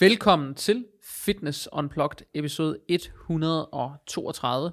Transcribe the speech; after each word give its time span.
Velkommen 0.00 0.54
til 0.54 0.86
Fitness 1.24 1.68
Unplugged 1.72 2.26
episode 2.34 2.78
132. 2.88 4.72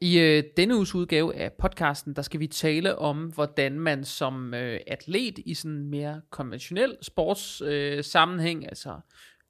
I 0.00 0.18
øh, 0.18 0.44
denne 0.56 0.76
uges 0.76 0.94
udgave 0.94 1.34
af 1.34 1.52
podcasten, 1.52 2.16
der 2.16 2.22
skal 2.22 2.40
vi 2.40 2.46
tale 2.46 2.98
om, 2.98 3.26
hvordan 3.26 3.80
man 3.80 4.04
som 4.04 4.54
øh, 4.54 4.80
atlet 4.86 5.38
i 5.38 5.54
sådan 5.54 5.76
en 5.76 5.90
mere 5.90 6.20
konventionel 6.30 6.96
sports 7.02 7.60
øh, 7.60 8.04
sammenhæng, 8.04 8.64
altså 8.64 9.00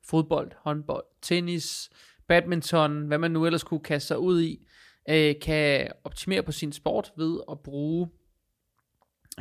fodbold, 0.04 0.52
håndbold, 0.64 1.04
tennis, 1.22 1.90
badminton, 2.28 3.06
hvad 3.06 3.18
man 3.18 3.30
nu 3.30 3.46
ellers 3.46 3.64
kunne 3.64 3.80
kaste 3.80 4.06
sig 4.06 4.18
ud 4.18 4.42
i, 4.42 4.66
øh, 5.08 5.34
kan 5.42 5.88
optimere 6.04 6.42
på 6.42 6.52
sin 6.52 6.72
sport 6.72 7.12
ved 7.16 7.40
at 7.50 7.60
bruge 7.60 8.08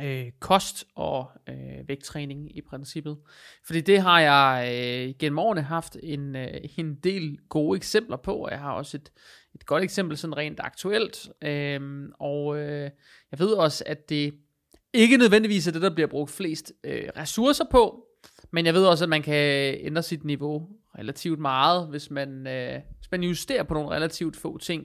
øh, 0.02 0.26
kost 0.40 0.84
og 0.94 1.30
øh, 1.48 1.88
vægttræning 1.88 2.56
i 2.56 2.60
princippet. 2.60 3.18
Fordi 3.66 3.80
det 3.80 4.00
har 4.00 4.20
jeg 4.20 4.68
øh, 4.72 5.14
gennem 5.18 5.38
årene 5.38 5.62
haft 5.62 5.96
en, 6.02 6.36
øh, 6.36 6.60
en 6.78 6.94
del 6.94 7.38
gode 7.48 7.76
eksempler 7.76 8.16
på, 8.16 8.34
og 8.34 8.50
jeg 8.50 8.60
har 8.60 8.72
også 8.72 8.96
et, 8.96 9.12
et 9.54 9.66
godt 9.66 9.82
eksempel 9.82 10.16
sådan 10.16 10.36
rent 10.36 10.60
aktuelt. 10.60 11.28
Øh, 11.42 12.08
og 12.20 12.58
øh, 12.58 12.90
jeg 13.30 13.38
ved 13.38 13.52
også, 13.52 13.84
at 13.86 14.08
det 14.08 14.34
ikke 14.92 15.16
nødvendigvis 15.16 15.66
er 15.66 15.72
det, 15.72 15.82
der 15.82 15.94
bliver 15.94 16.08
brugt 16.08 16.30
flest 16.30 16.72
øh, 16.84 17.08
ressourcer 17.16 17.64
på, 17.70 18.06
men 18.52 18.66
jeg 18.66 18.74
ved 18.74 18.86
også, 18.86 19.04
at 19.04 19.08
man 19.08 19.22
kan 19.22 19.76
ændre 19.80 20.02
sit 20.02 20.24
niveau 20.24 20.68
relativt 20.98 21.40
meget, 21.40 21.88
hvis 21.88 22.10
man, 22.10 22.46
øh, 22.46 22.80
hvis 22.98 23.10
man 23.10 23.22
justerer 23.22 23.62
på 23.62 23.74
nogle 23.74 23.90
relativt 23.90 24.36
få 24.36 24.58
ting. 24.58 24.84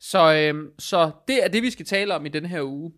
Så, 0.00 0.34
øh, 0.34 0.68
så 0.78 1.10
det 1.28 1.44
er 1.44 1.48
det, 1.48 1.62
vi 1.62 1.70
skal 1.70 1.86
tale 1.86 2.14
om 2.14 2.26
i 2.26 2.28
den 2.28 2.46
her 2.46 2.62
uge. 2.62 2.92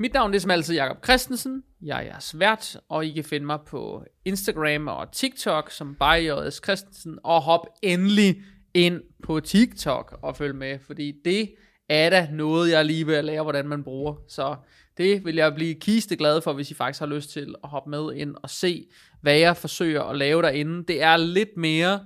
Mit 0.00 0.14
navn 0.14 0.34
er 0.34 0.38
som 0.38 0.50
altid 0.50 0.74
Jakob 0.74 1.04
Christensen. 1.04 1.62
Jeg 1.82 1.98
er 1.98 2.02
jeres 2.02 2.38
vært, 2.38 2.76
og 2.88 3.06
I 3.06 3.10
kan 3.10 3.24
finde 3.24 3.46
mig 3.46 3.58
på 3.66 4.04
Instagram 4.24 4.88
og 4.88 5.12
TikTok 5.12 5.70
som 5.70 5.94
ByJS 5.94 6.60
Christensen. 6.64 7.18
Og 7.24 7.42
hop 7.42 7.66
endelig 7.82 8.42
ind 8.74 9.00
på 9.22 9.40
TikTok 9.40 10.18
og 10.22 10.36
følg 10.36 10.54
med, 10.54 10.78
fordi 10.86 11.12
det 11.24 11.54
er 11.88 12.10
da 12.10 12.28
noget, 12.32 12.70
jeg 12.70 12.84
lige 12.84 13.06
vil 13.06 13.24
lære, 13.24 13.42
hvordan 13.42 13.68
man 13.68 13.84
bruger. 13.84 14.14
Så 14.28 14.56
det 14.96 15.24
vil 15.24 15.34
jeg 15.34 15.54
blive 15.54 15.74
kiste 15.74 16.16
glad 16.16 16.40
for, 16.40 16.52
hvis 16.52 16.70
I 16.70 16.74
faktisk 16.74 17.00
har 17.00 17.06
lyst 17.06 17.30
til 17.30 17.54
at 17.64 17.70
hoppe 17.70 17.90
med 17.90 18.14
ind 18.14 18.34
og 18.42 18.50
se, 18.50 18.86
hvad 19.20 19.38
jeg 19.38 19.56
forsøger 19.56 20.02
at 20.02 20.18
lave 20.18 20.42
derinde. 20.42 20.84
Det 20.88 21.02
er 21.02 21.16
lidt 21.16 21.56
mere 21.56 22.00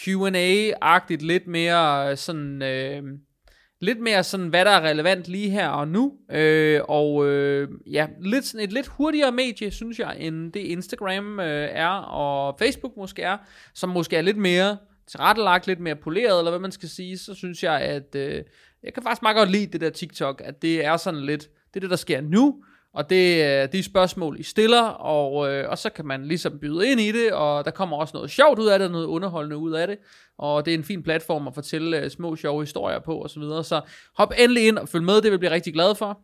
Q&A-agtigt, 0.00 1.22
lidt 1.22 1.46
mere 1.46 2.10
øh, 2.10 2.16
sådan... 2.16 2.62
Øh, 2.62 3.02
lidt 3.80 4.00
mere 4.00 4.24
sådan, 4.24 4.48
hvad 4.48 4.64
der 4.64 4.70
er 4.70 4.88
relevant 4.88 5.28
lige 5.28 5.50
her 5.50 5.68
og 5.68 5.88
nu, 5.88 6.12
øh, 6.30 6.80
og 6.88 7.26
øh, 7.26 7.68
ja, 7.86 8.06
lidt, 8.20 8.44
sådan 8.44 8.64
et 8.64 8.72
lidt 8.72 8.86
hurtigere 8.86 9.32
medie, 9.32 9.70
synes 9.70 9.98
jeg, 9.98 10.16
end 10.18 10.52
det 10.52 10.60
Instagram 10.60 11.40
øh, 11.40 11.68
er, 11.72 11.88
og 11.88 12.58
Facebook 12.58 12.96
måske 12.96 13.22
er, 13.22 13.38
som 13.74 13.88
måske 13.88 14.16
er 14.16 14.22
lidt 14.22 14.36
mere 14.36 14.76
tilrettelagt, 15.06 15.66
lidt 15.66 15.80
mere 15.80 15.96
poleret, 15.96 16.38
eller 16.38 16.50
hvad 16.50 16.60
man 16.60 16.72
skal 16.72 16.88
sige, 16.88 17.18
så 17.18 17.34
synes 17.34 17.62
jeg, 17.62 17.80
at 17.80 18.14
øh, 18.14 18.42
jeg 18.82 18.94
kan 18.94 19.02
faktisk 19.02 19.22
meget 19.22 19.36
godt 19.36 19.50
lide 19.50 19.66
det 19.66 19.80
der 19.80 19.90
TikTok, 19.90 20.42
at 20.44 20.62
det 20.62 20.84
er 20.84 20.96
sådan 20.96 21.20
lidt, 21.20 21.42
det 21.42 21.76
er 21.76 21.80
det, 21.80 21.90
der 21.90 21.96
sker 21.96 22.20
nu, 22.20 22.64
og 22.94 23.10
det 23.10 23.34
øh, 23.34 23.44
er 23.44 23.66
de 23.66 23.82
spørgsmål, 23.82 24.40
I 24.40 24.42
stiller, 24.42 24.82
og, 24.82 25.52
øh, 25.52 25.70
og 25.70 25.78
så 25.78 25.90
kan 25.90 26.06
man 26.06 26.26
ligesom 26.26 26.58
byde 26.58 26.90
ind 26.90 27.00
i 27.00 27.12
det, 27.12 27.32
og 27.32 27.64
der 27.64 27.70
kommer 27.70 27.96
også 27.96 28.12
noget 28.14 28.30
sjovt 28.30 28.58
ud 28.58 28.66
af 28.66 28.78
det, 28.78 28.90
noget 28.90 29.06
underholdende 29.06 29.56
ud 29.56 29.72
af 29.72 29.86
det, 29.86 29.98
og 30.38 30.64
det 30.64 30.74
er 30.74 30.78
en 30.78 30.84
fin 30.84 31.02
platform 31.02 31.46
at 31.46 31.54
fortælle 31.54 31.98
øh, 31.98 32.10
små 32.10 32.36
sjove 32.36 32.62
historier 32.62 32.98
på, 32.98 33.14
og 33.18 33.30
så 33.30 33.40
videre. 33.40 33.64
Så 33.64 33.80
hop 34.16 34.32
endelig 34.38 34.66
ind 34.66 34.78
og 34.78 34.88
følg 34.88 35.04
med, 35.04 35.14
det 35.14 35.24
vil 35.24 35.30
jeg 35.30 35.38
blive 35.38 35.50
rigtig 35.50 35.72
glad 35.72 35.94
for. 35.94 36.20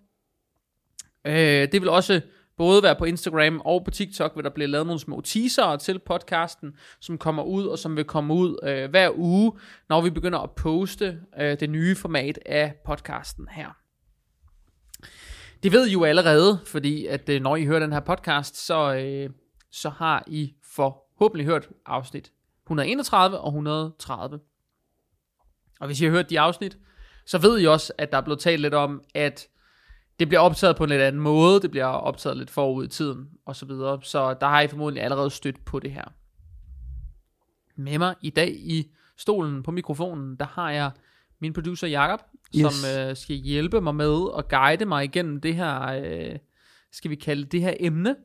Øh, 1.26 1.72
det 1.72 1.80
vil 1.82 1.88
også 1.88 2.20
både 2.56 2.82
være 2.82 2.96
på 2.96 3.04
Instagram 3.04 3.60
og 3.64 3.84
på 3.84 3.90
TikTok, 3.90 4.32
hvor 4.32 4.42
der 4.42 4.50
bliver 4.50 4.68
lavet 4.68 4.86
nogle 4.86 5.00
små 5.00 5.20
teaser 5.20 5.76
til 5.76 5.98
podcasten, 5.98 6.76
som 7.00 7.18
kommer 7.18 7.42
ud, 7.42 7.66
og 7.66 7.78
som 7.78 7.96
vil 7.96 8.04
komme 8.04 8.34
ud 8.34 8.58
øh, 8.62 8.90
hver 8.90 9.10
uge, 9.18 9.52
når 9.88 10.00
vi 10.00 10.10
begynder 10.10 10.38
at 10.38 10.50
poste 10.50 11.18
øh, 11.40 11.60
det 11.60 11.70
nye 11.70 11.96
format 11.96 12.38
af 12.46 12.74
podcasten 12.86 13.48
her. 13.50 13.85
Det 15.62 15.72
ved 15.72 15.86
I 15.86 15.92
jo 15.92 16.04
allerede, 16.04 16.60
fordi 16.66 17.06
at 17.06 17.28
øh, 17.28 17.42
når 17.42 17.56
I 17.56 17.64
hører 17.64 17.80
den 17.80 17.92
her 17.92 18.00
podcast, 18.00 18.66
så, 18.66 18.94
øh, 18.94 19.30
så 19.72 19.90
har 19.90 20.24
I 20.26 20.54
forhåbentlig 20.74 21.46
hørt 21.46 21.68
afsnit 21.86 22.32
131 22.66 23.38
og 23.38 23.48
130. 23.48 24.40
Og 25.80 25.86
hvis 25.86 26.00
I 26.00 26.04
har 26.04 26.10
hørt 26.10 26.30
de 26.30 26.40
afsnit, 26.40 26.78
så 27.26 27.38
ved 27.38 27.60
I 27.60 27.66
også, 27.66 27.92
at 27.98 28.12
der 28.12 28.18
er 28.18 28.22
blevet 28.22 28.40
talt 28.40 28.60
lidt 28.60 28.74
om, 28.74 29.02
at 29.14 29.48
det 30.18 30.28
bliver 30.28 30.40
optaget 30.40 30.76
på 30.76 30.84
en 30.84 30.90
lidt 30.90 31.02
anden 31.02 31.22
måde, 31.22 31.60
det 31.60 31.70
bliver 31.70 31.84
optaget 31.84 32.36
lidt 32.36 32.50
forud 32.50 32.84
i 32.84 32.88
tiden, 32.88 33.28
og 33.46 33.56
så 33.56 33.66
videre. 33.66 33.98
Så 34.02 34.34
der 34.34 34.46
har 34.46 34.60
I 34.60 34.68
formodentlig 34.68 35.02
allerede 35.02 35.30
stødt 35.30 35.64
på 35.64 35.78
det 35.78 35.92
her. 35.92 36.04
Med 37.76 37.98
mig 37.98 38.14
i 38.20 38.30
dag 38.30 38.50
i 38.50 38.90
stolen 39.16 39.62
på 39.62 39.70
mikrofonen, 39.70 40.36
der 40.36 40.46
har 40.46 40.70
jeg 40.70 40.90
min 41.40 41.52
producer 41.52 41.86
Jakob, 41.86 42.20
yes. 42.56 42.74
som 42.74 42.90
øh, 43.00 43.16
skal 43.16 43.36
hjælpe 43.36 43.80
mig 43.80 43.94
med 43.94 44.26
at 44.38 44.48
guide 44.48 44.84
mig 44.84 45.04
igennem 45.04 45.40
det 45.40 45.54
her, 45.54 45.80
øh, 45.82 46.38
skal 46.92 47.10
vi 47.10 47.16
kalde 47.16 47.44
det 47.44 47.60
her 47.60 47.74
emne, 47.80 48.16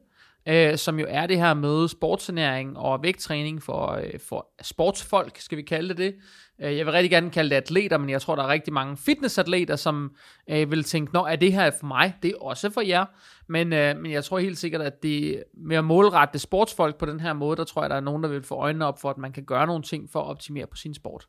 øh, 0.48 0.78
som 0.78 1.00
jo 1.00 1.06
er 1.10 1.28
det 1.28 1.38
her 1.38 1.54
med 1.54 1.88
sportsernæring 1.88 2.78
og 2.78 3.04
vægttræning 3.04 3.64
for, 3.64 3.92
øh, 3.92 4.20
for 4.30 4.48
sportsfolk, 4.62 5.38
skal 5.38 5.58
vi 5.58 5.64
kalde 5.64 5.90
det 5.90 5.98
det. 5.98 6.16
Øh, 6.62 6.78
jeg 6.78 6.86
vil 6.86 6.92
rigtig 6.92 7.12
gerne 7.12 7.30
kalde 7.30 7.50
det 7.50 7.56
atleter, 7.56 7.98
men 7.98 8.10
jeg 8.10 8.22
tror, 8.22 8.36
der 8.36 8.44
er 8.44 8.48
rigtig 8.48 8.74
mange 8.74 8.98
fitnessatleter, 8.98 9.76
som 9.76 10.16
øh, 10.50 10.72
vil 10.72 10.84
tænke, 10.84 11.14
nå, 11.14 11.26
er 11.26 11.36
det 11.36 11.54
her 11.54 11.72
for 11.80 11.86
mig? 11.86 12.14
Det 12.24 12.32
er 12.32 12.42
også 12.42 12.70
for 12.70 12.82
jer. 12.82 13.06
Men, 13.50 13.74
øh, 13.74 13.98
men 13.98 14.12
jeg 14.12 14.24
tror 14.24 14.40
helt 14.40 14.58
sikkert, 14.58 14.82
at 14.82 15.04
det 15.04 15.44
med 15.54 15.78
at 15.78 15.84
målrette 15.84 16.40
sportsfolk 16.40 16.98
på 16.98 17.06
den 17.06 17.20
her 17.20 17.34
måde, 17.34 17.58
der 17.58 17.64
tror 17.64 17.84
jeg, 17.84 17.90
der 17.90 17.96
er 17.96 18.02
nogen, 18.02 18.24
der 18.24 18.30
vil 18.30 18.44
få 18.44 18.56
øjnene 18.56 18.86
op 18.86 19.02
for, 19.02 19.10
at 19.10 19.18
man 19.18 19.32
kan 19.32 19.44
gøre 19.44 19.68
nogle 19.68 19.84
ting 19.84 20.10
for 20.12 20.22
at 20.22 20.28
optimere 20.28 20.68
på 20.68 20.78
sin 20.78 20.94
sport. 20.94 21.28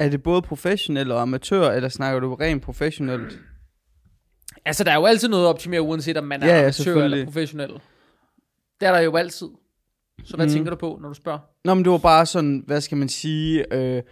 Er 0.00 0.08
det 0.08 0.22
både 0.22 0.42
professionel 0.42 1.10
og 1.12 1.22
amatør, 1.22 1.70
eller 1.70 1.88
snakker 1.88 2.20
du 2.20 2.34
rent 2.34 2.62
professionelt? 2.62 3.38
Altså, 4.64 4.84
der 4.84 4.90
er 4.90 4.94
jo 4.96 5.04
altid 5.06 5.28
noget 5.28 5.44
at 5.44 5.48
optimere, 5.48 5.80
uanset 5.82 6.16
om 6.16 6.24
man 6.24 6.42
er 6.42 6.46
Ja, 6.46 6.52
ja, 6.52 6.58
amatør 6.58 6.70
selvfølgelig. 6.70 7.14
eller 7.16 7.24
professionel. 7.26 7.70
Det 8.80 8.88
er 8.88 8.92
der 8.92 9.00
jo 9.00 9.16
altid. 9.16 9.48
Så 10.24 10.36
hvad 10.36 10.46
Mhm. 10.46 10.50
mm. 10.50 10.54
tænker 10.54 10.70
du 10.70 10.76
på, 10.76 10.98
når 11.02 11.08
du 11.08 11.14
spørger? 11.14 11.38
Nå, 11.64 11.74
men 11.74 11.84
det 11.84 11.92
var 11.92 11.98
bare 11.98 12.26
sådan, 12.26 12.62
hvad 12.66 12.80
skal 12.80 12.98
man 12.98 13.08
sige, 13.08 13.74
øh, 13.74 14.02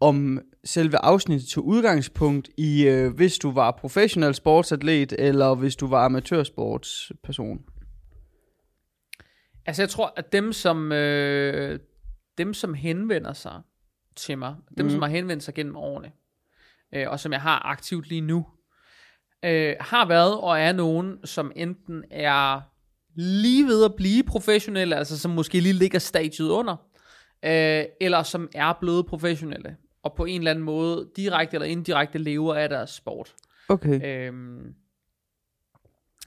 om 0.00 0.40
selve 0.64 0.98
afsnittet 0.98 1.48
til 1.48 1.60
udgangspunkt 1.62 2.48
i, 2.56 2.86
øh, 2.88 3.14
hvis 3.14 3.38
du 3.38 3.50
var 3.50 3.70
professionel 3.70 4.34
sportsatlet, 4.34 5.12
eller 5.18 5.54
hvis 5.54 5.76
du 5.76 5.86
var 5.86 6.04
amatørsportsperson. 6.04 7.58
Altså, 9.66 9.82
jeg 9.82 9.88
tror, 9.88 10.12
at 10.16 10.32
dem, 10.32 10.52
som, 10.52 10.92
øh, 10.92 11.78
dem, 12.38 12.54
som 12.54 12.74
henvender 12.74 13.32
sig 13.32 13.60
til 14.16 14.38
mig, 14.38 14.54
dem, 14.78 14.86
mm. 14.86 14.90
som 14.90 15.02
har 15.02 15.08
henvendt 15.08 15.42
sig 15.42 15.54
gennem 15.54 15.76
årene, 15.76 16.12
øh, 16.94 17.10
og 17.10 17.20
som 17.20 17.32
jeg 17.32 17.40
har 17.40 17.66
aktivt 17.66 18.08
lige 18.08 18.20
nu, 18.20 18.46
øh, 19.44 19.74
har 19.80 20.08
været 20.08 20.40
og 20.40 20.60
er 20.60 20.72
nogen, 20.72 21.18
som 21.24 21.52
enten 21.56 22.04
er 22.10 22.60
lige 23.14 23.66
ved 23.66 23.84
at 23.84 23.94
blive 23.96 24.22
professionelle, 24.22 24.96
altså 24.96 25.18
som 25.18 25.30
måske 25.30 25.60
lige 25.60 25.72
ligger 25.72 25.98
stadiet 25.98 26.48
under, 26.48 26.76
øh, 27.44 27.84
eller 28.00 28.22
som 28.22 28.48
er 28.54 28.72
blevet 28.80 29.06
professionelle, 29.06 29.76
og 30.02 30.14
på 30.16 30.24
en 30.24 30.40
eller 30.40 30.50
anden 30.50 30.64
måde, 30.64 31.08
direkte 31.16 31.54
eller 31.54 31.66
indirekte, 31.66 32.18
lever 32.18 32.54
af 32.54 32.68
deres 32.68 32.90
sport. 32.90 33.34
Okay. 33.68 34.28
Øhm, 34.28 34.74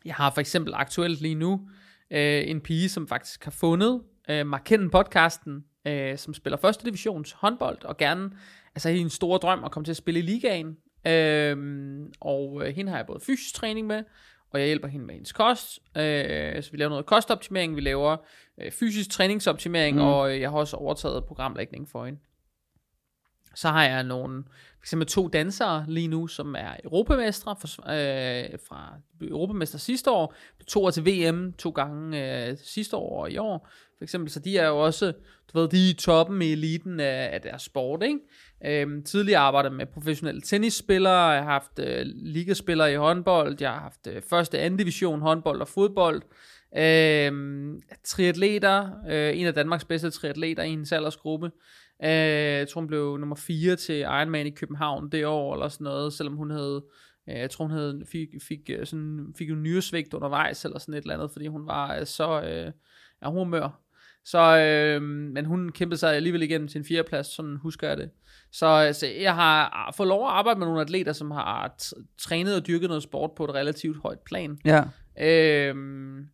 jeg 0.06 0.16
har 0.16 0.31
for 0.31 0.41
eksempel 0.41 0.73
aktuelt 0.73 1.21
lige 1.21 1.35
nu 1.35 1.69
øh, 2.11 2.44
en 2.47 2.61
pige, 2.61 2.89
som 2.89 3.07
faktisk 3.07 3.44
har 3.44 3.51
fundet 3.51 4.01
øh, 4.29 4.47
Markenden 4.47 4.89
podcasten, 4.89 5.63
øh, 5.85 6.17
som 6.17 6.34
spiller 6.34 6.57
første 6.57 6.85
divisions 6.85 7.31
håndbold, 7.31 7.85
og 7.85 7.97
gerne, 7.97 8.31
altså 8.75 8.90
hendes 8.90 9.13
store 9.13 9.40
drøm 9.40 9.63
at 9.63 9.72
komme 9.72 9.85
til 9.85 9.91
at 9.91 9.97
spille 9.97 10.19
i 10.19 10.23
ligaen. 10.23 10.78
Øhm, 11.07 12.13
og 12.19 12.62
øh, 12.66 12.75
hende 12.75 12.91
har 12.91 12.97
jeg 12.97 13.06
både 13.06 13.19
fysisk 13.19 13.56
træning 13.56 13.88
med, 13.88 14.03
og 14.51 14.59
jeg 14.59 14.68
hjælper 14.68 14.88
hende 14.88 15.06
med 15.06 15.13
hendes 15.13 15.31
kost. 15.31 15.79
Øh, 15.97 16.63
så 16.63 16.72
vi 16.72 16.78
laver 16.78 16.89
noget 16.89 17.06
kostoptimering, 17.06 17.75
vi 17.75 17.81
laver 17.81 18.18
øh, 18.62 18.72
fysisk 18.72 19.09
træningsoptimering, 19.09 19.97
mm. 19.97 20.03
og 20.03 20.34
øh, 20.34 20.41
jeg 20.41 20.50
har 20.50 20.57
også 20.57 20.78
overtaget 20.78 21.25
programlægning 21.25 21.89
for 21.89 22.06
hende. 22.06 22.19
Så 23.56 23.69
har 23.69 23.83
jeg 23.83 24.03
nogle, 24.03 24.44
for 24.77 24.83
eksempel 24.83 25.07
to 25.07 25.27
dansere 25.27 25.86
lige 25.88 26.07
nu, 26.07 26.27
som 26.27 26.56
er 26.56 26.75
europamestre 26.83 27.56
for, 27.59 27.68
øh, 27.68 28.59
fra 28.68 28.94
europamester 29.21 29.77
sidste 29.77 30.12
år, 30.12 30.33
to 30.68 30.83
år 30.83 30.89
til 30.89 31.06
VM 31.06 31.53
to 31.53 31.69
gange 31.69 32.48
øh, 32.48 32.57
sidste 32.57 32.98
år 32.98 33.21
og 33.21 33.31
i 33.31 33.38
år. 33.38 33.69
For 34.00 34.04
eksempel, 34.04 34.31
så 34.31 34.40
de 34.40 34.57
er 34.57 34.68
jo 34.68 34.78
også, 34.78 35.13
du 35.54 35.60
ved, 35.60 35.68
de 35.69 35.86
er 35.86 35.90
i 35.90 35.94
toppen 35.94 36.42
i 36.42 36.51
eliten 36.51 37.00
af, 37.00 37.30
af 37.34 37.42
deres 37.42 37.62
sport, 37.62 38.04
ikke? 38.04 38.19
Øhm, 38.66 39.04
tidligere 39.04 39.40
arbejdet 39.40 39.74
med 39.74 39.86
professionelle 39.86 40.42
tennisspillere, 40.42 41.28
jeg 41.28 41.44
har 41.44 41.51
haft 41.51 41.80
øh, 41.80 42.06
ligaspillere 42.06 42.94
i 42.94 42.96
håndbold, 42.96 43.57
jeg 43.60 43.72
har 43.72 43.80
haft 43.80 44.07
øh, 44.07 44.22
første 44.30 44.60
anden 44.60 44.78
division 44.78 45.22
håndbold 45.22 45.62
og 45.62 45.68
fodbold, 45.68 46.22
øhm, 46.78 47.81
triatleter, 48.04 48.90
øh, 49.10 49.40
en 49.40 49.48
af 49.48 49.54
Danmarks 49.54 49.86
bedste 49.86 50.10
triatleter 50.10 50.63
i 50.63 50.69
hendes 50.69 50.92
aldersgruppe, 50.92 51.51
Øh, 52.04 52.10
jeg 52.60 52.68
tror, 52.68 52.81
hun 52.81 52.88
blev 52.88 53.18
nummer 53.18 53.36
4 53.36 53.75
til 53.75 54.00
Ironman 54.00 54.48
i 54.48 54.50
København 54.50 55.10
det 55.12 55.25
år, 55.25 55.54
eller 55.54 55.68
sådan 55.68 55.84
noget, 55.84 56.13
selvom 56.13 56.36
hun 56.36 56.51
havde, 56.51 56.86
øh, 57.30 57.36
jeg 57.36 57.50
tror, 57.50 57.66
hun 57.66 57.72
havde, 57.72 58.04
fik, 58.12 58.30
fik, 58.48 58.69
øh, 58.69 58.86
sådan, 58.86 59.34
fik 59.38 59.50
en 59.50 59.63
nyresvigt 59.63 60.13
undervejs, 60.13 60.66
eller 60.66 60.80
sådan 60.80 60.94
et 60.94 61.01
eller 61.01 61.13
andet, 61.13 61.31
fordi 61.31 61.48
hun 61.48 61.68
var 61.68 61.96
øh, 61.96 62.06
så, 62.06 62.42
øh, 62.42 62.72
ja, 63.24 63.30
hun 63.30 63.50
mør. 63.50 63.81
Så, 64.25 64.57
øh, 64.57 65.01
men 65.01 65.45
hun 65.45 65.69
kæmpede 65.69 66.00
sig 66.00 66.16
alligevel 66.16 66.42
igennem 66.42 66.68
til 66.68 66.80
en 66.80 66.86
fjerdeplads, 66.86 67.27
sådan 67.27 67.56
husker 67.56 67.88
jeg 67.88 67.98
det. 67.98 68.10
Så 68.51 68.66
altså, 68.66 69.07
jeg 69.07 69.36
har 69.36 69.94
fået 69.98 70.07
lov 70.10 70.25
at 70.25 70.31
arbejde 70.31 70.60
med 70.60 70.68
nogle 70.68 70.81
atleter, 70.81 71.13
som 71.13 71.31
har 71.31 71.75
trænet 72.18 72.56
og 72.56 72.68
dyrket 72.68 72.89
noget 72.89 73.04
sport 73.04 73.31
på 73.36 73.44
et 73.44 73.54
relativt 73.54 73.98
højt 73.98 74.19
plan. 74.19 74.60
Ja. 74.66 74.83
Øhm, 75.21 76.27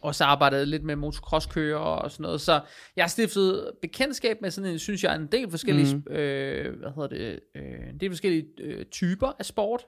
og 0.00 0.14
så 0.14 0.24
arbejdede 0.24 0.60
jeg 0.60 0.68
lidt 0.68 0.84
med 0.84 0.96
motocrosskører 0.96 1.78
og 1.78 2.10
sådan 2.10 2.22
noget. 2.22 2.40
Så 2.40 2.60
jeg 2.96 3.04
har 3.04 3.08
stiftet 3.08 3.70
bekendtskab 3.82 4.36
med 4.42 4.50
sådan 4.50 4.70
en, 4.70 4.78
synes 4.78 5.04
jeg, 5.04 5.16
en 5.16 5.26
del 5.26 5.50
forskellige, 5.50 5.96
mm. 5.96 6.12
øh, 6.12 6.78
hvad 6.78 6.90
hedder 6.94 7.08
det, 7.08 7.40
øh, 7.54 7.88
en 7.90 8.00
del 8.00 8.10
forskellige 8.10 8.46
øh, 8.60 8.84
typer 8.84 9.32
af 9.38 9.44
sport. 9.44 9.86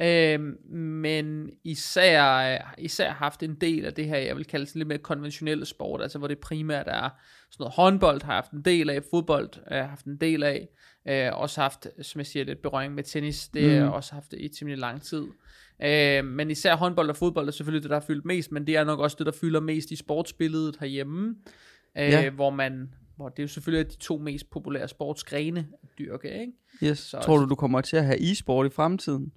Øh, 0.00 0.40
men 0.76 1.50
især, 1.64 2.74
især 2.78 3.10
haft 3.12 3.42
en 3.42 3.54
del 3.54 3.84
af 3.84 3.94
det 3.94 4.06
her, 4.06 4.16
jeg 4.18 4.36
vil 4.36 4.44
kalde 4.44 4.66
sådan 4.66 4.78
lidt 4.80 4.88
mere 4.88 4.98
konventionelle 4.98 5.64
sport, 5.66 6.02
altså 6.02 6.18
hvor 6.18 6.28
det 6.28 6.38
primært 6.38 6.86
er 6.88 7.08
sådan 7.50 7.62
noget 7.62 7.72
håndbold, 7.74 8.22
har 8.22 8.34
haft 8.34 8.50
en 8.50 8.62
del 8.62 8.90
af, 8.90 9.02
fodbold 9.10 9.48
har 9.68 9.76
jeg 9.76 9.88
haft 9.88 10.04
en 10.06 10.16
del 10.16 10.42
af, 10.42 10.68
øh, 11.08 11.40
også 11.40 11.60
haft, 11.60 11.86
som 12.02 12.18
jeg 12.18 12.26
siger, 12.26 12.44
lidt 12.44 12.62
berøring 12.62 12.94
med 12.94 13.02
tennis, 13.04 13.48
det 13.48 13.62
har 13.70 13.70
jeg 13.76 13.88
også 13.88 14.14
haft 14.14 14.32
i 14.38 14.48
temmelig 14.48 14.78
lang 14.78 15.02
tid. 15.02 15.24
Øh, 15.84 16.24
men 16.24 16.50
især 16.50 16.76
håndbold 16.76 17.10
og 17.10 17.16
fodbold 17.16 17.48
er 17.48 17.52
selvfølgelig 17.52 17.82
det, 17.82 17.90
der 17.90 17.96
har 17.96 18.06
fyldt 18.06 18.24
mest, 18.24 18.52
men 18.52 18.66
det 18.66 18.76
er 18.76 18.84
nok 18.84 18.98
også 19.00 19.16
det, 19.18 19.26
der 19.26 19.32
fylder 19.40 19.60
mest 19.60 19.90
i 19.90 19.96
sportsbilledet 19.96 20.76
herhjemme, 20.80 21.34
øh, 21.98 22.08
Ja. 22.08 22.30
hvor 22.30 22.50
man 22.50 22.94
hvor 23.16 23.28
det 23.28 23.38
er 23.38 23.42
jo 23.42 23.48
selvfølgelig 23.48 23.90
de 23.92 23.96
to 23.96 24.18
mest 24.18 24.50
populære 24.50 24.88
sportsgrene 24.88 25.66
at 25.82 25.88
dyrke, 25.98 26.40
ikke? 26.40 26.52
Yes. 26.82 26.98
Så- 26.98 27.20
Tror 27.20 27.36
du, 27.38 27.48
du 27.48 27.54
kommer 27.54 27.80
til 27.80 27.96
at 27.96 28.04
have 28.04 28.30
e-sport 28.30 28.66
i 28.66 28.70
fremtiden? 28.70 29.32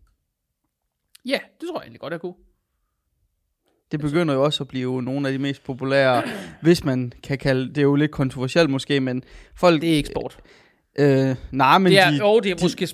Ja, 1.28 1.40
det 1.62 1.68
tror 1.70 1.80
jeg 1.80 1.84
egentlig 1.84 2.00
godt, 2.02 2.12
jeg 2.12 2.22
kunne. 2.22 2.34
Det 3.92 4.00
begynder 4.00 4.34
jo 4.34 4.44
også 4.44 4.64
at 4.64 4.68
blive 4.68 5.02
nogle 5.04 5.28
af 5.28 5.34
de 5.34 5.40
mest 5.40 5.64
populære, 5.64 6.24
hvis 6.62 6.84
man 6.84 7.12
kan 7.24 7.38
kalde 7.38 7.68
det 7.70 7.78
er 7.78 7.82
jo 7.82 7.96
lidt 7.96 8.12
kontroversielt 8.12 8.70
måske, 8.70 9.00
men 9.00 9.24
folk... 9.56 9.82
Det 9.82 9.90
er 9.92 9.96
ikke 9.96 10.10
sport. 10.10 10.38
Øh, 11.00 11.36
nej, 11.52 11.78
men 11.78 11.92
det 11.92 12.00
er, 12.00 12.10
de, 12.12 12.18
jo, 12.18 12.40
det 12.40 12.52
er 12.52 12.56
de- 12.56 12.64
måske... 12.64 12.88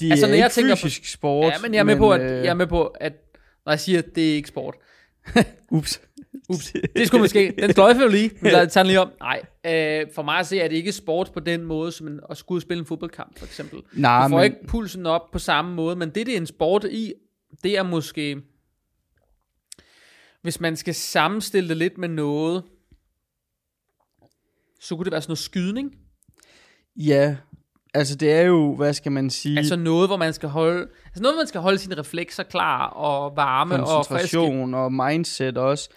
de 0.00 0.10
altså, 0.10 0.26
er 0.26 0.30
når 0.30 0.36
jeg 0.36 0.44
ikke 0.46 0.54
tænker 0.54 0.74
på- 0.74 0.80
fysisk 0.80 1.12
sport. 1.12 1.52
ja, 1.52 1.58
men 1.62 1.74
jeg 1.74 1.80
er 1.80 1.84
med 1.84 1.96
på, 1.96 2.12
at, 2.12 2.20
øh, 2.20 2.30
jeg 2.30 2.46
er 2.46 2.54
med 2.54 2.66
på, 2.66 2.84
at 2.86 3.12
når 3.66 3.72
jeg 3.72 3.80
siger, 3.80 3.98
at 3.98 4.14
det 4.14 4.30
er 4.30 4.34
ikke 4.34 4.48
sport. 4.48 4.74
Ups. 5.70 6.00
Ups, 6.48 6.72
det 6.96 7.06
skulle 7.06 7.20
måske, 7.22 7.54
den 7.62 7.72
sløjfe 7.72 8.00
jo 8.00 8.08
lige, 8.08 8.30
men 8.40 8.52
lad 8.52 8.66
os 8.66 8.72
tage 8.72 8.84
den 8.84 8.86
lige 8.88 9.00
om. 9.00 9.10
Nej, 9.20 9.40
øh, 9.66 10.06
for 10.14 10.22
mig 10.22 10.38
at 10.38 10.46
se, 10.46 10.60
er 10.60 10.68
det 10.68 10.76
ikke 10.76 10.92
sport 10.92 11.30
på 11.34 11.40
den 11.40 11.62
måde, 11.62 11.92
som 11.92 12.06
en, 12.08 12.20
at 12.30 12.36
skulle 12.36 12.62
spille 12.62 12.78
en 12.80 12.86
fodboldkamp, 12.86 13.38
for 13.38 13.46
eksempel. 13.46 13.82
Nej, 13.92 14.22
du 14.22 14.28
får 14.30 14.36
men, 14.36 14.44
ikke 14.44 14.56
pulsen 14.68 15.06
op 15.06 15.30
på 15.32 15.38
samme 15.38 15.74
måde, 15.74 15.96
men 15.96 16.08
det, 16.10 16.26
det 16.26 16.32
er 16.32 16.36
en 16.36 16.46
sport 16.46 16.84
i, 16.90 17.12
det 17.64 17.78
er 17.78 17.82
måske, 17.82 18.42
hvis 20.42 20.60
man 20.60 20.76
skal 20.76 20.94
sammenstille 20.94 21.68
det 21.68 21.76
lidt 21.76 21.98
med 21.98 22.08
noget, 22.08 22.62
så 24.80 24.96
kunne 24.96 25.04
det 25.04 25.12
være 25.12 25.22
sådan 25.22 25.30
noget 25.30 25.38
skydning. 25.38 25.94
ja, 26.96 27.36
altså 27.94 28.14
det 28.16 28.32
er 28.32 28.42
jo, 28.42 28.74
hvad 28.74 28.94
skal 28.94 29.12
man 29.12 29.30
sige, 29.30 29.58
Altså 29.58 29.76
noget, 29.76 30.08
hvor 30.08 30.16
man 30.16 30.32
skal 30.32 30.48
holde, 30.48 30.80
altså 31.06 31.22
noget, 31.22 31.34
hvor 31.34 31.40
man 31.40 31.46
skal 31.46 31.60
holde 31.60 31.78
sine 31.78 31.98
reflekser 31.98 32.42
klar 32.42 32.86
og 32.86 33.36
varme 33.36 33.74
og 33.74 34.06
friske. 34.06 34.08
koncentration 34.36 34.74
og, 34.74 34.92
mindset 34.92 35.58
også. 35.58 35.88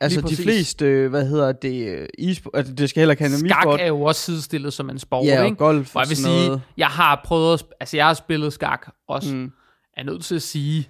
Altså 0.00 0.20
de 0.20 0.36
fleste, 0.36 0.84
øh, 0.86 1.10
hvad 1.10 1.26
hedder 1.28 1.52
det, 1.52 1.86
øh, 1.88 2.08
e-sport, 2.18 2.52
altså 2.54 2.74
det 2.74 2.90
skal 2.90 3.00
heller 3.00 3.12
ikke 3.12 3.22
handle 3.22 3.36
om 3.36 3.48
Skak 3.48 3.80
er 3.80 3.86
jo 3.86 4.02
også 4.02 4.20
sidestillet 4.20 4.72
som 4.72 4.90
en 4.90 4.98
sport, 4.98 5.26
Ja, 5.26 5.40
og 5.40 5.44
ikke? 5.46 5.56
golf 5.56 5.96
og 5.96 6.00
jeg 6.02 6.08
vil 6.08 6.16
sige, 6.16 6.46
noget. 6.46 6.62
jeg 6.76 6.86
har 6.88 7.20
prøvet, 7.24 7.54
at, 7.54 7.64
altså 7.80 7.96
jeg 7.96 8.06
har 8.06 8.14
spillet 8.14 8.52
skak 8.52 8.94
også. 9.08 9.34
Mm. 9.34 9.52
er 9.96 10.02
nødt 10.02 10.24
til 10.24 10.34
at 10.34 10.42
sige, 10.42 10.88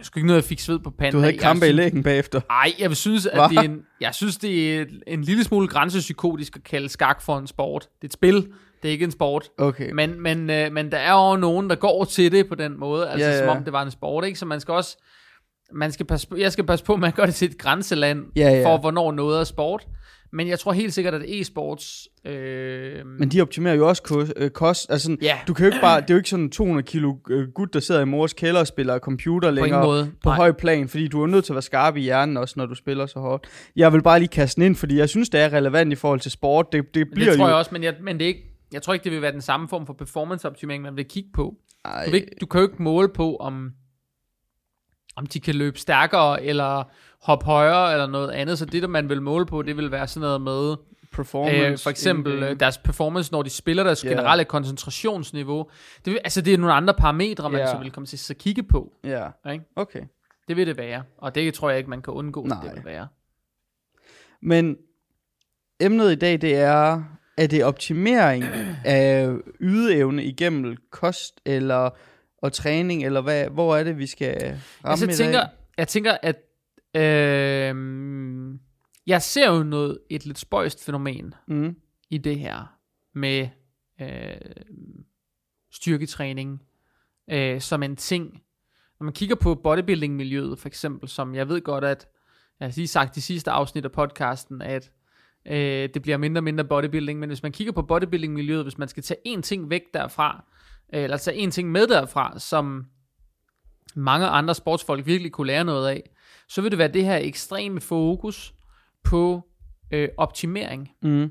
er 0.00 0.04
sgu 0.04 0.18
ikke 0.18 0.26
noget, 0.26 0.42
jeg 0.42 0.48
fik 0.48 0.60
sved 0.60 0.78
på 0.78 0.90
panden 0.90 1.12
Du 1.12 1.18
havde 1.18 1.32
ikke 1.32 1.42
kampe 1.42 1.64
jeg 1.64 1.72
i 1.74 1.76
lægen 1.76 2.02
bagefter. 2.02 2.40
Ej, 2.50 2.72
jeg 2.78 2.96
synes, 2.96 3.26
at 3.26 3.38
Hva? 3.38 3.48
det 3.48 3.56
er 3.58 3.62
en, 3.62 3.80
jeg 4.00 4.14
synes, 4.14 4.36
det 4.36 4.80
er 4.80 4.84
en 5.06 5.22
lille 5.22 5.44
smule 5.44 5.68
grænsepsykotisk 5.68 6.56
at 6.56 6.64
kalde 6.64 6.88
skak 6.88 7.22
for 7.22 7.38
en 7.38 7.46
sport. 7.46 7.82
Det 7.82 8.04
er 8.04 8.08
et 8.08 8.12
spil, 8.12 8.34
det 8.82 8.88
er 8.88 8.92
ikke 8.92 9.04
en 9.04 9.10
sport. 9.10 9.48
Okay. 9.58 9.90
Men, 9.92 10.20
men, 10.20 10.50
øh, 10.50 10.72
men 10.72 10.92
der 10.92 10.98
er 10.98 11.30
jo 11.30 11.36
nogen, 11.36 11.70
der 11.70 11.76
går 11.76 12.04
til 12.04 12.32
det 12.32 12.48
på 12.48 12.54
den 12.54 12.78
måde, 12.80 13.08
altså 13.08 13.28
ja, 13.28 13.32
ja. 13.32 13.38
som 13.38 13.56
om 13.56 13.64
det 13.64 13.72
var 13.72 13.82
en 13.82 13.90
sport, 13.90 14.24
ikke? 14.24 14.38
Så 14.38 14.46
man 14.46 14.60
skal 14.60 14.74
også, 14.74 14.96
man 15.72 15.92
skal 15.92 16.06
passe 16.06 16.28
på, 16.28 16.36
jeg 16.36 16.52
skal 16.52 16.66
passe 16.66 16.84
på, 16.84 16.94
at 16.94 17.00
man 17.00 17.12
gør 17.12 17.26
det 17.26 17.34
til 17.34 17.50
et 17.50 17.58
grænseland, 17.58 18.24
Ja, 18.36 18.50
ja. 18.50 18.66
for 18.66 18.78
hvornår 18.78 19.12
noget 19.12 19.40
er 19.40 19.44
sport. 19.44 19.86
Men 20.32 20.48
jeg 20.48 20.58
tror 20.58 20.72
helt 20.72 20.94
sikkert, 20.94 21.14
at 21.14 21.22
e-sports... 21.22 22.06
Øh, 22.30 23.06
Men 23.06 23.28
de 23.28 23.40
optimerer 23.40 23.74
jo 23.74 23.88
også 23.88 24.02
kost. 24.02 24.32
Øh, 24.36 24.50
kost. 24.50 24.90
Altså, 24.90 25.04
sådan, 25.04 25.18
Ja. 25.22 25.38
Du 25.48 25.54
kan 25.54 25.66
jo 25.66 25.72
ikke 25.72 25.80
bare, 25.80 26.00
det 26.00 26.10
er 26.10 26.14
jo 26.14 26.18
ikke 26.18 26.30
sådan 26.30 26.44
en 26.44 26.50
200 26.50 26.86
kilo 26.86 27.14
øh, 27.30 27.48
gut, 27.48 27.74
der 27.74 27.80
sidder 27.80 28.00
i 28.00 28.04
mors 28.04 28.32
kælder 28.32 28.60
og 28.60 28.66
spiller 28.66 28.98
computer 28.98 29.48
på 29.48 29.54
længere 29.54 29.84
måde. 29.84 30.12
på 30.22 30.28
Nej. 30.28 30.36
høj 30.36 30.52
plan, 30.52 30.88
fordi 30.88 31.08
du 31.08 31.22
er 31.22 31.26
nødt 31.26 31.44
til 31.44 31.52
at 31.52 31.54
være 31.54 31.62
skarp 31.62 31.96
i 31.96 32.00
hjernen 32.00 32.36
også, 32.36 32.54
når 32.56 32.66
du 32.66 32.74
spiller 32.74 33.06
så 33.06 33.18
hårdt. 33.18 33.46
Jeg 33.76 33.92
vil 33.92 34.02
bare 34.02 34.18
lige 34.18 34.28
kaste 34.28 34.60
den 34.60 34.66
ind, 34.66 34.76
fordi 34.76 34.98
jeg 34.98 35.08
synes, 35.08 35.28
det 35.28 35.40
er 35.40 35.52
relevant 35.52 35.92
i 35.92 35.96
forhold 35.96 36.20
til 36.20 36.30
sport. 36.30 36.72
Det, 36.72 36.94
det 36.94 37.08
bliver 37.14 37.30
det 37.30 37.38
tror 37.38 37.44
jo... 37.44 37.48
jeg 37.48 37.56
også, 37.56 37.70
men, 37.72 37.82
jeg, 37.82 37.94
men 38.02 38.18
det 38.18 38.24
er 38.24 38.28
ikke, 38.28 38.52
jeg 38.72 38.82
tror 38.82 38.92
ikke, 38.94 39.04
det 39.04 39.12
vil 39.12 39.22
være 39.22 39.32
den 39.32 39.40
samme 39.40 39.68
form 39.68 39.86
for 39.86 39.92
performance-optimering, 39.92 40.82
man 40.82 40.96
vil 40.96 41.04
kigge 41.04 41.28
på. 41.34 41.54
Ej, 41.84 42.04
Du, 42.04 42.10
vil 42.10 42.20
ikke, 42.20 42.36
du 42.40 42.46
kan 42.46 42.60
jo 42.60 42.66
ikke 42.66 42.82
måle 42.82 43.08
på, 43.08 43.36
om, 43.36 43.70
om 45.16 45.26
de 45.26 45.40
kan 45.40 45.54
løbe 45.54 45.78
stærkere, 45.78 46.42
eller 46.44 46.84
hoppe 47.22 47.46
højere, 47.46 47.92
eller 47.92 48.06
noget 48.06 48.30
andet. 48.30 48.58
Så 48.58 48.64
det, 48.64 48.82
der 48.82 48.88
man 48.88 49.08
vil 49.08 49.22
måle 49.22 49.46
på, 49.46 49.62
det 49.62 49.76
vil 49.76 49.90
være 49.90 50.08
sådan 50.08 50.20
noget 50.26 50.40
med, 50.40 50.76
performance. 51.12 51.56
øh, 51.56 51.78
for 51.78 51.90
eksempel 51.90 52.32
in-game. 52.32 52.50
øh, 52.50 52.60
deres 52.60 52.78
performance, 52.78 53.32
når 53.32 53.42
de 53.42 53.50
spiller 53.50 53.82
deres 53.84 54.04
Ja. 54.04 54.08
generelle 54.08 54.44
koncentrationsniveau. 54.44 55.68
Det, 56.04 56.12
vil, 56.12 56.20
altså, 56.24 56.40
det 56.40 56.54
er 56.54 56.58
nogle 56.58 56.74
andre 56.74 56.94
parametre, 56.94 57.50
man 57.50 57.60
Ja. 57.60 57.66
så 57.66 57.78
vil 57.78 57.90
komme 57.90 58.06
til 58.06 58.32
at 58.32 58.38
kigge 58.38 58.62
på. 58.62 58.92
Ja, 59.04 59.28
Ikke? 59.52 59.64
okay. 59.76 60.00
Det 60.48 60.56
vil 60.56 60.66
det 60.66 60.76
være, 60.76 61.02
og 61.18 61.34
det 61.34 61.54
tror 61.54 61.68
jeg 61.70 61.78
ikke, 61.78 61.90
man 61.90 62.02
kan 62.02 62.12
undgå, 62.14 62.44
Nej. 62.44 62.60
det 62.64 62.72
vil 62.74 62.84
være. 62.84 63.08
Men 64.42 64.76
emnet 65.80 66.12
i 66.12 66.14
dag, 66.14 66.40
det 66.40 66.56
er, 66.56 67.02
er 67.36 67.46
det 67.46 67.64
optimering 67.64 68.44
af 68.84 69.36
ydeevne 69.60 70.24
igennem 70.24 70.76
kost 70.90 71.40
eller 71.46 71.90
og 72.42 72.52
træning, 72.52 73.04
eller 73.04 73.20
hvad, 73.20 73.48
hvor 73.48 73.76
er 73.76 73.84
det, 73.84 73.98
vi 73.98 74.06
skal 74.06 74.34
ramme 74.42 74.60
Altså, 74.84 75.04
jeg 75.06 75.08
dag? 75.08 75.16
tænker, 75.26 75.40
jeg 75.78 75.88
tænker, 75.88 76.16
at 76.22 76.36
øh, 76.96 77.74
jeg 79.06 79.22
ser 79.22 79.50
jo 79.52 79.62
noget, 79.62 79.98
et 80.10 80.26
lidt 80.26 80.38
spøjst 80.38 80.84
fænomen 80.84 81.34
Mm. 81.46 81.76
i 82.10 82.18
det 82.18 82.38
her 82.38 82.78
med 83.14 83.48
øh, 84.00 84.36
styrketræning 85.72 86.62
øh, 87.30 87.60
som 87.60 87.82
en 87.82 87.96
ting. 87.96 88.42
Når 89.00 89.04
man 89.04 89.12
kigger 89.12 89.36
på 89.36 89.54
bodybuilding-miljøet 89.54 90.58
for 90.58 90.68
eksempel, 90.68 91.08
som 91.08 91.34
jeg 91.34 91.48
ved 91.48 91.60
godt, 91.60 91.84
at 91.84 92.06
jeg 92.60 92.68
har 92.68 92.72
lige 92.76 92.88
sagt 92.88 93.16
i 93.16 93.20
sidste 93.20 93.50
afsnit 93.50 93.84
af 93.84 93.92
podcasten, 93.92 94.62
at 94.62 94.90
øh, 95.46 95.88
det 95.94 96.02
bliver 96.02 96.16
mindre 96.16 96.38
og 96.38 96.44
mindre 96.44 96.64
bodybuilding, 96.64 97.20
men 97.20 97.28
hvis 97.30 97.42
man 97.42 97.52
kigger 97.52 97.72
på 97.72 97.82
bodybuilding-miljøet, 97.82 98.62
hvis 98.64 98.78
man 98.78 98.88
skal 98.88 99.02
tage 99.02 99.20
én 99.36 99.40
ting 99.40 99.70
væk 99.70 99.82
derfra, 99.94 100.44
eller 100.88 101.16
tage 101.16 101.46
én 101.46 101.50
ting 101.50 101.70
med 101.70 101.86
derfra, 101.86 102.38
som 102.38 102.86
mange 103.94 104.26
andre 104.26 104.54
sportsfolk 104.54 105.06
virkelig 105.06 105.32
kunne 105.32 105.46
lære 105.46 105.64
noget 105.64 105.88
af, 105.88 106.10
så 106.48 106.62
vil 106.62 106.70
det 106.70 106.78
være 106.78 106.88
det 106.88 107.04
her 107.04 107.16
ekstreme 107.16 107.80
fokus 107.80 108.54
på 109.04 109.42
øh, 109.90 110.08
optimering 110.16 110.90
Mm. 111.02 111.30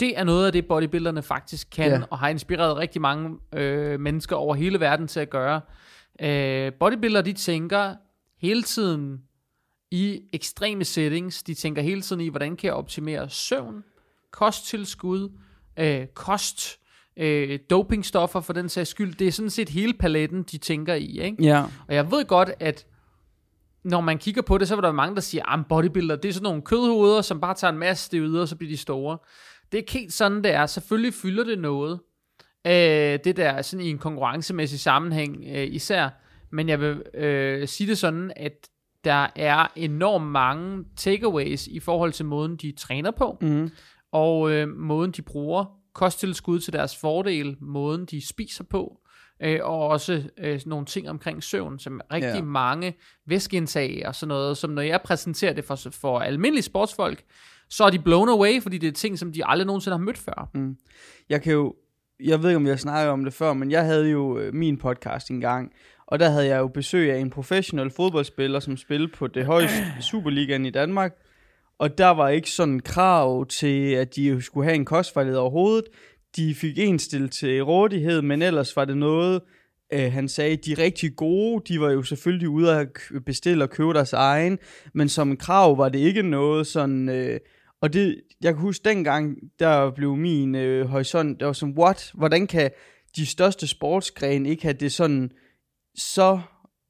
det 0.00 0.18
er 0.18 0.24
noget 0.24 0.46
af 0.46 0.52
det, 0.52 0.66
bodybuilderne 0.66 1.22
faktisk 1.22 1.68
kan, 1.70 1.90
yeah. 1.90 2.02
og 2.10 2.18
har 2.18 2.28
inspireret 2.28 2.76
rigtig 2.76 3.00
mange 3.00 3.38
øh, 3.54 4.00
mennesker 4.00 4.36
over 4.36 4.54
hele 4.54 4.80
verden 4.80 5.08
til 5.08 5.20
at 5.20 5.30
gøre. 5.30 5.60
Øh, 6.20 6.72
bodybuildere, 6.72 7.22
de 7.22 7.32
tænker 7.32 7.94
hele 8.38 8.62
tiden 8.62 9.22
i 9.90 10.20
ekstreme 10.32 10.84
settings. 10.84 11.42
De 11.42 11.54
tænker 11.54 11.82
hele 11.82 12.02
tiden 12.02 12.22
i, 12.22 12.28
hvordan 12.28 12.56
kan 12.56 12.66
jeg 12.66 12.74
optimere 12.74 13.30
søvn, 13.30 13.84
kosttilskud, 14.30 15.38
øh, 15.76 16.06
kost, 16.06 16.78
øh, 17.16 17.58
dopingstoffer 17.70 18.40
for 18.40 18.52
den 18.52 18.68
sags 18.68 18.90
skyld. 18.90 19.14
Det 19.14 19.26
er 19.26 19.32
sådan 19.32 19.50
set 19.50 19.68
hele 19.68 19.92
paletten, 19.94 20.42
de 20.42 20.58
tænker 20.58 20.94
i. 20.94 21.20
Ikke? 21.20 21.42
Ja. 21.44 21.62
Og 21.88 21.94
jeg 21.94 22.10
ved 22.10 22.24
godt, 22.24 22.50
at 22.60 22.86
når 23.84 24.00
man 24.00 24.18
kigger 24.18 24.42
på 24.42 24.58
det, 24.58 24.68
så 24.68 24.76
er 24.76 24.80
der 24.80 24.92
mange, 24.92 25.14
der 25.14 25.20
siger, 25.20 25.52
at 25.52 25.66
bodybuilder, 25.68 26.16
det 26.16 26.28
er 26.28 26.32
sådan 26.32 26.44
nogle 26.44 26.62
kødhoveder, 26.62 27.22
som 27.22 27.40
bare 27.40 27.54
tager 27.54 27.72
en 27.72 27.78
masse 27.78 28.04
steroider, 28.04 28.40
og 28.40 28.48
så 28.48 28.56
bliver 28.56 28.70
de 28.72 28.76
store. 28.76 29.18
Det 29.72 29.78
er 29.78 29.82
ikke 29.82 29.92
helt 29.92 30.12
sådan, 30.12 30.44
det 30.44 30.52
er. 30.52 30.66
Selvfølgelig 30.66 31.14
fylder 31.14 31.44
det 31.44 31.58
noget. 31.58 32.00
Øh, 32.66 32.72
det 33.24 33.36
der 33.36 33.48
er 33.50 33.62
sådan 33.62 33.86
i 33.86 33.90
en 33.90 33.98
konkurrencemæssig 33.98 34.80
sammenhæng 34.80 35.44
øh, 35.54 35.66
især. 35.74 36.08
Men 36.52 36.68
jeg 36.68 36.80
vil 36.80 37.02
øh, 37.14 37.68
sige 37.68 37.90
det 37.90 37.98
sådan, 37.98 38.32
at 38.36 38.68
der 39.04 39.26
er 39.36 39.66
enormt 39.76 40.26
mange 40.26 40.84
takeaways 40.96 41.66
i 41.66 41.80
forhold 41.80 42.12
til 42.12 42.26
måden, 42.26 42.56
de 42.56 42.72
træner 42.78 43.10
på, 43.10 43.38
Mm. 43.40 43.70
og 44.12 44.50
øh, 44.50 44.68
måden, 44.68 45.10
de 45.10 45.22
bruger 45.22 45.64
kosttilskud 45.94 46.60
til 46.60 46.72
deres 46.72 46.96
fordel, 46.96 47.56
måden, 47.60 48.04
de 48.04 48.26
spiser 48.28 48.64
på, 48.64 48.98
øh, 49.42 49.58
og 49.62 49.88
også 49.88 50.22
øh, 50.38 50.60
nogle 50.66 50.86
ting 50.86 51.10
omkring 51.10 51.42
søvn, 51.42 51.78
som 51.78 52.00
rigtig 52.12 52.34
Ja. 52.34 52.42
mange 52.42 52.94
væskeindtag 53.26 54.02
og 54.06 54.14
sådan 54.14 54.28
noget, 54.28 54.56
som 54.56 54.70
når 54.70 54.82
jeg 54.82 55.00
præsenterer 55.04 55.52
det 55.52 55.64
for, 55.64 55.76
for 55.90 56.18
almindelige 56.20 56.62
sportsfolk, 56.62 57.22
så 57.70 57.84
er 57.84 57.90
de 57.90 57.98
blown 57.98 58.28
away, 58.28 58.62
fordi 58.62 58.78
det 58.78 58.88
er 58.88 58.92
ting, 58.92 59.18
som 59.18 59.32
de 59.32 59.46
aldrig 59.46 59.66
nogensinde 59.66 59.96
har 59.96 60.04
mødt 60.04 60.18
før. 60.18 60.50
Jeg 61.28 61.42
kan 61.42 61.52
jo, 61.52 61.74
jeg 62.20 62.42
ved 62.42 62.50
ikke, 62.50 62.56
om 62.56 62.66
jeg 62.66 62.80
snakker 62.80 63.12
om 63.12 63.24
det 63.24 63.34
før, 63.34 63.52
men 63.52 63.70
jeg 63.70 63.84
havde 63.84 64.10
jo 64.10 64.38
øh, 64.38 64.54
min 64.54 64.76
podcast 64.78 65.30
engang, 65.30 65.72
og 66.06 66.18
der 66.18 66.28
havde 66.30 66.46
jeg 66.46 66.58
jo 66.58 66.68
besøg 66.68 67.12
af 67.12 67.18
en 67.18 67.30
professionel 67.30 67.90
fodboldspiller, 67.90 68.60
som 68.60 68.76
spillede 68.76 69.12
på 69.12 69.26
det 69.26 69.46
højeste 69.46 69.76
Superligaen 70.00 70.66
i 70.66 70.70
Danmark 70.70 71.12
og 71.82 71.98
der 71.98 72.08
var 72.08 72.28
ikke 72.28 72.50
sådan 72.50 72.80
krav 72.80 73.46
til, 73.46 73.92
at 73.92 74.16
de 74.16 74.42
skulle 74.42 74.64
have 74.64 74.74
en 74.74 74.84
kostvejleder 74.84 75.38
overhovedet. 75.38 75.84
De 76.36 76.54
fik 76.54 76.78
en 76.78 76.98
stil 76.98 77.28
til 77.28 77.62
rådighed, 77.62 78.22
men 78.22 78.42
ellers 78.42 78.76
var 78.76 78.84
det 78.84 78.96
noget, 78.96 79.40
øh, 79.92 80.12
han 80.12 80.28
sagde, 80.28 80.56
de 80.56 80.74
rigtig 80.74 81.16
gode, 81.16 81.62
de 81.68 81.80
var 81.80 81.90
jo 81.90 82.02
selvfølgelig 82.02 82.48
ude 82.48 82.78
at 82.78 82.88
bestille 83.26 83.64
og 83.64 83.70
købe 83.70 83.92
deres 83.92 84.12
egen, 84.12 84.58
men 84.94 85.08
som 85.08 85.36
krav 85.36 85.78
var 85.78 85.88
det 85.88 85.98
ikke 85.98 86.22
noget 86.22 86.66
sådan... 86.66 87.08
Øh, 87.08 87.40
og 87.80 87.92
det, 87.92 88.20
jeg 88.42 88.54
kan 88.54 88.60
huske 88.60 88.88
dengang, 88.88 89.36
der 89.58 89.90
blev 89.90 90.16
min 90.16 90.54
øh, 90.54 90.86
horisont, 90.86 91.40
der 91.40 91.46
var 91.46 91.52
som, 91.52 91.78
what? 91.78 92.10
Hvordan 92.14 92.46
kan 92.46 92.70
de 93.16 93.26
største 93.26 93.66
sportsgrene 93.66 94.48
ikke 94.48 94.62
have 94.62 94.76
det 94.80 94.92
sådan 94.92 95.30
så, 95.96 96.40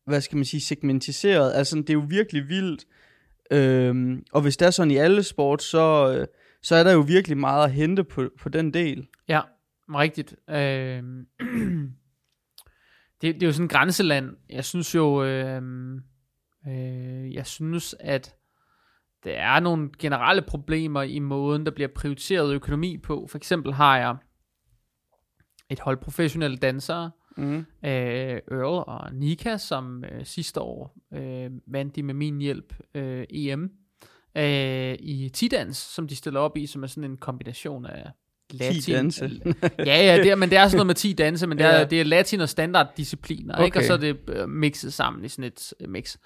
hvad 0.07 0.21
skal 0.21 0.37
man 0.37 0.45
sige, 0.45 0.61
segmentiseret? 0.61 1.53
Altså, 1.55 1.77
det 1.77 1.91
er 1.91 1.95
jo 1.95 2.07
virkelig 2.09 2.49
vildt. 2.49 2.85
Øhm, 3.53 4.25
og 4.33 4.43
hvis 4.43 4.57
det 4.57 4.67
er 4.67 4.71
sådan 4.71 4.91
i 4.91 4.97
alle 4.97 5.23
sport, 5.23 5.63
så, 5.63 6.15
øh, 6.19 6.27
så 6.63 6.77
er 6.77 6.85
der 6.85 6.93
jo 6.93 7.01
virkelig 7.01 7.39
meget 7.39 7.65
at 7.65 7.73
hente 7.73 8.05
på, 8.05 8.31
på 8.41 8.49
den 8.49 8.75
del. 8.75 9.09
Ja, 9.29 9.41
rigtigt. 9.89 10.35
Øh, 10.51 10.57
det, 13.21 13.35
det 13.35 13.43
er 13.43 13.47
jo 13.47 13.53
sådan 13.53 13.65
et 13.65 13.71
grænseland. 13.71 14.37
Jeg 14.51 14.65
synes 14.65 14.95
jo, 14.95 15.25
øh, 15.25 15.63
øh, 16.69 17.35
jeg 17.35 17.47
synes, 17.47 17.95
at 18.01 18.35
der 19.25 19.33
er 19.33 19.61
nogle 19.61 19.91
generelle 19.99 20.43
problemer 20.43 21.03
i 21.03 21.19
måden, 21.19 21.67
der 21.67 21.73
bliver 21.73 21.89
prioriteret 21.95 22.55
økonomi 22.55 22.99
på. 22.99 23.27
For 23.31 23.39
eksempel 23.39 23.73
har 23.73 23.99
jeg 23.99 24.17
et 25.71 25.81
hold 25.81 25.97
professionelle 25.97 26.57
dansere, 26.57 27.11
Mm. 27.37 27.57
øh, 27.59 27.65
Earl 28.51 28.85
og 28.87 29.15
Nika, 29.15 29.57
som 29.57 30.05
øh, 30.05 30.27
sidste 30.27 30.61
år 30.61 30.97
øh, 31.15 31.51
vandt 31.67 31.97
de 31.97 32.03
med 32.03 32.15
min 32.15 32.41
hjælp 32.41 32.75
øh, 32.95 33.25
EM 33.31 33.71
øh, 34.37 34.95
i 35.01 35.31
Tidans, 35.33 35.77
som 35.77 36.09
de 36.09 36.17
stiller 36.17 36.41
op 36.41 36.57
i, 36.57 36.67
som 36.67 36.83
er 36.83 36.87
sådan 36.87 37.11
en 37.11 37.17
kombination 37.17 37.87
af 37.87 38.11
latin. 38.53 38.95
danse. 38.95 39.25
ja, 39.79 40.07
ja, 40.07 40.17
det 40.17 40.31
er, 40.31 40.35
men 40.35 40.51
det 40.51 40.59
er 40.59 40.65
sådan 40.69 40.77
noget 40.77 40.87
med 40.87 40.95
10 40.95 41.13
danse, 41.13 41.47
men 41.47 41.59
det 41.59 41.67
er, 41.67 41.79
Ja. 41.79 41.85
det 41.85 42.01
er 42.01 42.05
latin 42.05 42.41
og 42.41 42.49
standarddiscipliner, 42.49 43.55
okay. 43.55 43.65
ikke? 43.65 43.79
og 43.79 43.85
så 43.85 43.93
er 43.93 43.97
det 43.97 44.17
øh, 44.29 44.49
mixet 44.49 44.93
sammen 44.93 45.25
i 45.25 45.29
sådan 45.29 45.45
et 45.45 45.73
øh, 45.81 45.89
mix. 45.89 46.17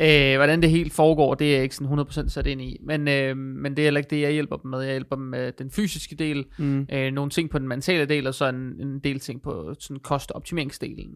Øh, 0.00 0.36
hvordan 0.36 0.62
det 0.62 0.70
helt 0.70 0.92
foregår, 0.92 1.34
det 1.34 1.48
er 1.50 1.54
jeg 1.54 1.62
ikke 1.62 1.74
sådan 1.74 1.98
100% 2.00 2.28
sat 2.28 2.46
ind 2.46 2.60
i, 2.62 2.78
men, 2.82 3.08
øh, 3.08 3.36
men 3.36 3.76
det 3.76 3.82
er 3.82 3.86
heller 3.86 3.98
ikke 4.00 4.10
det, 4.10 4.20
jeg 4.20 4.32
hjælper 4.32 4.56
dem 4.56 4.70
med. 4.70 4.80
Jeg 4.80 4.90
hjælper 4.90 5.16
dem 5.16 5.24
med 5.24 5.52
den 5.52 5.70
fysiske 5.70 6.16
del, 6.16 6.44
Mm. 6.58 6.86
øh, 6.92 7.12
nogle 7.12 7.30
ting 7.30 7.50
på 7.50 7.58
den 7.58 7.68
mentale 7.68 8.06
del, 8.06 8.26
og 8.26 8.34
så 8.34 8.48
en, 8.48 8.56
en 8.80 8.98
del 8.98 9.20
ting 9.20 9.42
på 9.42 9.74
sådan 9.80 10.00
kostoptimeringsdelen. 10.00 11.14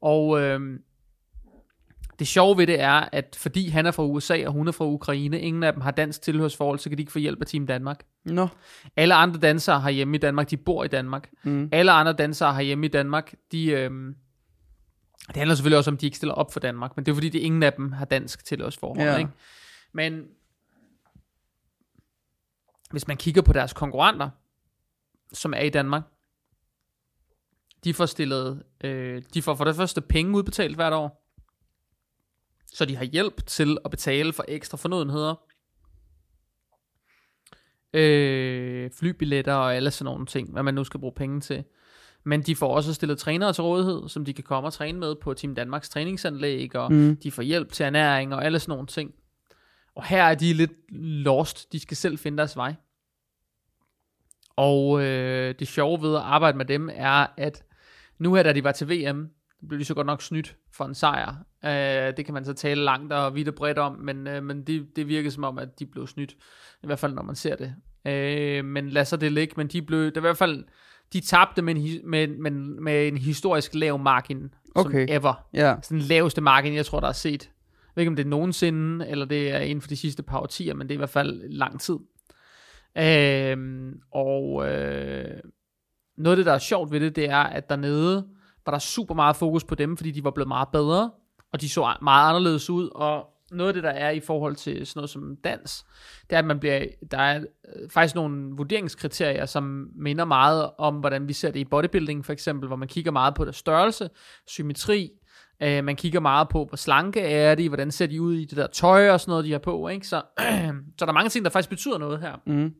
Og 0.00 0.40
øh, 0.40 0.60
det 2.18 2.26
sjove 2.26 2.58
ved 2.58 2.66
det 2.66 2.80
er, 2.80 3.08
at 3.12 3.36
fordi 3.40 3.68
han 3.68 3.86
er 3.86 3.90
fra 3.90 4.04
USA, 4.04 4.46
og 4.46 4.52
hun 4.52 4.68
er 4.68 4.72
fra 4.72 4.86
Ukraine, 4.86 5.40
ingen 5.40 5.62
af 5.62 5.72
dem 5.72 5.82
har 5.82 5.90
dansk 5.90 6.22
tilhørsforhold, 6.22 6.78
så 6.78 6.88
kan 6.88 6.98
de 6.98 7.02
ikke 7.02 7.12
få 7.12 7.18
hjælp 7.18 7.40
af 7.40 7.46
Team 7.46 7.66
Danmark. 7.66 8.00
Nå. 8.24 8.48
Alle 8.96 9.14
andre 9.14 9.40
dansere 9.40 9.80
har 9.80 9.90
hjemme 9.90 10.16
i 10.16 10.18
Danmark, 10.20 10.50
de 10.50 10.56
bor 10.56 10.84
i 10.84 10.88
Danmark. 10.88 11.30
Mm. 11.44 11.68
Alle 11.72 11.92
andre 11.92 12.12
dansere 12.12 12.52
har 12.52 12.62
hjemme 12.62 12.86
i 12.86 12.88
Danmark, 12.88 13.34
de... 13.52 13.66
Øh, 13.70 13.90
det 15.28 15.36
handler 15.36 15.54
selvfølgelig 15.54 15.78
også 15.78 15.90
om, 15.90 15.94
at 15.94 16.00
de 16.00 16.06
ikke 16.06 16.16
stiller 16.16 16.34
op 16.34 16.52
for 16.52 16.60
Danmark, 16.60 16.96
men 16.96 17.06
det 17.06 17.12
er 17.12 17.16
fordi, 17.16 17.28
det 17.28 17.38
ingen 17.38 17.62
af 17.62 17.72
dem 17.72 17.92
har 17.92 18.04
dansk 18.04 18.44
tilhørsforhold. 18.44 19.08
Ja. 19.08 19.16
Ikke? 19.16 19.30
Men 19.92 20.28
hvis 22.90 23.08
man 23.08 23.16
kigger 23.16 23.42
på 23.42 23.52
deres 23.52 23.72
konkurrenter, 23.72 24.30
som 25.32 25.54
er 25.54 25.60
i 25.60 25.68
Danmark, 25.68 26.02
de 27.84 27.94
får 27.94 28.06
stillet, 28.06 28.62
øh, 28.84 29.22
de 29.34 29.42
får 29.42 29.54
for 29.54 29.64
det 29.64 29.76
første 29.76 30.00
penge 30.00 30.36
udbetalt 30.36 30.76
hvert 30.76 30.92
år, 30.92 31.28
så 32.66 32.84
de 32.84 32.96
har 32.96 33.04
hjælp 33.04 33.46
til 33.46 33.78
at 33.84 33.90
betale 33.90 34.32
for 34.32 34.44
ekstra 34.48 34.76
fornødenheder, 34.76 35.34
øh, 37.92 38.90
flybilletter 38.90 39.54
og 39.54 39.76
alle 39.76 39.90
sådan 39.90 40.04
nogle 40.04 40.26
ting, 40.26 40.52
hvad 40.52 40.62
man 40.62 40.74
nu 40.74 40.84
skal 40.84 41.00
bruge 41.00 41.14
penge 41.14 41.40
til. 41.40 41.64
Men 42.24 42.42
de 42.42 42.56
får 42.56 42.74
også 42.76 42.94
stillet 42.94 43.18
trænere 43.18 43.52
til 43.52 43.62
rådighed, 43.64 44.08
som 44.08 44.24
de 44.24 44.32
kan 44.32 44.44
komme 44.44 44.68
og 44.68 44.72
træne 44.72 44.98
med 44.98 45.14
på 45.14 45.34
Team 45.34 45.54
Danmarks 45.54 45.88
træningsanlæg, 45.88 46.76
og 46.76 46.92
Mm. 46.92 47.16
de 47.16 47.30
får 47.30 47.42
hjælp 47.42 47.72
til 47.72 47.84
ernæring 47.86 48.34
og 48.34 48.44
alle 48.44 48.58
sådan 48.58 48.72
nogle 48.72 48.86
ting. 48.86 49.14
Og 49.94 50.04
her 50.04 50.24
er 50.24 50.34
de 50.34 50.52
lidt 50.52 50.72
lost. 51.24 51.72
De 51.72 51.80
skal 51.80 51.96
selv 51.96 52.18
finde 52.18 52.38
deres 52.38 52.56
vej. 52.56 52.74
Og 54.56 55.02
øh, 55.02 55.54
det 55.58 55.68
sjove 55.68 56.02
ved 56.02 56.14
at 56.16 56.22
arbejde 56.22 56.58
med 56.58 56.64
dem 56.64 56.90
er, 56.92 57.26
at 57.36 57.64
nu 58.18 58.34
her, 58.34 58.42
da 58.42 58.52
de 58.52 58.64
var 58.64 58.72
til 58.72 58.88
VM, 58.88 59.28
blev 59.68 59.80
de 59.80 59.84
så 59.84 59.94
godt 59.94 60.06
nok 60.06 60.22
snydt 60.22 60.56
for 60.72 60.84
en 60.84 60.94
sejr. 60.94 61.34
Øh, 61.64 62.16
det 62.16 62.24
kan 62.24 62.34
man 62.34 62.44
så 62.44 62.52
tale 62.52 62.82
langt 62.84 63.12
og 63.12 63.34
vidt 63.34 63.48
og 63.48 63.54
bredt 63.54 63.78
om, 63.78 63.92
men, 63.98 64.26
øh, 64.26 64.42
men 64.42 64.62
det, 64.66 64.86
det 64.96 65.08
virker 65.08 65.30
som 65.30 65.44
om, 65.44 65.58
at 65.58 65.78
de 65.78 65.86
blev 65.86 66.06
snydt. 66.06 66.32
I 66.82 66.86
hvert 66.86 66.98
fald, 66.98 67.12
når 67.14 67.22
man 67.22 67.34
ser 67.36 67.56
det. 67.56 67.74
Øh, 68.06 68.64
men 68.64 68.88
lad 68.90 69.04
så 69.04 69.16
det 69.16 69.32
ligge. 69.32 69.54
Men 69.56 69.66
de 69.68 69.82
blev, 69.82 70.04
det 70.04 70.14
var 70.14 70.20
i 70.20 70.30
hvert 70.30 70.36
fald, 70.36 70.64
de 71.12 71.20
tabte 71.20 71.62
med 71.62 71.74
en, 71.76 72.10
med, 72.10 72.28
med, 72.28 72.50
med 72.80 73.08
en 73.08 73.16
historisk 73.18 73.74
lav 73.74 73.98
margin, 73.98 74.54
Okay. 74.74 75.06
som 75.08 75.14
ever 75.16 75.46
Ja. 75.54 75.74
sådan 75.82 75.98
den 75.98 76.06
laveste 76.06 76.40
margin, 76.40 76.74
jeg 76.74 76.86
tror, 76.86 77.00
der 77.00 77.08
er 77.08 77.12
set. 77.12 77.42
Jeg 77.42 77.90
ved 77.94 78.02
ikke, 78.02 78.10
om 78.10 78.16
det 78.16 78.24
er 78.24 78.28
nogensinde, 78.28 79.08
eller 79.08 79.24
det 79.24 79.50
er 79.50 79.58
inden 79.58 79.80
for 79.82 79.88
de 79.88 79.96
sidste 79.96 80.22
par 80.22 80.38
årtier, 80.40 80.74
men 80.74 80.88
det 80.88 80.94
er 80.94 80.96
i 80.96 80.98
hvert 80.98 81.10
fald 81.10 81.42
lang 81.48 81.80
tid. 81.80 81.96
Øhm, 82.98 84.00
og 84.12 84.68
øh, 84.70 85.40
noget 86.16 86.32
af 86.32 86.36
det, 86.36 86.46
der 86.46 86.52
er 86.52 86.58
sjovt 86.58 86.92
ved 86.92 87.00
det, 87.00 87.16
det 87.16 87.30
er, 87.30 87.36
at 87.42 87.68
dernede 87.68 88.26
var 88.66 88.72
der 88.72 88.78
super 88.78 89.14
meget 89.14 89.36
fokus 89.36 89.64
på 89.64 89.74
dem, 89.74 89.96
fordi 89.96 90.10
de 90.10 90.24
var 90.24 90.30
blevet 90.30 90.48
meget 90.48 90.68
bedre, 90.72 91.10
og 91.52 91.60
de 91.60 91.68
så 91.68 91.94
meget 92.02 92.28
anderledes 92.28 92.70
ud, 92.70 92.88
og 92.94 93.26
noget 93.52 93.68
af 93.68 93.74
det, 93.74 93.82
der 93.82 93.90
er 93.90 94.10
i 94.10 94.20
forhold 94.20 94.56
til 94.56 94.86
sådan 94.86 94.98
noget 94.98 95.10
som 95.10 95.36
dans, 95.44 95.84
det 96.30 96.36
er, 96.36 96.38
at 96.38 96.44
man 96.44 96.60
bliver, 96.60 96.84
der 97.10 97.18
er 97.18 97.38
øh, 97.38 97.90
faktisk 97.90 98.14
nogle 98.14 98.56
vurderingskriterier, 98.56 99.46
som 99.46 99.90
minder 99.94 100.24
meget 100.24 100.70
om, 100.78 100.94
hvordan 100.94 101.28
vi 101.28 101.32
ser 101.32 101.50
det 101.50 101.60
i 101.60 101.64
bodybuilding 101.64 102.24
for 102.24 102.32
eksempel, 102.32 102.66
hvor 102.66 102.76
man 102.76 102.88
kigger 102.88 103.10
meget 103.10 103.34
på 103.34 103.44
deres 103.44 103.56
størrelse, 103.56 104.10
symmetri, 104.46 105.10
øh, 105.62 105.84
man 105.84 105.96
kigger 105.96 106.20
meget 106.20 106.48
på, 106.48 106.64
hvor 106.64 106.76
slanke 106.76 107.20
er 107.20 107.54
de, 107.54 107.68
hvordan 107.68 107.90
ser 107.90 108.06
de 108.06 108.22
ud 108.22 108.34
i 108.34 108.44
det 108.44 108.56
der 108.56 108.66
tøj 108.66 109.10
og 109.10 109.20
sådan 109.20 109.30
noget, 109.32 109.44
de 109.44 109.52
har 109.52 109.58
på, 109.58 109.88
ikke? 109.88 110.06
Så, 110.06 110.22
så 110.98 111.04
der 111.04 111.06
er 111.06 111.12
mange 111.12 111.30
ting, 111.30 111.44
der 111.44 111.50
faktisk 111.50 111.70
betyder 111.70 111.98
noget 111.98 112.20
her. 112.20 112.36
Mm. 112.46 112.74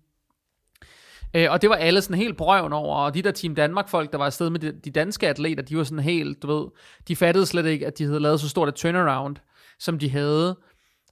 Øh, 1.35 1.51
og 1.51 1.63
det 1.63 1.71
var 1.71 1.77
alle 1.77 2.01
sådan 2.01 2.17
helt 2.17 2.39
på 2.39 2.47
røven 2.47 2.73
over, 2.73 2.97
og 2.97 3.15
de 3.15 3.23
der 3.23 3.31
Team 3.31 3.55
Danmark 3.55 3.89
folk, 3.89 4.13
der 4.13 4.19
var 4.19 4.27
afsted 4.27 4.51
med 4.51 4.61
de, 4.61 4.73
de 4.85 4.91
danske 4.91 5.29
atleter, 5.29 5.63
de 5.63 5.77
var 5.77 5.85
sådan 5.85 6.05
helt, 6.05 6.43
du 6.43 6.47
ved, 6.47 6.67
de 7.09 7.17
fattede 7.17 7.47
slet 7.47 7.67
ikke, 7.67 7.87
at 7.87 7.99
de 7.99 8.05
havde 8.05 8.21
lavet 8.21 8.41
så 8.41 8.49
stort 8.49 8.69
et 8.69 8.75
turnaround, 8.75 9.37
som 9.83 9.99
de 9.99 10.11
havde. 10.11 10.59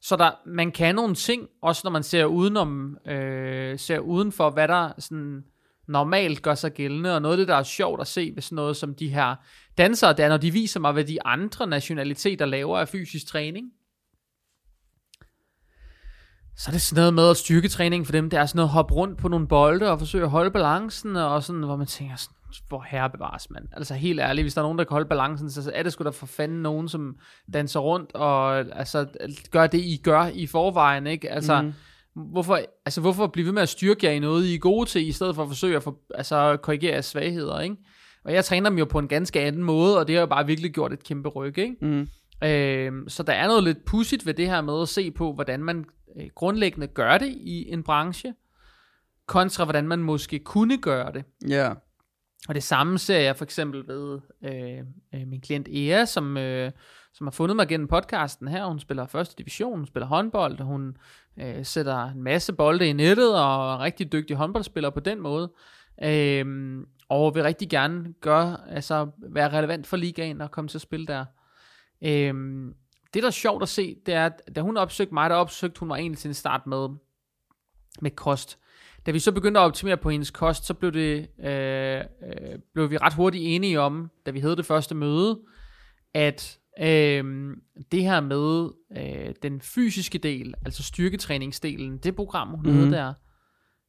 Så 0.02 0.16
der, 0.16 0.30
man 0.46 0.72
kan 0.72 0.94
nogle 0.94 1.14
ting, 1.14 1.48
også 1.62 1.80
når 1.84 1.90
man 1.90 2.02
ser 2.02 2.24
udenom, 2.24 2.98
øh, 3.06 3.78
ser 3.78 3.98
udenfor, 3.98 4.50
hvad 4.50 4.68
der 4.68 4.92
sådan 4.98 5.44
normalt 5.88 6.42
gør 6.42 6.54
sig 6.54 6.72
gældende, 6.72 7.14
og 7.14 7.22
noget 7.22 7.34
af 7.34 7.38
det, 7.38 7.48
der 7.48 7.54
er 7.54 7.62
sjovt 7.62 8.00
at 8.00 8.06
se 8.06 8.32
ved 8.34 8.42
sådan 8.42 8.56
noget 8.56 8.76
som 8.76 8.94
de 8.94 9.08
her 9.08 9.36
dansere, 9.78 10.12
der 10.12 10.28
når 10.28 10.36
de 10.36 10.50
viser 10.50 10.80
mig, 10.80 10.92
hvad 10.92 11.04
de 11.04 11.26
andre 11.26 11.66
nationaliteter 11.66 12.46
laver 12.46 12.78
af 12.78 12.88
fysisk 12.88 13.26
træning. 13.26 13.66
Så 16.56 16.70
er 16.70 16.72
det 16.72 16.80
sådan 16.80 17.00
noget 17.00 17.14
med 17.14 17.30
at 17.30 17.36
styrketræning 17.36 18.06
for 18.06 18.12
dem, 18.12 18.30
det 18.30 18.38
er 18.38 18.46
sådan 18.46 18.58
noget 18.58 18.68
at 18.68 18.72
hoppe 18.72 18.94
rundt 18.94 19.18
på 19.18 19.28
nogle 19.28 19.48
bolde 19.48 19.90
og 19.90 19.98
forsøge 19.98 20.24
at 20.24 20.30
holde 20.30 20.50
balancen, 20.50 21.16
og 21.16 21.42
sådan, 21.42 21.62
hvor 21.62 21.76
man 21.76 21.86
tænker 21.86 22.16
sådan, 22.16 22.36
hvor 22.68 22.86
herre 22.88 23.10
bevares 23.10 23.50
man. 23.50 23.68
Altså 23.72 23.94
helt 23.94 24.20
ærligt, 24.20 24.44
hvis 24.44 24.54
der 24.54 24.60
er 24.60 24.64
nogen, 24.64 24.78
der 24.78 24.84
kan 24.84 24.94
holde 24.94 25.08
balancen, 25.08 25.50
så 25.50 25.70
er 25.74 25.82
det 25.82 25.92
sgu 25.92 26.04
da 26.04 26.10
for 26.10 26.26
fanden 26.26 26.62
nogen, 26.62 26.88
som 26.88 27.16
danser 27.52 27.80
rundt 27.80 28.12
og 28.14 28.58
altså, 28.58 29.06
gør 29.50 29.66
det, 29.66 29.78
I 29.78 30.00
gør 30.02 30.26
i 30.26 30.46
forvejen, 30.46 31.06
ikke? 31.06 31.30
Altså, 31.30 31.62
mm. 31.62 31.72
hvorfor, 32.14 32.60
altså, 32.84 33.00
hvorfor 33.00 33.26
blive 33.26 33.46
ved 33.46 33.52
med 33.52 33.62
at 33.62 33.68
styrke 33.68 34.06
jer 34.06 34.12
i 34.12 34.18
noget, 34.18 34.46
I 34.46 34.54
er 34.54 34.58
gode 34.58 34.88
til, 34.88 35.08
i 35.08 35.12
stedet 35.12 35.34
for 35.34 35.42
at 35.42 35.48
forsøge 35.48 35.76
at 35.76 35.82
for, 35.82 35.98
altså, 36.14 36.56
korrigere 36.56 36.92
jeres 36.92 37.06
svagheder, 37.06 37.60
ikke? 37.60 37.76
Og 38.24 38.32
jeg 38.32 38.44
træner 38.44 38.70
dem 38.70 38.78
jo 38.78 38.84
på 38.84 38.98
en 38.98 39.08
ganske 39.08 39.40
anden 39.40 39.62
måde, 39.62 39.98
og 39.98 40.08
det 40.08 40.14
har 40.14 40.20
jo 40.20 40.26
bare 40.26 40.46
virkelig 40.46 40.72
gjort 40.72 40.92
et 40.92 41.04
kæmpe 41.04 41.28
ryg, 41.28 41.58
ikke? 41.58 41.76
Mm. 41.80 42.08
Øh, 42.44 42.92
så 43.08 43.22
der 43.22 43.32
er 43.32 43.46
noget 43.46 43.64
lidt 43.64 43.84
pudsigt 43.84 44.26
ved 44.26 44.34
det 44.34 44.46
her 44.46 44.60
med 44.60 44.82
at 44.82 44.88
se 44.88 45.10
på, 45.10 45.32
hvordan 45.32 45.64
man 45.64 45.84
øh, 46.16 46.26
grundlæggende 46.34 46.86
gør 46.86 47.18
det 47.18 47.28
i 47.28 47.72
en 47.72 47.82
branche, 47.82 48.34
kontra 49.26 49.64
hvordan 49.64 49.88
man 49.88 49.98
måske 49.98 50.38
kunne 50.38 50.78
gøre 50.78 51.12
det. 51.12 51.24
Ja. 51.48 51.72
Og 52.48 52.54
det 52.54 52.62
samme 52.62 52.98
ser 52.98 53.18
jeg 53.18 53.36
for 53.36 53.44
eksempel 53.44 53.86
ved 53.88 54.20
øh, 54.44 54.78
øh, 55.14 55.28
min 55.28 55.40
klient 55.40 55.68
Ea, 55.68 56.04
som, 56.04 56.36
øh, 56.36 56.72
som 57.12 57.26
har 57.26 57.32
fundet 57.32 57.56
mig 57.56 57.68
gennem 57.68 57.88
podcasten 57.88 58.48
her. 58.48 58.64
Hun 58.64 58.80
spiller 58.80 59.06
første 59.06 59.34
division, 59.38 59.78
hun 59.78 59.86
spiller 59.86 60.06
håndbold, 60.06 60.60
og 60.60 60.66
hun 60.66 60.96
øh, 61.36 61.64
sætter 61.64 62.04
en 62.04 62.22
masse 62.22 62.52
bolde 62.52 62.88
i 62.88 62.92
nettet, 62.92 63.34
og 63.34 63.74
er 63.74 63.80
rigtig 63.80 64.12
dygtig 64.12 64.36
håndboldspiller 64.36 64.90
på 64.90 65.00
den 65.00 65.20
måde. 65.20 65.52
Øh, 66.04 66.46
og 67.08 67.34
vil 67.34 67.42
rigtig 67.42 67.70
gerne 67.70 68.14
gøre, 68.20 68.70
altså 68.70 69.10
være 69.18 69.52
relevant 69.58 69.86
for 69.86 69.96
ligaen 69.96 70.40
og 70.40 70.50
komme 70.50 70.68
til 70.68 70.78
at 70.78 70.82
spille 70.82 71.06
der. 71.06 71.24
Øh, 72.02 72.34
det, 73.14 73.22
der 73.22 73.26
er 73.26 73.30
sjovt 73.30 73.62
at 73.62 73.68
se, 73.68 73.96
det 74.06 74.14
er, 74.14 74.26
at 74.26 74.42
da 74.56 74.60
hun 74.60 74.76
opsøgte 74.76 75.14
mig, 75.14 75.30
der 75.30 75.36
opsøgte 75.36 75.80
hun 75.80 75.88
mig 75.88 75.98
egentlig 75.98 76.18
til 76.18 76.28
en 76.28 76.34
start 76.34 76.66
med, 76.66 76.88
med 78.00 78.10
kost. 78.10 78.58
Da 79.06 79.10
vi 79.10 79.18
så 79.18 79.32
begyndte 79.32 79.60
at 79.60 79.64
optimere 79.64 79.96
på 79.96 80.10
hendes 80.10 80.30
kost, 80.30 80.66
så 80.66 80.74
blev, 80.74 80.92
det, 80.92 81.28
øh, 81.44 81.96
øh, 82.00 82.58
blev 82.74 82.90
vi 82.90 82.96
ret 82.96 83.14
hurtigt 83.14 83.44
enige 83.46 83.80
om, 83.80 84.10
da 84.26 84.30
vi 84.30 84.40
havde 84.40 84.56
det 84.56 84.66
første 84.66 84.94
møde, 84.94 85.40
at 86.14 86.58
øh, 86.80 87.56
det 87.92 88.02
her 88.02 88.20
med 88.20 88.70
øh, 88.96 89.34
den 89.42 89.60
fysiske 89.60 90.18
del, 90.18 90.54
altså 90.64 90.82
styrketræningsdelen, 90.82 91.98
det 91.98 92.16
program, 92.16 92.48
hun 92.48 92.60
mm. 92.60 92.72
havde 92.72 92.84
Mhm. 92.84 92.92
der, 92.92 93.14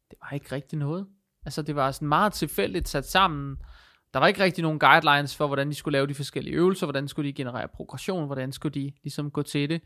det 0.10 0.18
var 0.22 0.32
ikke 0.36 0.52
rigtig 0.52 0.80
noget. 0.80 1.06
Altså 1.46 1.62
det 1.62 1.76
var 1.76 1.92
sådan 1.92 2.08
meget 2.08 2.34
tilfældigt 2.34 2.90
sat 2.90 3.10
sammen. 3.10 3.58
Der 4.14 4.20
var 4.20 4.28
ikke 4.28 4.44
rigtig 4.44 4.62
nogen 4.62 4.80
guidelines 4.80 5.36
for, 5.36 5.48
hvordan 5.48 5.70
de 5.70 5.76
skulle 5.76 5.94
lave 5.94 6.08
de 6.08 6.14
forskellige 6.14 6.56
øvelser, 6.56 6.86
hvordan 6.86 7.08
skulle 7.08 7.28
de 7.28 7.34
generere 7.34 7.68
progression, 7.76 8.26
hvordan 8.26 8.52
skulle 8.52 8.74
de 8.82 8.92
ligesom 9.04 9.32
gå 9.32 9.42
til 9.42 9.70
det. 9.70 9.82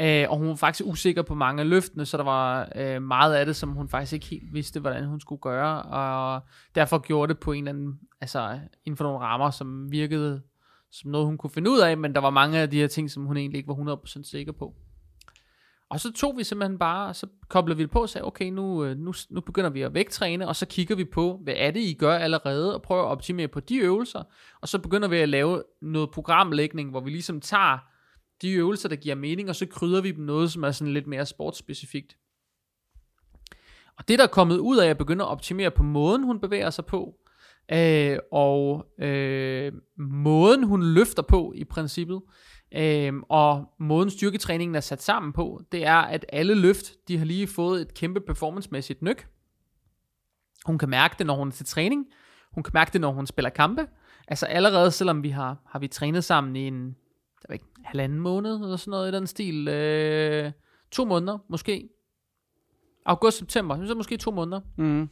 Øh, 0.00 0.30
og 0.30 0.38
hun 0.38 0.48
var 0.48 0.54
faktisk 0.54 0.86
usikker 0.86 1.22
på 1.22 1.34
mange 1.34 1.62
af 1.62 1.68
løftene, 1.68 2.06
så 2.06 2.16
der 2.16 2.24
var 2.24 2.68
øh, 2.76 3.02
meget 3.02 3.34
af 3.34 3.46
det, 3.46 3.56
som 3.56 3.70
hun 3.70 3.88
faktisk 3.88 4.12
ikke 4.12 4.26
helt 4.26 4.54
vidste, 4.54 4.80
hvordan 4.80 5.04
hun 5.04 5.20
skulle 5.20 5.40
gøre, 5.40 5.82
og 5.82 6.40
derfor 6.74 6.98
gjorde 6.98 7.32
det 7.32 7.40
på 7.40 7.52
en 7.52 7.68
eller 7.68 7.78
anden, 7.78 8.00
altså 8.20 8.60
inden 8.84 8.96
for 8.96 9.04
nogle 9.04 9.18
rammer, 9.18 9.50
som 9.50 9.92
virkede 9.92 10.42
som 10.90 11.10
noget, 11.10 11.26
hun 11.26 11.38
kunne 11.38 11.50
finde 11.50 11.70
ud 11.70 11.78
af, 11.78 11.96
men 11.98 12.14
der 12.14 12.20
var 12.20 12.30
mange 12.30 12.58
af 12.58 12.70
de 12.70 12.76
her 12.76 12.86
ting, 12.86 13.10
som 13.10 13.24
hun 13.24 13.36
egentlig 13.36 13.58
ikke 13.58 13.68
var 13.68 13.96
100% 13.96 14.30
sikker 14.30 14.52
på. 14.52 14.74
Og 15.90 16.00
så 16.00 16.12
tog 16.12 16.38
vi 16.38 16.44
simpelthen 16.44 16.78
bare, 16.78 17.14
så 17.14 17.26
koblede 17.48 17.76
vi 17.76 17.82
det 17.82 17.90
på 17.90 18.02
og 18.02 18.08
sagde, 18.08 18.26
okay, 18.26 18.50
nu, 18.50 18.84
øh, 18.84 18.96
nu, 18.96 19.12
nu 19.30 19.40
begynder 19.40 19.70
vi 19.70 19.82
at 19.82 19.94
vægttræne, 19.94 20.48
og 20.48 20.56
så 20.56 20.66
kigger 20.66 20.96
vi 20.96 21.04
på, 21.04 21.40
hvad 21.44 21.54
er 21.56 21.70
det, 21.70 21.80
I 21.80 21.94
gør 21.94 22.18
allerede, 22.18 22.74
og 22.74 22.82
prøver 22.82 23.02
at 23.02 23.08
optimere 23.08 23.48
på 23.48 23.60
de 23.60 23.76
øvelser, 23.76 24.22
og 24.60 24.68
så 24.68 24.78
begynder 24.78 25.08
vi 25.08 25.16
at 25.16 25.28
lave 25.28 25.62
noget 25.82 26.10
programlægning, 26.10 26.90
hvor 26.90 27.00
vi 27.00 27.10
ligesom 27.10 27.40
tager 27.40 27.78
de 28.42 28.52
øvelser, 28.52 28.88
der 28.88 28.96
giver 28.96 29.14
mening, 29.14 29.48
og 29.48 29.56
så 29.56 29.66
krydder 29.66 30.00
vi 30.00 30.10
dem 30.10 30.24
noget, 30.24 30.52
som 30.52 30.64
er 30.64 30.70
sådan 30.70 30.94
lidt 30.94 31.06
mere 31.06 31.26
sportsspecifikt. 31.26 32.16
Og 33.98 34.08
det, 34.08 34.18
der 34.18 34.24
er 34.24 34.28
kommet 34.28 34.58
ud 34.58 34.78
af 34.78 34.88
at 34.88 34.98
begynder 34.98 35.24
at 35.24 35.30
optimere 35.30 35.70
på 35.70 35.82
måden, 35.82 36.22
hun 36.22 36.40
bevæger 36.40 36.70
sig 36.70 36.86
på, 36.86 37.14
øh, 37.72 38.18
og 38.32 38.86
øh, 38.98 39.72
måden, 39.98 40.62
hun 40.62 40.82
løfter 40.82 41.22
på 41.22 41.52
i 41.56 41.64
princippet, 41.64 42.20
øh, 42.74 43.12
og 43.28 43.64
måden 43.80 44.10
styrketræningen 44.10 44.74
er 44.74 44.80
sat 44.80 45.02
sammen 45.02 45.32
på, 45.32 45.60
det 45.72 45.86
er, 45.86 45.96
at 45.96 46.26
alle 46.28 46.54
løft, 46.54 47.08
de 47.08 47.18
har 47.18 47.24
lige 47.24 47.46
fået 47.46 47.80
et 47.80 47.94
kæmpe 47.94 48.20
performancemæssigt 48.20 49.02
nyk. 49.02 49.28
Hun 50.66 50.78
kan 50.78 50.88
mærke 50.88 51.14
det, 51.18 51.26
når 51.26 51.34
hun 51.34 51.48
er 51.48 51.52
til 51.52 51.66
træning. 51.66 52.06
Hun 52.52 52.62
kan 52.62 52.70
mærke 52.74 52.92
det, 52.92 53.00
når 53.00 53.12
hun 53.12 53.26
spiller 53.26 53.50
kampe. 53.50 53.86
Altså 54.28 54.46
allerede, 54.46 54.90
selvom 54.90 55.22
vi 55.22 55.28
har, 55.28 55.58
har 55.66 55.78
vi 55.78 55.88
trænet 55.88 56.24
sammen 56.24 56.56
i 56.56 56.66
en 56.66 56.96
der 57.42 57.46
var 57.48 57.52
ikke, 57.52 57.64
halvanden 57.84 58.20
måned, 58.20 58.54
eller 58.54 58.76
sådan 58.76 58.90
noget 58.90 59.12
i 59.12 59.16
den 59.16 59.26
stil. 59.26 59.68
Øh, 59.68 60.52
to 60.90 61.04
måneder, 61.04 61.38
måske. 61.48 61.88
August, 63.06 63.38
september, 63.38 63.86
så 63.86 63.94
måske 63.94 64.16
to 64.16 64.30
måneder. 64.30 64.60
Mm. 64.76 65.08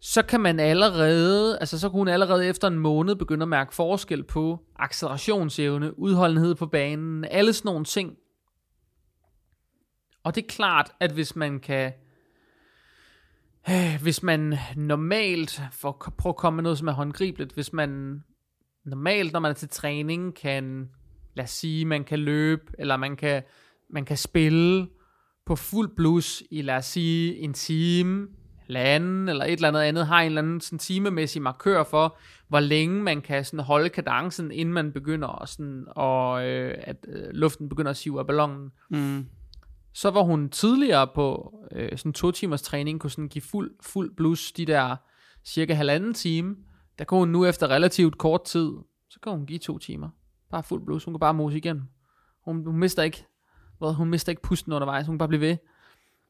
Så 0.00 0.22
kan 0.22 0.40
man 0.40 0.60
allerede, 0.60 1.58
altså 1.58 1.78
så 1.78 1.88
kunne 1.88 2.00
hun 2.00 2.08
allerede 2.08 2.46
efter 2.46 2.68
en 2.68 2.78
måned 2.78 3.16
begynde 3.16 3.42
at 3.42 3.48
mærke 3.48 3.74
forskel 3.74 4.24
på 4.24 4.58
accelerationsevne, 4.76 5.98
udholdenhed 5.98 6.54
på 6.54 6.66
banen, 6.66 7.24
alle 7.24 7.52
sådan 7.52 7.68
nogle 7.68 7.84
ting. 7.84 8.16
Og 10.22 10.34
det 10.34 10.44
er 10.44 10.48
klart, 10.48 10.92
at 11.00 11.12
hvis 11.12 11.36
man 11.36 11.60
kan, 11.60 11.92
øh, 13.70 14.02
hvis 14.02 14.22
man 14.22 14.58
normalt, 14.76 15.62
for 15.72 15.88
at 16.06 16.16
prøve 16.16 16.30
at 16.30 16.36
komme 16.36 16.56
med 16.56 16.62
noget, 16.62 16.78
som 16.78 16.88
er 16.88 16.92
håndgribeligt, 16.92 17.52
hvis 17.52 17.72
man 17.72 18.22
normalt, 18.84 19.32
når 19.32 19.40
man 19.40 19.50
er 19.50 19.54
til 19.54 19.68
træning, 19.68 20.34
kan, 20.34 20.88
lad 21.34 21.44
os 21.44 21.50
sige, 21.50 21.84
man 21.84 22.04
kan 22.04 22.18
løbe, 22.18 22.62
eller 22.78 22.96
man 22.96 23.16
kan, 23.16 23.42
man 23.90 24.04
kan 24.04 24.16
spille 24.16 24.88
på 25.46 25.56
fuld 25.56 25.96
blus 25.96 26.42
i, 26.50 26.62
lad 26.62 26.76
os 26.76 26.86
sige, 26.86 27.36
en 27.36 27.52
time, 27.52 28.28
halvanden, 28.66 29.28
eller 29.28 29.44
et 29.44 29.52
eller 29.52 29.68
andet 29.68 29.80
andet, 29.80 30.06
har 30.06 30.20
en 30.20 30.26
eller 30.26 30.42
anden 30.42 30.60
sådan 30.60 30.78
timemæssig 30.78 31.42
markør 31.42 31.84
for, 31.84 32.18
hvor 32.48 32.60
længe 32.60 33.02
man 33.02 33.20
kan 33.20 33.44
sådan 33.44 33.64
holde 33.64 33.88
kadencen, 33.88 34.52
inden 34.52 34.74
man 34.74 34.92
begynder 34.92 35.42
at, 35.42 35.48
sådan, 35.48 35.84
og, 35.88 36.46
øh, 36.46 36.74
at 36.80 36.96
øh, 37.08 37.30
luften 37.30 37.68
begynder 37.68 37.90
at 37.90 37.96
sive 37.96 38.18
af 38.18 38.26
ballonen. 38.26 38.70
Mm. 38.90 39.26
Så 39.94 40.10
var 40.10 40.22
hun 40.22 40.48
tidligere 40.48 41.06
på 41.14 41.54
øh, 41.72 41.98
sådan 41.98 42.12
to 42.12 42.30
timers 42.30 42.62
træning, 42.62 43.00
kunne 43.00 43.10
sådan 43.10 43.28
give 43.28 43.42
fuld, 43.42 43.70
fuld 43.80 44.16
blus 44.16 44.52
de 44.52 44.64
der 44.66 44.96
cirka 45.44 45.74
halvanden 45.74 46.14
time. 46.14 46.56
Der 47.00 47.06
kunne 47.06 47.20
hun 47.20 47.28
nu 47.28 47.44
efter 47.44 47.70
relativt 47.70 48.18
kort 48.18 48.44
tid, 48.44 48.72
så 49.10 49.20
kan 49.20 49.32
hun 49.32 49.46
give 49.46 49.58
to 49.58 49.78
timer. 49.78 50.08
Bare 50.50 50.62
fuld 50.62 50.84
blus, 50.84 51.04
hun 51.04 51.14
kan 51.14 51.20
bare 51.20 51.34
mose 51.34 51.56
igennem. 51.56 51.82
Hun, 52.44 52.66
hun 52.66 52.78
mister 52.78 53.02
ikke, 53.02 53.26
hvad, 53.78 53.92
hun 53.92 54.08
mister 54.10 54.30
ikke 54.30 54.42
pusten 54.42 54.72
undervejs, 54.72 55.06
hun 55.06 55.14
kan 55.14 55.18
bare 55.18 55.28
blive 55.28 55.40
ved. 55.40 55.56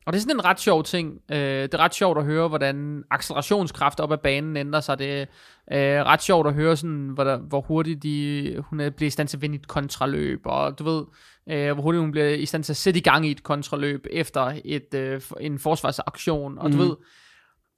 Og 0.07 0.12
det 0.12 0.18
er 0.18 0.21
sådan 0.21 0.37
en 0.37 0.44
ret 0.44 0.61
sjov 0.61 0.85
ting. 0.85 1.21
Øh, 1.31 1.38
det 1.38 1.75
er 1.75 1.79
ret 1.79 1.94
sjovt 1.94 2.18
at 2.18 2.25
høre, 2.25 2.49
hvordan 2.49 3.05
accelerationskraft 3.11 4.01
op 4.01 4.12
ad 4.12 4.18
banen 4.18 4.57
ændrer 4.57 4.81
sig. 4.81 4.99
Det 4.99 5.27
er 5.68 5.99
øh, 6.01 6.07
ret 6.07 6.23
sjovt 6.23 6.47
at 6.47 6.55
høre, 6.55 6.77
sådan, 6.77 7.09
hvor, 7.09 7.25
der, 7.25 7.38
hvor 7.38 7.61
hurtigt 7.61 8.03
de, 8.03 8.57
hun 8.68 8.81
er, 8.81 8.90
bliver 8.90 9.07
i 9.07 9.11
stand 9.11 9.29
til 9.29 9.37
at 9.37 9.42
vinde 9.42 9.57
et 9.57 9.68
kontraløb, 9.68 10.40
og 10.44 10.79
du 10.79 10.85
ved, 10.85 11.05
øh, 11.49 11.73
hvor 11.73 11.83
hurtigt 11.83 12.01
hun 12.01 12.11
bliver 12.11 12.29
i 12.29 12.47
stand 12.47 12.64
til 12.64 12.73
at 12.73 12.77
sætte 12.77 12.99
i 12.99 13.03
gang 13.03 13.27
i 13.27 13.31
et 13.31 13.42
kontraløb 13.42 14.07
efter 14.11 14.61
et, 14.64 14.94
øh, 14.94 15.21
en 15.40 15.59
forsvarsaktion. 15.59 16.59
Og 16.59 16.71
mm. 16.71 16.77
du 16.77 16.83
ved, 16.83 16.97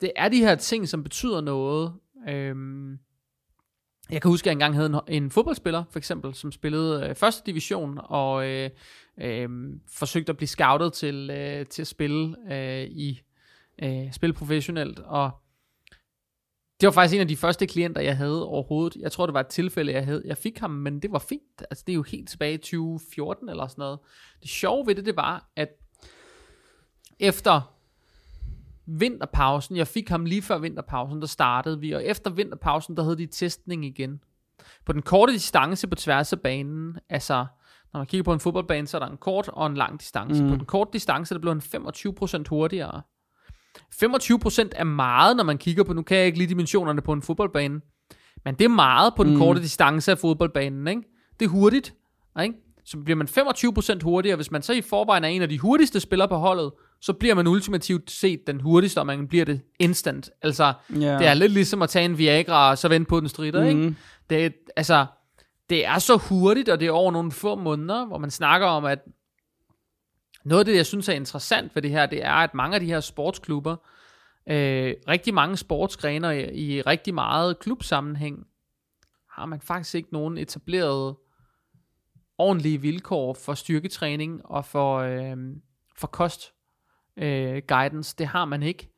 det 0.01 0.13
er 0.17 0.29
de 0.29 0.39
her 0.39 0.55
ting, 0.55 0.89
som 0.89 1.03
betyder 1.03 1.41
noget. 1.41 1.93
Øhm, 2.29 2.99
jeg 4.11 4.23
kan 4.23 4.31
huske, 4.31 4.45
at 4.45 4.47
jeg 4.47 4.53
engang 4.53 4.75
havde 4.75 5.03
en, 5.09 5.23
en 5.23 5.31
fodboldspiller, 5.31 5.85
for 5.91 5.99
eksempel, 5.99 6.35
som 6.35 6.53
spillede 6.53 7.07
øh, 7.09 7.15
første 7.15 7.43
division, 7.47 7.99
og 8.05 8.49
øh, 8.49 8.71
øh, 9.21 9.49
forsøgte 9.89 10.31
at 10.31 10.37
blive 10.37 10.49
scoutet 10.49 10.93
til, 10.93 11.31
øh, 11.31 11.67
til 11.67 11.83
at 11.83 11.89
spille 11.89 12.37
øh, 12.55 12.85
i 12.85 13.21
øh, 13.83 14.13
spille 14.13 14.35
professionelt, 14.35 14.99
og 14.99 15.31
det 16.81 16.87
var 16.87 16.93
faktisk 16.93 17.15
en 17.15 17.21
af 17.21 17.29
de 17.29 17.37
første 17.37 17.67
klienter, 17.67 18.01
jeg 18.01 18.17
havde 18.17 18.47
overhovedet. 18.47 18.97
Jeg 18.97 19.13
tror, 19.13 19.27
det 19.27 19.35
var 19.35 19.41
et 19.41 19.47
tilfælde, 19.47 19.93
jeg 19.93 20.05
havde. 20.05 20.23
Jeg 20.25 20.37
fik 20.37 20.59
ham, 20.59 20.71
men 20.71 21.03
det 21.03 21.13
var 21.13 21.19
fint. 21.19 21.63
Altså, 21.71 21.85
det 21.87 21.93
er 21.93 21.97
jo 21.97 22.03
helt 22.03 22.29
tilbage 22.29 22.55
i 22.55 22.59
2014 22.59 23.49
eller 23.49 23.67
sådan 23.67 23.83
noget. 23.83 23.99
Det 24.41 24.51
sjove 24.51 24.87
ved 24.87 24.95
det, 24.95 25.07
det 25.07 25.17
var, 25.17 25.51
at 25.57 25.69
efter 27.21 27.75
vinterpausen, 28.99 29.77
jeg 29.77 29.87
fik 29.87 30.09
ham 30.09 30.25
lige 30.25 30.43
før 30.43 30.59
vinterpausen, 30.59 31.21
der 31.21 31.27
startede 31.27 31.81
vi, 31.81 31.93
og 31.93 32.05
efter 32.05 32.31
vinterpausen, 32.31 32.97
der 32.97 33.03
havde 33.03 33.19
de 33.19 33.27
testning 33.27 33.85
igen. 33.85 34.21
På 34.87 34.93
den 34.93 35.03
korte 35.03 35.33
distance 35.33 35.89
på 35.89 35.95
tværs 35.95 36.33
af 36.33 36.41
banen, 36.41 36.99
altså 37.09 37.47
når 37.93 38.01
man 38.01 38.07
kigger 38.07 38.25
på 38.25 38.33
en 38.33 38.41
fodboldbane, 38.41 38.87
så 38.87 38.97
er 38.97 38.99
der 38.99 39.07
en 39.11 39.17
kort 39.17 39.49
og 39.49 39.67
en 39.67 39.75
lang 39.75 40.01
distance. 40.01 40.43
Mm. 40.43 40.51
På 40.51 40.57
den 40.57 40.65
korte 40.65 40.91
distance, 40.93 41.35
der 41.35 41.41
blev 41.41 41.53
han 41.53 41.63
25% 42.41 42.45
hurtigere. 42.49 43.03
25% 43.95 44.69
er 44.73 44.85
meget, 44.85 45.37
når 45.37 45.45
man 45.45 45.59
kigger 45.59 45.85
på, 45.85 45.93
nu 45.93 46.03
kan 46.03 46.17
jeg 46.17 46.27
ikke 46.27 46.39
lige 46.39 46.49
dimensionerne 46.49 47.03
på 47.03 47.13
en 47.13 47.23
fodboldbane, 47.23 47.81
men 48.45 48.55
det 48.55 48.65
er 48.65 48.69
meget 48.69 49.15
på 49.17 49.25
den. 49.25 49.33
Mm. 49.33 49.39
korte 49.39 49.61
distance 49.61 50.11
af 50.11 50.19
fodboldbanen, 50.19 50.89
ikke? 50.89 51.03
Det 51.41 51.47
er 51.47 51.51
hurtigt, 51.51 51.95
ikke? 52.43 52.55
Så 52.85 52.99
bliver 52.99 53.17
man 53.17 53.29
25% 53.29 54.03
hurtigere, 54.03 54.37
hvis 54.37 54.51
man 54.51 54.63
så 54.63 54.73
i 54.73 54.81
forvejen 54.81 55.25
er 55.25 55.29
en 55.29 55.43
af 55.43 55.49
de 55.49 55.59
hurtigste 55.59 56.01
spillere 56.01 56.29
på 56.29 56.37
holdet, 56.37 56.73
så 57.01 57.13
bliver 57.13 57.35
man 57.35 57.47
ultimativt 57.47 58.11
set 58.11 58.47
den 58.47 58.61
hurtigste, 58.61 58.99
og 58.99 59.07
man 59.07 59.29
bliver 59.29 59.45
det 59.45 59.61
instant. 59.79 60.31
Altså, 60.43 60.73
Ja. 60.91 61.19
det 61.19 61.27
er 61.27 61.35
lidt 61.35 61.53
ligesom 61.53 61.83
at 61.83 61.89
tage 61.89 62.05
en 62.05 62.19
Viagra, 62.19 62.71
og 62.71 62.79
så 62.79 62.89
vente 62.89 63.09
på 63.09 63.21
den 63.21 63.29
strider, 63.29 63.61
mm. 63.63 63.69
ikke? 63.69 63.81
Mm. 63.81 63.97
Det, 64.31 64.47
er- 64.47 64.51
altså, 64.77 65.07
det 65.71 65.87
er 65.87 65.99
så 65.99 66.17
hurtigt, 66.17 66.69
og 66.69 66.81
det 66.81 66.89
er 66.89 66.93
over 66.93 67.13
nogle 67.13 67.33
få 67.33 67.55
måneder, 67.57 68.07
hvor 68.07 68.19
man 68.19 68.31
snakker 68.31 68.67
om, 68.67 68.85
at 68.85 68.99
noget 70.45 70.61
af 70.61 70.65
det, 70.65 70.77
jeg 70.77 70.87
synes 70.87 71.09
er 71.09 71.13
interessant 71.13 71.75
ved 71.75 71.83
det 71.83 71.91
her, 71.91 72.07
det 72.07 72.25
er, 72.25 72.33
at 72.33 72.55
mange 72.55 72.75
af 72.75 72.81
de 72.81 72.87
her 72.87 73.01
sportsklubber, 73.01 73.77
øh, 74.51 74.95
rigtig 75.09 75.35
mange 75.35 75.57
sportsgrener 75.57 76.31
i, 76.31 76.55
i 76.55 76.81
rigtig 76.81 77.15
meget 77.15 77.59
klubsammenhæng, 77.59 78.47
har 79.31 79.47
man 79.47 79.61
faktisk 79.61 79.95
ikke 79.95 80.09
nogen 80.13 80.39
etableret 80.39 81.15
ordentlige 82.43 82.81
vilkår 82.81 83.35
for 83.35 83.55
styrketræning 83.55 84.41
og 84.45 84.65
for, 84.65 84.99
øh, 84.99 85.37
for 85.97 86.07
kost 86.07 86.53
øh, 87.17 87.63
guidance. 87.69 88.15
Det 88.19 88.27
har 88.27 88.45
man 88.45 88.63
ikke. 88.63 88.89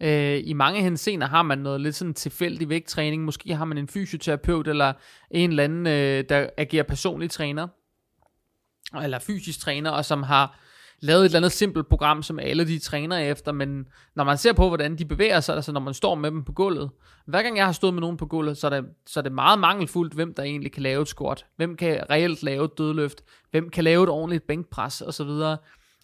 Øh, 0.00 0.40
I 0.44 0.52
mange 0.52 0.82
henseender 0.82 1.26
har 1.26 1.42
man 1.42 1.58
noget 1.58 1.80
lidt 1.80 1.94
sådan 1.94 2.14
tilfældig 2.14 2.68
vægttræning. 2.68 3.24
Måske 3.24 3.54
har 3.54 3.64
man 3.64 3.78
en 3.78 3.88
fysioterapeut 3.88 4.68
eller 4.68 4.92
en 5.30 5.50
eller 5.50 5.64
anden, 5.64 5.86
øh, 5.86 6.24
der 6.28 6.50
agerer 6.56 6.82
personlig 6.82 7.30
træner 7.30 7.68
eller 9.02 9.18
fysisk 9.18 9.60
træner, 9.60 9.90
og 9.90 10.04
som 10.04 10.22
har 10.22 10.58
lavet 11.00 11.20
et 11.20 11.24
eller 11.24 11.38
andet 11.38 11.52
simpelt 11.52 11.88
program, 11.88 12.22
som 12.22 12.38
alle 12.38 12.66
de 12.66 12.78
træner 12.78 13.18
efter, 13.18 13.52
men 13.52 13.86
når 14.16 14.24
man 14.24 14.38
ser 14.38 14.52
på, 14.52 14.68
hvordan 14.68 14.98
de 14.98 15.04
bevæger 15.04 15.40
sig, 15.40 15.54
altså 15.54 15.72
når 15.72 15.80
man 15.80 15.94
står 15.94 16.14
med 16.14 16.30
dem 16.30 16.44
på 16.44 16.52
gulvet, 16.52 16.90
hver 17.26 17.42
gang 17.42 17.56
jeg 17.56 17.64
har 17.64 17.72
stået 17.72 17.94
med 17.94 18.00
nogen 18.00 18.16
på 18.16 18.26
gulvet, 18.26 18.58
så 18.58 18.66
er 18.66 18.70
det, 18.70 18.84
så 19.06 19.20
er 19.20 19.22
det 19.22 19.32
meget 19.32 19.58
mangelfuldt, 19.58 20.14
hvem 20.14 20.34
der 20.34 20.42
egentlig 20.42 20.72
kan 20.72 20.82
lave 20.82 21.02
et 21.02 21.08
squat, 21.08 21.46
hvem 21.56 21.76
kan 21.76 22.10
reelt 22.10 22.42
lave 22.42 22.64
et 22.64 22.78
dødløft, 22.78 23.24
hvem 23.50 23.70
kan 23.70 23.84
lave 23.84 24.04
et 24.04 24.08
ordentligt 24.10 24.46
bænkpres 24.46 25.00
osv. 25.00 25.30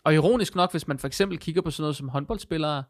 Og 0.04 0.14
ironisk 0.14 0.54
nok, 0.54 0.70
hvis 0.70 0.88
man 0.88 0.98
for 0.98 1.06
eksempel 1.06 1.38
kigger 1.38 1.62
på 1.62 1.70
sådan 1.70 1.82
noget 1.82 1.96
som 1.96 2.08
håndboldspillere, 2.08 2.84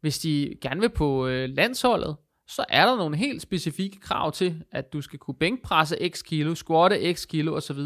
hvis 0.00 0.18
de 0.18 0.54
gerne 0.62 0.80
vil 0.80 0.88
på 0.90 1.26
øh, 1.26 1.48
landsholdet, 1.48 2.16
så 2.48 2.64
er 2.68 2.86
der 2.86 2.96
nogle 2.96 3.16
helt 3.16 3.42
specifikke 3.42 4.00
krav 4.00 4.32
til, 4.32 4.62
at 4.72 4.92
du 4.92 5.00
skal 5.00 5.18
kunne 5.18 5.34
bænkpresse 5.34 5.96
x 6.08 6.22
kilo, 6.22 6.54
squatte 6.54 7.14
x 7.14 7.26
kilo 7.26 7.56
osv. 7.56 7.78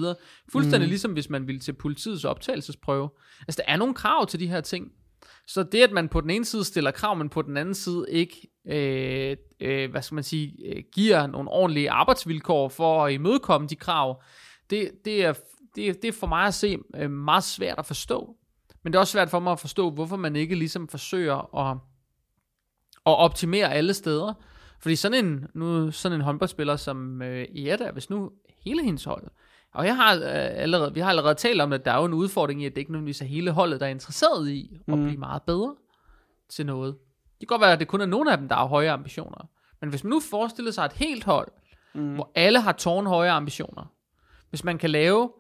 Fuldstændig 0.53 0.87
mm. 0.87 0.90
ligesom 0.90 1.12
hvis 1.12 1.31
man 1.31 1.47
ville 1.47 1.61
til 1.61 1.73
politiets 1.73 2.25
optagelsesprøve. 2.25 3.11
Altså 3.40 3.62
der 3.66 3.73
er 3.73 3.77
nogle 3.77 3.94
krav 3.94 4.27
til 4.27 4.40
de 4.40 4.49
her 4.49 4.61
ting. 4.61 4.92
Så 5.47 5.62
det, 5.62 5.83
at 5.83 5.92
man 5.92 6.09
på 6.09 6.21
den 6.21 6.31
ene 6.31 6.44
side 6.44 6.64
stiller 6.64 6.90
krav, 6.90 7.16
men 7.16 7.29
på 7.29 7.42
den 7.42 7.57
anden 7.57 7.75
side 7.75 8.07
ikke, 8.09 8.49
øh, 8.66 9.37
øh, 9.61 9.90
hvad 9.90 10.03
skal 10.03 10.14
man 10.14 10.25
sige, 10.25 10.55
øh, 10.66 10.83
giver 10.92 11.27
nogle 11.27 11.51
ordentlige 11.51 11.90
arbejdsvilkår 11.90 12.68
for 12.68 13.05
at 13.05 13.12
imødekomme 13.12 13.68
de 13.68 13.77
krav, 13.77 14.23
det, 14.71 14.90
det, 15.05 15.25
er, 15.25 15.33
det, 15.77 16.03
det 16.03 16.09
er 16.09 16.12
for 16.12 16.27
mig 16.27 16.47
at 16.47 16.55
se 16.55 16.79
øh, 16.97 17.11
meget 17.11 17.44
svært 17.44 17.79
at 17.79 17.87
forstå. 17.87 18.37
Men 18.85 18.92
det 18.92 18.97
er 18.97 19.01
også 19.01 19.12
svært 19.12 19.31
for 19.31 19.40
mig 19.40 19.53
at 19.53 19.61
forstå, 19.61 19.90
hvorfor 19.90 20.16
man 20.16 20.37
ikke 20.37 20.55
ligesom 20.55 20.88
forsøger 20.88 21.57
at, 21.57 21.79
at 23.09 23.18
optimere 23.18 23.73
alle 23.73 23.94
steder. 23.94 24.35
Fordi 24.81 24.97
sådan 24.97 25.25
en, 25.25 25.47
nu, 25.55 25.90
sådan 25.90 26.16
en 26.18 26.25
håndboldspiller 26.25 26.77
som 26.77 27.23
øh, 27.23 27.47
Ieta, 27.55 27.90
hvis 27.90 28.11
nu 28.11 28.31
hele 28.64 28.85
hendes 28.85 29.05
hold, 29.05 29.25
og 29.75 29.87
jeg 29.87 29.97
har, 29.97 30.14
øh, 30.14 30.23
allerede, 30.62 30.94
vi 30.94 31.01
har 31.01 31.09
allerede 31.11 31.35
talt 31.35 31.61
om, 31.61 31.73
at 31.73 31.85
der 31.85 31.92
er 31.92 31.99
jo 31.99 32.05
en 32.05 32.12
udfordring 32.12 32.62
i, 32.62 32.66
at 32.66 32.73
det 32.73 32.79
ikke 32.79 32.92
nødvendigvis 32.92 33.21
er 33.21 33.25
hele 33.25 33.51
holdet, 33.51 33.81
der 33.81 33.87
er 33.87 33.90
interesseret 33.90 34.49
i 34.49 34.81
at 34.88 34.94
Mm. 34.99 35.05
blive 35.05 35.18
meget 35.18 35.42
bedre 35.42 35.75
til 36.49 36.66
noget. 36.66 36.94
Det 37.40 37.49
kan 37.49 37.55
godt 37.55 37.61
være, 37.61 37.73
at 37.73 37.81
det 37.81 37.88
kun 37.88 38.01
er 38.01 38.07
nogle 38.07 38.33
af 38.33 38.38
dem, 38.38 38.49
der 38.49 38.57
har 38.57 38.66
høje 38.66 38.90
ambitioner. 38.90 39.49
Men 39.81 39.90
hvis 39.90 40.05
man 40.05 40.11
nu 40.11 40.21
forestiller 40.21 40.71
sig 40.71 40.85
et 40.85 40.92
helt 40.92 41.25
hold, 41.25 41.49
mm. 41.94 42.14
hvor 42.14 42.31
alle 42.35 42.61
har 42.61 42.73
tårnhøje 42.73 43.31
ambitioner, 43.31 43.92
hvis 44.51 44.64
man 44.64 44.79
kan 44.79 44.90
lave, 44.90 45.33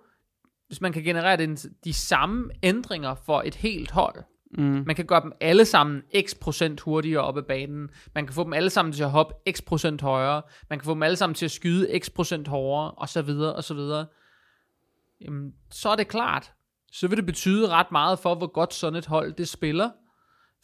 hvis 0.66 0.80
man 0.80 0.92
kan 0.92 1.02
generere 1.02 1.36
den, 1.36 1.56
de 1.56 1.92
samme 1.92 2.50
ændringer 2.62 3.14
for 3.14 3.42
et 3.46 3.54
helt 3.54 3.90
hold, 3.90 4.24
Mm. 4.50 4.82
man 4.86 4.96
kan 4.96 5.06
gøre 5.06 5.20
dem 5.20 5.32
alle 5.40 5.64
sammen 5.64 6.02
x 6.26 6.34
procent 6.40 6.80
hurtigere 6.80 7.22
op 7.22 7.36
ad 7.36 7.42
banen. 7.42 7.88
Man 8.14 8.26
kan 8.26 8.34
få 8.34 8.44
dem 8.44 8.52
alle 8.52 8.70
sammen 8.70 8.92
til 8.92 9.02
at 9.02 9.10
hoppe 9.10 9.34
x 9.52 9.62
procent 9.66 10.00
højere. 10.00 10.42
Man 10.70 10.78
kan 10.78 10.84
få 10.84 10.94
dem 10.94 11.02
alle 11.02 11.16
sammen 11.16 11.34
til 11.34 11.44
at 11.44 11.50
skyde 11.50 11.98
x 11.98 12.10
procent 12.10 12.48
hårdere, 12.48 12.90
og 12.90 13.08
så 13.08 13.22
videre, 13.22 13.54
og 13.54 13.64
så 13.64 13.74
videre. 13.74 14.06
Jamen, 15.20 15.52
så 15.70 15.88
er 15.88 15.96
det 15.96 16.08
klart. 16.08 16.52
Så 16.92 17.08
vil 17.08 17.16
det 17.16 17.26
betyde 17.26 17.68
ret 17.68 17.92
meget 17.92 18.18
for, 18.18 18.34
hvor 18.34 18.46
godt 18.46 18.74
sådan 18.74 18.98
et 18.98 19.06
hold 19.06 19.32
det 19.32 19.48
spiller. 19.48 19.90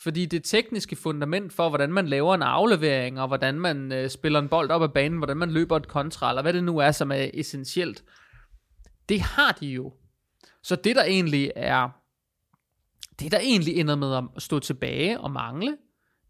Fordi 0.01 0.27
det 0.27 0.45
tekniske 0.45 0.97
fundament 0.97 1.53
for, 1.53 1.69
hvordan 1.69 1.93
man 1.93 2.07
laver 2.07 2.35
en 2.35 2.43
aflevering, 2.43 3.21
og 3.21 3.29
hvordan 3.29 3.61
man 3.61 3.93
øh, 3.93 4.11
spiller 4.11 4.39
en 4.39 4.49
bold 4.49 4.71
op 4.71 4.83
ad 4.83 4.89
banen, 4.89 5.19
hvordan 5.19 5.37
man 5.37 5.51
løber 5.51 5.77
et 5.77 5.89
kontra, 5.89 6.29
eller 6.29 6.43
hvad 6.43 6.53
det 6.53 6.65
nu 6.65 6.79
er, 6.79 6.91
som 6.91 7.13
er 7.13 7.31
essentielt, 7.35 8.05
det 9.09 9.21
har 9.21 9.53
de 9.61 9.67
jo. 9.67 9.93
Så 10.63 10.77
det 10.77 10.97
der 10.97 11.05
egentlig 11.05 11.53
er 11.57 11.89
det 13.21 13.33
der 13.33 13.39
egentlig 13.39 13.77
ender 13.77 13.97
med 13.97 14.17
at 14.17 14.43
stå 14.43 14.59
tilbage 14.59 15.21
og 15.21 15.31
mangle, 15.31 15.77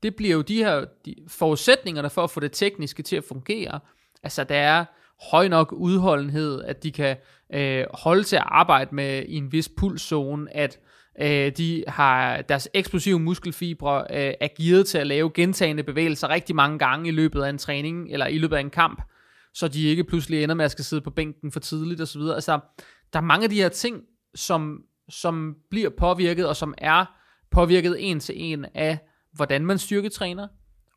det 0.03 0.17
bliver 0.17 0.35
jo 0.35 0.43
de 0.43 0.57
her 0.57 0.85
de 1.05 1.15
forudsætningerne 1.29 2.11
for 2.11 2.25
at 2.25 2.31
få 2.31 2.41
det 2.41 2.53
tekniske 2.53 3.03
til 3.03 3.17
at 3.17 3.25
fungere. 3.29 3.81
Altså 4.23 4.45
der 4.45 4.57
er 4.57 4.85
høj 5.31 5.49
nok 5.49 5.73
udholdenhed, 5.73 6.63
at 6.63 6.83
de 6.83 6.93
kan 6.93 7.17
øh, 7.55 7.85
holde 7.95 8.23
til 8.23 8.37
at 8.37 8.45
arbejde 8.47 8.95
med 8.95 9.25
i 9.29 9.37
en 9.37 9.53
vis 9.53 9.69
pulszone, 9.69 10.57
at 10.57 10.79
øh, 11.21 11.53
de 11.57 11.85
har 11.89 12.43
deres 12.43 12.69
eksplosive 12.75 13.21
muskelfibre 13.21 14.01
øh, 14.11 14.35
er 14.41 14.57
givet 14.57 14.87
til 14.87 14.99
at 14.99 15.07
lave 15.07 15.31
gentagende 15.35 15.83
bevægelser 15.83 16.29
rigtig 16.29 16.57
mange 16.57 16.79
gange 16.79 17.09
i 17.09 17.13
løbet 17.13 17.43
af 17.43 17.51
en 17.51 17.59
træning, 17.59 18.13
eller 18.13 18.27
i 18.27 18.39
løbet 18.39 18.57
af 18.57 18.61
en 18.61 18.71
kamp, 18.71 19.03
så 19.55 19.69
de 19.69 19.83
ikke 19.83 20.05
pludselig 20.05 20.43
ender 20.43 20.55
med 20.55 20.65
at 20.65 20.71
skal 20.71 20.85
sidde 20.85 21.03
på 21.03 21.11
bænken 21.11 21.53
for 21.53 21.61
tidligt 21.61 22.01
osv. 22.01 22.21
Altså, 22.21 22.61
der 23.13 23.19
er 23.19 23.25
mange 23.25 23.45
af 23.45 23.51
de 23.51 23.57
her 23.57 23.69
ting, 23.69 24.03
som, 24.35 24.79
som 25.09 25.57
bliver 25.71 25.91
påvirket, 25.91 26.49
og 26.49 26.57
som 26.57 26.75
er 26.79 27.05
påvirket 27.51 28.11
en 28.11 28.21
til 28.21 28.35
en 28.39 28.67
af, 28.75 28.99
hvordan 29.33 29.67
man 29.67 29.79
styrketræner, 29.79 30.49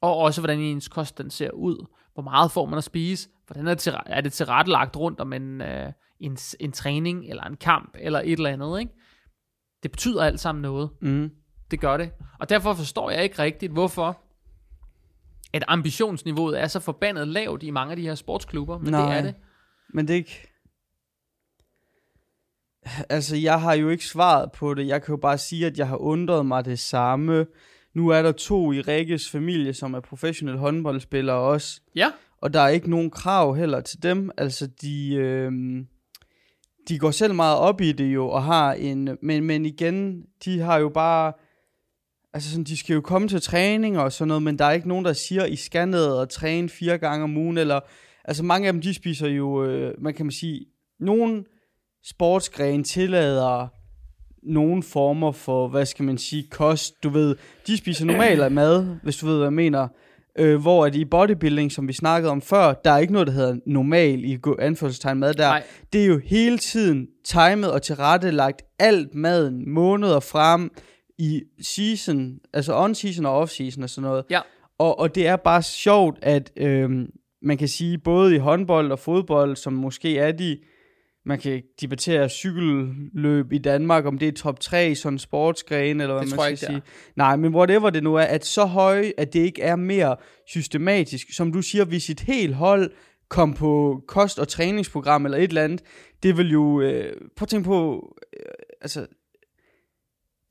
og 0.02 0.18
også 0.18 0.42
hvordan 0.42 0.60
ens 0.60 0.88
kost 0.88 1.18
den 1.18 1.30
ser 1.30 1.52
ud. 1.52 1.86
Hvor 2.14 2.24
meget 2.24 2.52
får 2.52 2.66
man 2.66 2.78
at 2.78 2.84
spise? 2.84 3.30
Hvordan 3.48 3.68
er 3.68 3.72
det, 3.72 3.80
til, 3.80 3.94
er 4.06 4.22
det 4.22 4.34
tilrettelagt 4.34 4.98
rundt 4.98 5.20
om 5.20 5.34
en, 5.34 5.62
øh, 5.62 5.92
en, 6.20 6.38
en 6.60 6.72
træning, 6.72 7.30
eller 7.30 7.44
en 7.44 7.58
kamp, 7.58 7.96
eller 8.00 8.20
et 8.20 8.32
eller 8.32 8.50
andet, 8.50 8.80
ikke? 8.80 8.92
Det 9.84 9.92
betyder 9.92 10.24
alt 10.24 10.40
sammen 10.40 10.62
noget. 10.62 10.90
Mm. 11.02 11.32
Det 11.72 11.80
gør 11.80 11.98
det. 11.98 12.12
Og 12.40 12.50
derfor 12.50 12.74
forstår 12.74 13.10
jeg 13.12 13.24
ikke 13.24 13.40
rigtigt, 13.40 13.72
hvorfor 13.72 14.22
at 15.54 15.64
ambitionsniveauet 15.68 16.62
er 16.62 16.68
så 16.68 16.80
forbandet 16.80 17.28
lavt 17.28 17.64
i 17.64 17.70
mange 17.70 17.92
af 17.92 17.98
de 17.98 18.04
her 18.04 18.16
sportsklubber, 18.16 18.78
men 18.78 18.92
Nej. 18.92 19.10
det 19.10 19.18
er 19.18 19.22
det. 19.22 19.36
Men 19.94 20.08
det 20.08 20.14
er 20.14 20.18
ikke... 20.18 20.48
Altså, 23.10 23.36
jeg 23.36 23.62
har 23.62 23.74
jo 23.74 23.90
ikke 23.90 24.06
svaret 24.06 24.52
på 24.52 24.74
det. 24.74 24.88
Jeg 24.88 25.04
kan 25.04 25.14
jo 25.14 25.18
bare 25.18 25.38
sige, 25.38 25.66
at 25.66 25.78
jeg 25.78 25.88
har 25.88 25.98
undret 25.98 26.46
mig 26.46 26.66
det 26.66 26.80
samme. 26.80 27.46
Nu 27.94 28.10
er 28.10 28.22
der 28.22 28.32
to 28.32 28.72
i 28.72 28.82
Rikkes 28.82 29.30
familie, 29.30 29.74
som 29.74 29.94
er 29.94 30.00
professionelle 30.00 30.60
håndboldspillere 30.60 31.38
også. 31.38 31.82
Ja, 31.96 32.12
Og 32.42 32.54
der 32.54 32.60
er 32.60 32.68
ikke 32.68 32.90
nogen 32.90 33.12
krav 33.12 33.56
heller 33.56 33.82
til 33.82 34.04
dem. 34.04 34.32
Altså, 34.38 34.68
de, 34.82 35.16
øh, 35.16 35.52
de 36.90 37.00
går 37.00 37.12
selv 37.12 37.34
meget 37.34 37.58
op 37.58 37.82
i 37.82 37.92
det 37.92 38.14
jo, 38.14 38.30
og 38.30 38.44
har 38.44 38.74
en... 38.74 39.18
Men, 39.22 39.44
men 39.44 39.66
igen, 39.66 40.24
de 40.46 40.60
har 40.60 40.78
jo 40.78 40.90
bare... 40.90 41.34
Altså 42.34 42.50
sådan, 42.52 42.64
de 42.64 42.78
skal 42.78 42.94
jo 42.94 43.02
komme 43.02 43.28
til 43.28 43.42
træning 43.42 44.00
og 44.00 44.12
sådan 44.12 44.28
noget, 44.28 44.44
men 44.44 44.60
der 44.60 44.66
er 44.66 44.72
ikke 44.72 44.88
nogen, 44.88 45.06
der 45.06 45.14
siger, 45.14 45.46
I 45.46 45.56
skal 45.56 45.88
ned 45.88 46.06
og 46.06 46.30
træne 46.30 46.70
fire 46.70 46.98
gange 46.98 47.24
om 47.24 47.38
ugen, 47.38 47.58
eller... 47.58 47.80
Altså 48.26 48.44
mange 48.44 48.68
af 48.68 48.74
dem, 48.74 48.82
de 48.82 48.94
spiser 48.94 49.28
jo, 49.28 49.64
øh, 49.64 49.94
man 49.98 50.14
kan 50.14 50.26
man 50.26 50.32
sige, 50.32 50.66
nogen 51.00 51.46
sportsgren 52.10 52.84
tillader 52.84 53.68
nogle 54.44 54.84
former 54.84 55.32
for, 55.32 55.68
hvad 55.68 55.86
skal 55.86 56.06
man 56.06 56.18
sige, 56.18 56.48
kost. 56.52 57.04
Du 57.04 57.10
ved, 57.10 57.36
de 57.68 57.78
spiser 57.78 58.06
normalt 58.06 58.52
mad, 58.52 58.86
hvis 59.04 59.18
du 59.18 59.26
ved, 59.26 59.36
hvad 59.36 59.46
jeg 59.46 59.54
mener. 59.54 59.88
Øh, 60.40 60.62
hvor 60.62 60.86
det 60.86 60.96
i 60.96 61.06
bodybuilding, 61.06 61.72
som 61.72 61.88
vi 61.88 61.94
snakkede 61.94 62.32
om 62.32 62.42
før, 62.42 62.74
der 62.74 62.92
er 62.92 62.98
ikke 62.98 63.14
noget, 63.14 63.28
der 63.28 63.34
hedder 63.34 63.56
normal 63.66 64.24
i 64.24 64.36
gå- 64.36 64.58
anførselstegn 64.60 65.20
mad 65.20 65.34
der. 65.34 65.48
Nej. 65.48 65.64
Det 65.94 66.02
er 66.02 66.06
jo 66.06 66.22
hele 66.26 66.58
tiden 66.58 67.08
timet 67.26 67.72
og 67.72 67.82
tilrettelagt 67.82 68.62
alt 68.80 69.16
maden 69.16 69.70
måneder 69.70 70.20
frem 70.20 70.72
i 71.18 71.42
season, 71.62 72.40
altså 72.54 72.74
on-season 72.74 73.26
og 73.26 73.44
off-season 73.44 73.84
og 73.84 73.90
sådan 73.90 74.10
noget. 74.10 74.26
Ja. 74.30 74.40
Og, 74.80 75.00
og 75.00 75.16
det 75.16 75.28
er 75.28 75.36
bare 75.36 75.64
sjovt, 75.64 76.20
at 76.22 76.52
øhm, 76.58 77.10
man 77.42 77.58
kan 77.58 77.68
sige, 77.68 77.98
både 77.98 78.36
i 78.36 78.38
håndbold 78.38 78.92
og 78.92 79.00
fodbold, 79.00 79.56
som 79.56 79.74
måske 79.74 80.18
er 80.18 80.32
de, 80.32 80.58
man 81.28 81.40
kan 81.40 81.62
debattere 81.82 82.30
cykelløb 82.30 83.52
i 83.54 83.58
Danmark, 83.58 84.06
om 84.06 84.18
det 84.18 84.28
er 84.28 84.32
top 84.32 84.60
3 84.60 84.96
sådan 84.96 85.20
sportsgren, 85.20 86.02
eller 86.02 86.14
hvad 86.14 86.22
Det 86.24 86.30
man 86.32 86.38
tror 86.38 86.46
jeg 86.46 86.58
skal 86.58 86.72
ikke, 86.76 86.82
sige. 86.86 86.92
Nej, 87.16 87.36
men 87.36 87.56
whatever 87.56 87.90
det 87.90 88.04
nu 88.04 88.16
er, 88.16 88.22
at 88.24 88.46
så 88.46 88.66
høje, 88.66 89.12
at 89.18 89.34
det 89.34 89.40
ikke 89.40 89.62
er 89.62 89.76
mere 89.76 90.16
systematisk. 90.48 91.28
Som 91.36 91.52
du 91.54 91.62
siger, 91.62 91.86
hvis 91.86 92.10
et 92.10 92.20
helt 92.20 92.56
hold 92.56 92.92
kom 93.30 93.54
på 93.54 94.02
kost- 94.08 94.40
og 94.40 94.48
træningsprogram 94.48 95.26
eller 95.26 95.38
et 95.38 95.44
eller 95.44 95.64
andet, 95.64 95.82
det 96.24 96.38
vil 96.38 96.52
jo, 96.52 96.82
øh, 96.82 97.14
prøv 97.36 97.44
at 97.44 97.48
tænke 97.50 97.66
på, 97.66 98.16
øh, 98.40 98.46
altså, 98.82 99.08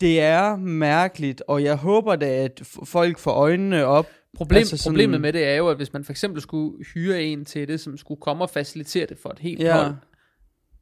det 0.00 0.20
er 0.20 0.56
mærkeligt, 0.56 1.42
og 1.48 1.62
jeg 1.62 1.76
håber 1.76 2.16
da, 2.16 2.26
at 2.44 2.60
folk 2.84 3.18
får 3.18 3.30
øjnene 3.32 3.84
op. 3.84 4.06
Problem, 4.36 4.58
altså 4.58 4.76
sådan- 4.76 4.92
problemet 4.94 5.20
med 5.20 5.32
det 5.32 5.44
er 5.44 5.54
jo, 5.56 5.68
at 5.68 5.76
hvis 5.76 5.92
man 5.92 6.04
for 6.04 6.12
eksempel 6.12 6.42
skulle 6.42 6.84
hyre 6.94 7.22
en 7.22 7.44
til 7.44 7.68
det, 7.68 7.80
som 7.80 7.96
skulle 7.96 8.20
komme 8.20 8.44
og 8.44 8.50
facilitere 8.50 9.06
det 9.06 9.18
for 9.18 9.28
et 9.28 9.38
helt 9.38 9.60
Ja. 9.60 9.82
hold, 9.82 9.94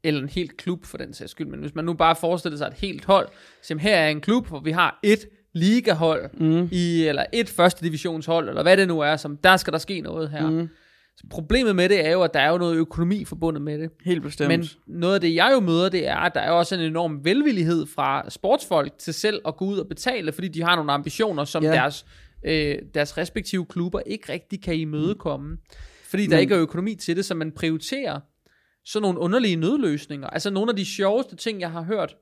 eller 0.07 0.21
en 0.21 0.29
helt 0.29 0.57
klub 0.57 0.85
for 0.85 0.97
den 0.97 1.13
sags 1.13 1.31
skyld, 1.31 1.47
men 1.47 1.59
hvis 1.59 1.75
man 1.75 1.85
nu 1.85 1.93
bare 1.93 2.15
forestiller 2.15 2.57
sig 2.57 2.67
et 2.67 2.73
helt 2.73 3.05
hold, 3.05 3.27
jamen, 3.69 3.81
her 3.81 3.95
er 3.95 4.09
en 4.09 4.21
klub, 4.21 4.47
hvor 4.47 4.59
vi 4.59 4.71
har 4.71 4.99
et 5.03 5.19
ligahold, 5.53 6.29
Mm. 6.39 6.69
i, 6.71 7.03
eller 7.07 7.25
et 7.33 7.49
første 7.49 7.85
divisionshold, 7.85 8.49
eller 8.49 8.61
hvad 8.63 8.77
det 8.77 8.87
nu 8.87 8.99
er, 8.99 9.15
som 9.15 9.37
der 9.37 9.57
skal 9.57 9.73
der 9.73 9.79
ske 9.79 10.01
noget 10.01 10.29
her. 10.29 10.49
Mm. 10.49 10.69
Så 11.17 11.23
problemet 11.29 11.75
med 11.75 11.89
det 11.89 12.05
er 12.05 12.11
jo, 12.11 12.21
at 12.21 12.33
der 12.33 12.39
er 12.39 12.49
jo 12.51 12.57
noget 12.57 12.75
økonomi 12.75 13.25
forbundet 13.25 13.61
med 13.61 13.79
det. 13.79 13.89
Helt 14.05 14.21
bestemt. 14.23 14.47
Men 14.47 14.65
noget 14.87 15.15
af 15.15 15.21
det, 15.21 15.35
jeg 15.35 15.51
jo 15.53 15.59
møder, 15.59 15.89
det 15.89 16.07
er, 16.07 16.15
at 16.17 16.31
der 16.35 16.41
er 16.41 16.51
også 16.51 16.75
en 16.75 16.81
enorm 16.81 17.25
velvillighed 17.25 17.85
fra 17.95 18.29
sportsfolk 18.29 18.97
til 18.97 19.13
selv 19.13 19.41
at 19.47 19.57
gå 19.57 19.65
ud 19.65 19.77
og 19.77 19.87
betale, 19.87 20.31
fordi 20.31 20.47
de 20.47 20.63
har 20.63 20.75
nogle 20.75 20.91
ambitioner, 20.91 21.43
som 21.45 21.63
Ja. 21.63 21.71
deres, 21.71 22.05
øh, 22.45 22.75
deres 22.93 23.17
respektive 23.17 23.65
klubber 23.65 23.99
ikke 24.05 24.33
rigtig 24.33 24.63
kan 24.63 24.75
imødekomme. 24.75 25.57
Fordi 26.09 26.23
der 26.23 26.29
Men- 26.29 26.39
ikke 26.39 26.55
er 26.55 26.59
økonomi 26.61 26.95
til 26.95 27.15
det, 27.15 27.25
så 27.25 27.35
man 27.35 27.51
prioriterer 27.51 28.19
sådan 28.85 29.01
nogle 29.01 29.19
underlige 29.19 29.55
nødløsninger. 29.55 30.27
Altså 30.27 30.49
nogle 30.49 30.69
af 30.69 30.75
de 30.75 30.85
sjoveste 30.85 31.35
ting, 31.35 31.61
jeg 31.61 31.71
har 31.71 31.81
hørt, 31.81 32.15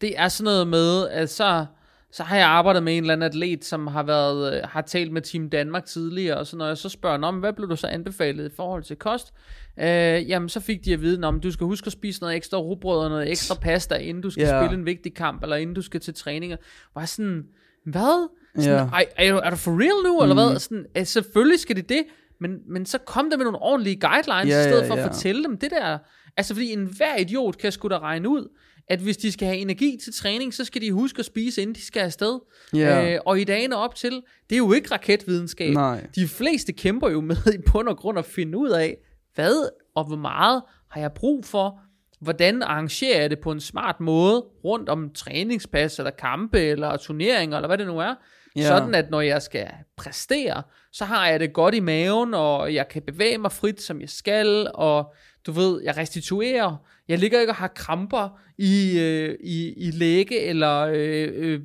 det 0.00 0.18
er 0.18 0.28
sådan 0.28 0.44
noget 0.44 0.68
med, 0.68 1.08
at 1.08 1.30
så, 1.30 1.66
så 2.12 2.22
har 2.22 2.36
jeg 2.36 2.46
arbejdet 2.46 2.82
med 2.82 2.96
en 2.96 3.02
eller 3.02 3.12
anden 3.12 3.26
atlet, 3.26 3.64
som 3.64 3.86
har 3.86 4.02
været 4.02 4.54
øh, 4.54 4.62
har 4.64 4.80
talt 4.80 5.12
med 5.12 5.22
Team 5.22 5.50
Danmark 5.50 5.84
tidligere, 5.84 6.36
og 6.36 6.46
så 6.46 6.56
når 6.56 6.66
jeg 6.66 6.78
så 6.78 6.88
spørger, 6.88 7.18
om 7.26 7.38
hvad 7.38 7.52
blev 7.52 7.68
du 7.68 7.76
så 7.76 7.86
anbefalet 7.86 8.52
i 8.52 8.54
forhold 8.56 8.82
til 8.82 8.96
kost? 8.96 9.32
Øh, 9.78 10.28
jamen, 10.28 10.48
så 10.48 10.60
fik 10.60 10.84
de 10.84 10.92
at 10.92 11.00
vide, 11.00 11.26
om 11.26 11.40
du 11.40 11.50
skal 11.50 11.64
huske 11.64 11.86
at 11.86 11.92
spise 11.92 12.20
noget 12.20 12.36
ekstra 12.36 12.58
rugbrød 12.58 12.98
og 12.98 13.10
noget 13.10 13.30
ekstra 13.30 13.54
pasta, 13.64 13.94
inden 13.94 14.22
du 14.22 14.30
skal 14.30 14.42
yeah. 14.44 14.64
spille 14.64 14.78
en 14.78 14.86
vigtig 14.86 15.14
kamp, 15.14 15.42
eller 15.42 15.56
inden 15.56 15.74
du 15.74 15.82
skal 15.82 16.00
til 16.00 16.14
træninger. 16.14 16.56
Var 16.94 17.04
sådan, 17.04 17.44
hvad? 17.84 18.28
Sådan, 18.56 18.70
yeah. 18.70 18.92
er, 18.92 19.04
er, 19.16 19.32
du- 19.32 19.40
er 19.44 19.50
du 19.50 19.56
for 19.56 19.70
real 19.70 20.04
nu, 20.04 20.22
eller 20.22 20.34
hvad? 20.34 20.58
Sådan, 20.58 21.06
selvfølgelig 21.06 21.60
skal 21.60 21.76
de 21.76 21.82
det, 21.82 22.04
men, 22.40 22.50
men 22.66 22.86
så 22.86 22.98
kom 22.98 23.30
der 23.30 23.36
med 23.36 23.44
nogle 23.44 23.58
ordentlige 23.58 24.00
guidelines, 24.00 24.54
Ja, 24.54 24.60
i 24.60 24.62
stedet 24.62 24.82
ja, 24.82 24.88
for 24.88 24.94
at 24.94 25.00
ja. 25.00 25.06
fortælle 25.06 25.44
dem 25.44 25.58
det 25.58 25.70
der. 25.70 25.98
Altså, 26.36 26.54
fordi 26.54 26.72
enhver 26.72 27.16
idiot 27.16 27.58
kan 27.58 27.72
sgu 27.72 27.88
da 27.88 27.98
regne 27.98 28.28
ud, 28.28 28.48
at 28.88 29.00
hvis 29.00 29.16
de 29.16 29.32
skal 29.32 29.48
have 29.48 29.58
energi 29.58 29.98
til 30.04 30.14
træning, 30.14 30.54
så 30.54 30.64
skal 30.64 30.82
de 30.82 30.92
huske 30.92 31.18
at 31.18 31.24
spise, 31.24 31.62
inden 31.62 31.74
de 31.74 31.86
skal 31.86 32.00
afsted. 32.00 32.38
Ja. 32.74 33.14
Øh, 33.14 33.20
og 33.26 33.40
i 33.40 33.44
dagene 33.44 33.76
op 33.76 33.94
til, 33.94 34.12
det 34.50 34.56
er 34.56 34.58
jo 34.58 34.72
ikke 34.72 34.94
raketvidenskab. 34.94 35.74
Nej. 35.74 36.06
De 36.14 36.28
fleste 36.28 36.72
kæmper 36.72 37.10
jo 37.10 37.20
med 37.20 37.36
i 37.54 37.58
bund 37.72 37.88
og 37.88 37.96
grund 37.96 38.18
at 38.18 38.24
finde 38.24 38.58
ud 38.58 38.70
af, 38.70 38.96
hvad 39.34 39.70
og 39.94 40.04
hvor 40.04 40.16
meget 40.16 40.62
har 40.90 41.00
jeg 41.00 41.12
brug 41.12 41.44
for, 41.44 41.80
hvordan 42.20 42.62
arrangerer 42.62 43.20
jeg 43.20 43.30
det 43.30 43.38
på 43.38 43.52
en 43.52 43.60
smart 43.60 44.00
måde 44.00 44.40
rundt 44.40 44.88
om 44.88 45.10
træningspas, 45.10 45.98
eller 45.98 46.10
kampe, 46.10 46.60
eller 46.60 46.96
turneringer, 46.96 47.56
eller 47.56 47.68
hvad 47.68 47.78
det 47.78 47.86
nu 47.86 47.98
er. 47.98 48.14
Ja. 48.62 48.68
Sådan 48.68 48.94
at 48.94 49.10
når 49.10 49.20
jeg 49.20 49.42
skal 49.42 49.66
præstere, 49.96 50.62
så 50.92 51.04
har 51.04 51.28
jeg 51.28 51.40
det 51.40 51.52
godt 51.52 51.74
i 51.74 51.80
maven, 51.80 52.34
og 52.34 52.74
jeg 52.74 52.88
kan 52.88 53.02
bevæge 53.02 53.38
mig 53.38 53.52
frit, 53.52 53.82
som 53.82 54.00
jeg 54.00 54.08
skal, 54.08 54.70
og 54.74 55.14
du 55.46 55.52
ved, 55.52 55.80
jeg 55.84 55.96
restituerer, 55.96 56.76
jeg 57.08 57.18
ligger 57.18 57.40
ikke 57.40 57.52
og 57.52 57.56
har 57.56 57.68
kramper 57.68 58.38
i, 58.58 58.98
øh, 59.00 59.36
i, 59.40 59.72
i 59.86 59.90
læge, 59.90 60.40
eller 60.40 60.78
øh, 60.94 61.28
øh, 61.34 61.60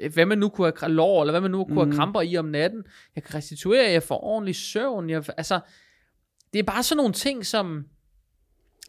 øh, 0.00 0.12
hvad 0.14 0.26
man 0.26 0.38
nu 0.38 0.48
kunne 0.48 0.72
have 0.80 0.92
lår, 0.92 1.22
eller 1.22 1.32
hvad 1.32 1.40
man 1.40 1.50
nu 1.50 1.64
kunne 1.64 1.76
have 1.78 1.86
Mhm. 1.86 1.96
kramper 1.96 2.20
i 2.20 2.36
om 2.36 2.44
natten. 2.44 2.82
Jeg 3.16 3.24
kan 3.24 3.34
restituere, 3.34 3.90
jeg 3.90 4.02
får 4.02 4.24
ordentlig 4.24 4.56
søvn. 4.56 5.10
Jeg, 5.10 5.24
altså, 5.36 5.60
det 6.52 6.58
er 6.58 6.62
bare 6.62 6.82
sådan 6.82 6.96
nogle 6.96 7.12
ting, 7.12 7.46
som... 7.46 7.84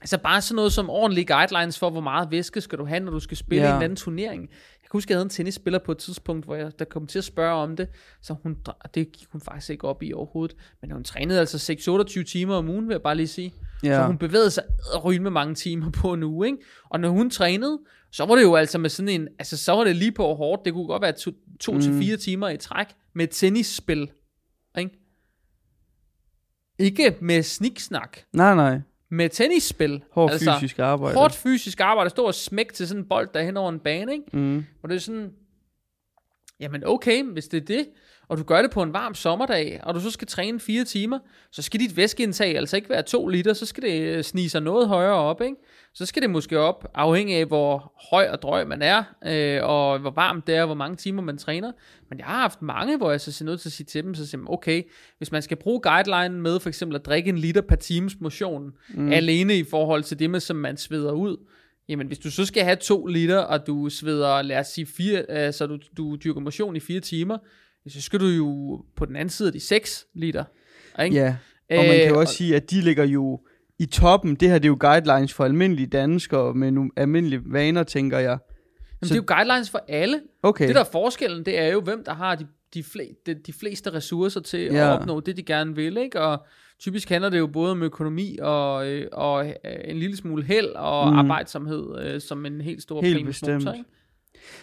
Altså 0.02 0.18
bare 0.18 0.42
sådan 0.42 0.56
noget 0.56 0.74
som 0.74 0.90
ordentlige 0.90 1.26
guidelines 1.26 1.80
for, 1.80 1.90
hvor 1.90 2.02
meget 2.02 2.32
væske 2.32 2.62
skal 2.62 2.78
du 2.78 2.86
have, 2.86 3.00
når 3.00 3.12
du 3.12 3.20
skal 3.20 3.38
spille 3.38 3.68
Ja. 3.68 3.74
i 3.74 3.78
en 3.78 3.84
anden 3.84 3.96
turnering. 3.96 4.50
Jeg 4.88 4.92
kan 4.92 4.98
huske, 4.98 5.12
jeg 5.12 5.18
havde 5.18 5.26
en 5.26 5.30
tennisspiller 5.30 5.80
på 5.80 5.92
et 5.92 5.98
tidspunkt, 5.98 6.46
hvor 6.46 6.56
jeg 6.56 6.80
der 6.80 6.86
kom 6.86 7.08
til 7.08 7.18
at 7.18 7.24
spørge 7.24 7.54
om 7.54 7.76
det, 7.76 7.90
så 8.22 8.36
hun, 8.44 8.58
det 8.96 9.12
gik 9.12 9.28
hun 9.32 9.42
faktisk 9.42 9.70
ikke 9.70 9.88
op 9.88 10.04
i 10.04 10.14
overhovedet. 10.14 10.56
Men 10.82 10.92
hun 10.92 11.04
trænede 11.04 11.40
altså 11.40 11.74
6-28 12.22 12.24
timer 12.24 12.56
om 12.56 12.70
ugen, 12.70 12.88
vil 12.88 12.94
jeg 12.94 13.02
bare 13.02 13.16
lige 13.16 13.28
sige. 13.28 13.54
Ja. 13.84 13.96
Så 13.96 14.08
hun 14.08 14.18
bevægede 14.18 14.52
sig 14.52 14.64
ryge 15.04 15.20
med 15.20 15.32
mange 15.32 15.56
timer 15.56 15.92
på 15.92 16.14
en 16.14 16.24
uge, 16.24 16.48
ikke? 16.48 16.58
Og 16.90 17.00
når 17.00 17.10
hun 17.10 17.30
trænede, 17.30 17.80
så 18.12 18.26
var 18.26 18.36
det 18.36 18.44
jo 18.44 18.56
altså 18.56 18.78
med 18.78 18.90
sådan 18.90 19.10
en, 19.10 19.28
altså 19.40 19.58
så 19.58 19.72
var 19.72 19.84
det 19.84 19.96
lige 19.96 20.12
på 20.12 20.34
hårdt, 20.34 20.66
det 20.66 20.74
kunne 20.74 20.88
godt 20.88 21.02
være 21.02 21.12
to, 21.12 21.32
to 21.60 21.72
mm. 21.72 21.82
til 21.82 21.94
fire 21.94 22.18
timer 22.18 22.50
i 22.50 22.58
træk 22.58 22.88
med 23.14 23.28
tennisspil, 23.28 24.12
ikke? 24.78 25.00
Ikke 26.80 27.16
med 27.22 27.44
sniksnak, 27.44 28.18
Nej, 28.34 28.56
nej. 28.56 28.80
Med 29.10 29.30
tennisspil. 29.30 30.04
Hård 30.12 30.32
altså, 30.32 30.54
fysisk 30.60 30.80
arbejde. 30.80 31.18
Hårdt 31.18 31.36
fysisk 31.36 31.80
arbejde, 31.80 32.10
stå 32.10 32.26
og 32.26 32.36
smække 32.36 32.74
til 32.74 32.88
sådan 32.88 33.04
en 33.04 33.10
bold, 33.10 33.30
der 33.34 33.40
er 33.40 33.44
hen 33.44 33.58
over 33.58 33.70
en 33.70 33.80
bane, 33.80 34.14
ikke? 34.14 34.26
Mm. 34.34 34.66
Og 34.84 34.90
det 34.90 34.96
er 34.96 35.00
sådan, 35.00 35.32
jamen 36.60 36.84
okay, 36.86 37.24
hvis 37.24 37.48
det 37.48 37.62
er 37.62 37.66
det, 37.66 37.88
og 38.30 38.38
du 38.38 38.44
gør 38.44 38.62
det 38.62 38.72
på 38.72 38.82
en 38.84 38.94
varm 38.94 39.16
sommerdag, 39.16 39.80
og 39.84 39.96
du 39.96 40.00
så 40.00 40.12
skal 40.12 40.28
træne 40.28 40.60
fire 40.60 40.84
timer, 40.84 41.20
så 41.52 41.62
skal 41.62 41.80
dit 41.80 41.98
væskeindtag 41.98 42.58
altså 42.58 42.76
ikke 42.76 42.90
være 42.90 43.02
to 43.02 43.28
liter, 43.28 43.54
så 43.54 43.66
skal 43.66 43.84
det 43.84 44.02
øh, 44.02 44.24
snige 44.24 44.50
sig 44.50 44.62
noget 44.62 44.88
højere 44.88 45.14
op, 45.14 45.42
ikke? 45.42 45.56
Så 45.94 46.06
skal 46.06 46.22
det 46.22 46.30
måske 46.30 46.60
op, 46.60 46.92
afhængig 46.94 47.36
af 47.36 47.46
hvor 47.46 47.94
høj 48.12 48.30
og 48.30 48.42
drøg 48.42 48.68
man 48.68 48.82
er, 48.82 49.04
øh, 49.26 49.60
og 49.64 50.00
hvor 50.00 50.12
varmt 50.12 50.48
det 50.48 50.56
er, 50.56 50.62
og 50.62 50.66
hvor 50.66 50.76
mange 50.76 50.96
timer 50.96 51.22
man 51.22 51.38
træner. 51.38 51.72
Men 52.10 52.20
jeg 52.20 52.26
har 52.26 52.40
haft 52.40 52.62
mange, 52.62 52.98
hvor 52.98 53.12
jeg 53.12 53.22
så 53.22 53.44
er 53.44 53.46
nødt 53.46 53.62
til 53.62 53.70
at 53.70 53.74
sige 53.74 53.86
til 53.86 54.04
dem, 54.04 54.16
så 54.16 54.28
siger 54.28 54.40
man, 54.40 54.54
okay, 54.54 54.84
hvis 55.18 55.32
man 55.32 55.42
skal 55.42 55.58
bruge 55.58 55.82
guideline 55.82 56.42
med 56.42 56.60
for 56.60 56.70
eksempel 56.70 56.96
at 56.96 57.06
drikke 57.06 57.30
en 57.30 57.38
liter 57.38 57.62
per 57.62 57.76
times 57.76 58.16
motion, 58.20 58.72
mm. 58.90 59.12
alene 59.12 59.58
i 59.58 59.64
forhold 59.64 60.04
til 60.04 60.20
det 60.20 60.30
med, 60.30 60.40
som 60.40 60.56
man 60.56 60.78
sveder 60.78 61.12
ud, 61.12 61.38
Jamen, 61.90 62.08
hvis 62.08 62.20
du 62.20 62.32
så 62.32 62.46
skal 62.46 62.64
have 62.64 62.76
to 62.76 63.06
liter, 63.06 63.38
og 63.38 63.68
du 63.68 63.90
sveder, 63.90 64.42
lad 64.42 64.60
os 64.60 64.68
sige, 64.68 64.86
fire, 64.86 65.26
øh, 65.30 65.54
så 65.54 65.68
du, 65.68 65.78
du 65.98 66.16
dyrker 66.16 66.42
motion 66.42 66.76
i 66.76 66.80
fire 66.80 67.00
timer, 67.00 67.38
så 67.90 68.02
skal 68.02 68.20
du 68.20 68.26
jo 68.26 68.82
på 68.96 69.06
den 69.06 69.16
anden 69.16 69.30
side 69.30 69.48
af 69.48 69.54
de 69.54 69.60
6 69.60 70.08
liter. 70.16 70.44
Ikke? 71.04 71.16
Ja, 71.16 71.36
og 71.72 71.78
man 71.78 71.86
kan 71.98 72.08
jo 72.08 72.14
Øh, 72.14 72.18
også 72.20 72.34
sige, 72.34 72.56
at 72.56 72.72
de 72.72 72.82
ligger 72.82 73.04
jo 73.04 73.40
i 73.80 73.86
toppen. 73.86 74.36
Det 74.36 74.50
her 74.50 74.58
det 74.60 74.66
er 74.66 74.70
jo 74.70 74.78
guidelines 74.80 75.34
for 75.34 75.46
almindelige 75.46 75.88
danskere 75.88 76.54
med 76.54 76.72
nogle 76.72 76.92
almindelige 76.96 77.42
vaner, 77.46 77.84
tænker 77.84 78.20
jeg. 78.20 78.38
Jamen, 79.02 79.08
så- 79.08 79.14
det 79.14 79.20
er 79.20 79.24
jo 79.30 79.36
guidelines 79.36 79.70
for 79.70 79.82
alle. 79.88 80.20
Okay. 80.44 80.68
Det 80.68 80.76
der 80.76 80.82
er 80.82 80.90
forskellen, 80.92 81.46
det 81.46 81.60
er 81.60 81.68
jo, 81.68 81.82
hvem 81.82 82.04
der 82.04 82.14
har 82.14 82.36
de, 82.36 82.48
de, 82.74 82.84
fle, 82.84 83.04
de, 83.26 83.34
de 83.34 83.54
fleste 83.54 83.94
ressourcer 83.94 84.40
til 84.42 84.60
ja. 84.60 84.94
At 84.94 85.00
opnå 85.00 85.20
det, 85.20 85.38
de 85.38 85.44
gerne 85.44 85.76
vil. 85.76 85.98
Ikke? 85.98 86.22
Og 86.22 86.46
typisk 86.80 87.10
handler 87.10 87.30
det 87.30 87.40
jo 87.40 87.48
både 87.48 87.72
om 87.72 87.84
økonomi 87.84 88.38
og, 88.42 88.88
øh, 88.88 89.08
og 89.12 89.46
øh, 89.48 89.54
en 89.86 89.98
lille 89.98 90.18
smule 90.18 90.44
held 90.44 90.66
og 90.68 91.12
Mm. 91.12 91.18
arbejdsomhed 91.18 92.00
øh, 92.06 92.22
som 92.22 92.46
en 92.46 92.62
helt 92.62 92.82
stor 92.82 93.02
Helt 93.02 93.16
primus 93.18 93.42
motor, 93.42 93.56
bestemt. 93.56 93.76
ikke? 93.78 93.90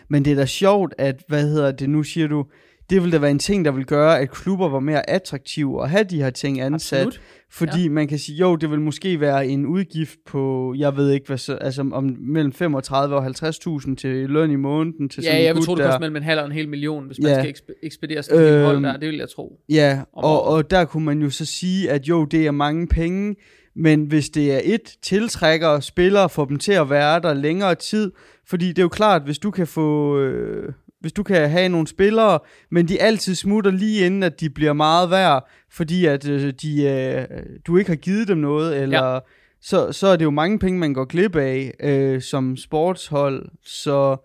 Men 0.08 0.24
det 0.24 0.30
er 0.32 0.36
da 0.36 0.46
sjovt, 0.46 0.94
at, 0.98 1.22
hvad 1.28 1.42
hedder 1.48 1.72
det, 1.72 1.90
nu 1.90 2.02
siger 2.02 2.26
du, 2.26 2.46
det 2.94 3.02
vil 3.02 3.12
da 3.12 3.18
være 3.18 3.30
en 3.30 3.38
ting, 3.38 3.64
der 3.64 3.70
vil 3.70 3.84
gøre, 3.86 4.20
at 4.20 4.30
klubber 4.30 4.68
var 4.68 4.80
mere 4.80 5.10
attraktive 5.10 5.82
at 5.82 5.90
have 5.90 6.04
de 6.04 6.22
her 6.22 6.30
ting 6.30 6.60
ansat. 6.60 7.06
Absolut. 7.06 7.20
Fordi 7.50 7.82
ja. 7.82 7.88
man 7.88 8.08
kan 8.08 8.18
sige, 8.18 8.36
jo, 8.38 8.56
det 8.56 8.70
vil 8.70 8.80
måske 8.80 9.20
være 9.20 9.46
en 9.46 9.66
udgift 9.66 10.18
på, 10.26 10.74
jeg 10.78 10.96
ved 10.96 11.10
ikke, 11.10 11.26
hvad 11.26 11.38
så, 11.38 11.54
altså 11.54 11.86
om 11.92 12.16
mellem 12.20 12.52
35 12.52 13.16
og 13.16 13.26
50.000 13.26 13.94
til 13.94 14.30
løn 14.30 14.50
i 14.50 14.56
måneden 14.56 15.08
til 15.08 15.22
sådan 15.22 15.34
Ja, 15.36 15.40
en 15.40 15.46
jeg 15.46 15.54
vil 15.54 15.62
tro, 15.64 15.74
det 15.74 15.84
koster 15.84 15.98
mellem 16.00 16.16
en 16.16 16.22
halv 16.22 16.40
og 16.40 16.46
en 16.46 16.52
hel 16.52 16.68
million, 16.68 17.06
hvis 17.06 17.18
man 17.22 17.30
Ja. 17.30 17.38
skal 17.42 17.50
eksp- 17.54 17.80
ekspedere 17.82 18.22
sådan 18.22 18.42
en 18.42 18.48
Øhm, 18.52 18.64
hold 18.64 18.82
der. 18.82 18.96
Det 18.96 19.08
vil 19.08 19.16
jeg 19.16 19.28
tro. 19.36 19.60
Ja, 19.68 20.00
og, 20.12 20.42
og 20.44 20.70
der 20.70 20.84
kunne 20.84 21.04
man 21.04 21.22
jo 21.22 21.30
så 21.30 21.44
sige, 21.44 21.90
at 21.90 22.08
jo, 22.08 22.24
det 22.24 22.46
er 22.46 22.50
mange 22.50 22.86
penge, 22.86 23.34
men 23.76 24.04
hvis 24.04 24.28
det 24.30 24.52
er 24.54 24.60
et, 24.64 24.96
tiltrækker 25.02 25.80
spillere, 25.80 26.28
får 26.28 26.44
dem 26.44 26.58
til 26.58 26.72
at 26.72 26.90
være 26.90 27.20
der 27.20 27.34
længere 27.34 27.74
tid, 27.74 28.12
fordi 28.46 28.68
det 28.68 28.78
er 28.78 28.82
jo 28.82 28.88
klart, 28.88 29.22
hvis 29.22 29.38
du 29.38 29.50
kan 29.50 29.66
få... 29.66 30.18
Øh, 30.20 30.72
hvis 31.04 31.12
du 31.12 31.22
kan 31.22 31.50
have 31.50 31.68
nogle 31.68 31.86
spillere, 31.86 32.38
men 32.70 32.88
de 32.88 33.02
altid 33.02 33.34
smutter 33.34 33.70
lige 33.70 34.06
inden, 34.06 34.22
at 34.22 34.40
de 34.40 34.50
bliver 34.50 34.72
meget 34.72 35.10
værd, 35.10 35.48
fordi 35.70 36.06
at 36.06 36.28
øh, 36.28 36.52
de, 36.62 36.82
øh, 36.84 37.24
du 37.66 37.76
ikke 37.76 37.90
har 37.90 37.96
givet 37.96 38.28
dem 38.28 38.38
noget, 38.38 38.82
eller 38.82 39.12
ja. 39.14 39.18
så, 39.62 39.92
så 39.92 40.06
er 40.06 40.16
det 40.16 40.24
jo 40.24 40.30
mange 40.30 40.58
penge, 40.58 40.78
man 40.78 40.94
går 40.94 41.04
glip 41.04 41.36
af 41.36 41.74
øh, 41.80 42.22
som 42.22 42.56
sportshold. 42.56 43.48
Så 43.64 44.16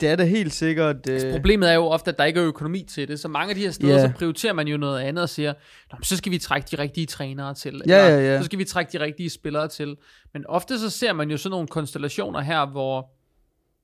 det 0.00 0.08
er 0.08 0.16
da 0.16 0.24
helt 0.24 0.52
sikkert... 0.52 0.96
Øh, 1.10 1.32
Problemet 1.32 1.70
er 1.70 1.74
jo 1.74 1.84
ofte, 1.86 2.10
at 2.10 2.18
der 2.18 2.24
ikke 2.24 2.40
er 2.40 2.46
økonomi 2.46 2.84
til 2.90 3.08
det, 3.08 3.20
så 3.20 3.28
mange 3.28 3.50
af 3.50 3.54
de 3.56 3.60
her 3.62 3.70
steder, 3.70 3.94
Ja. 3.94 4.00
så 4.06 4.12
prioriterer 4.16 4.52
man 4.52 4.68
jo 4.68 4.76
noget 4.76 5.00
andet 5.00 5.22
og 5.22 5.28
siger, 5.28 5.54
Nå, 5.92 5.98
så 6.02 6.16
skal 6.16 6.32
vi 6.32 6.38
trække 6.38 6.68
de 6.70 6.82
rigtige 6.82 7.06
trænere 7.06 7.54
til, 7.54 7.82
Ja, 7.86 8.06
eller 8.06 8.16
ja, 8.18 8.32
ja. 8.32 8.38
så 8.38 8.44
skal 8.44 8.58
vi 8.58 8.64
trække 8.64 8.98
de 8.98 9.04
rigtige 9.04 9.30
spillere 9.30 9.68
til. 9.68 9.96
Men 10.32 10.46
ofte 10.46 10.78
så 10.78 10.90
ser 10.90 11.12
man 11.12 11.30
jo 11.30 11.36
sådan 11.36 11.50
nogle 11.50 11.68
konstellationer 11.68 12.40
her, 12.40 12.66
hvor 12.66 13.10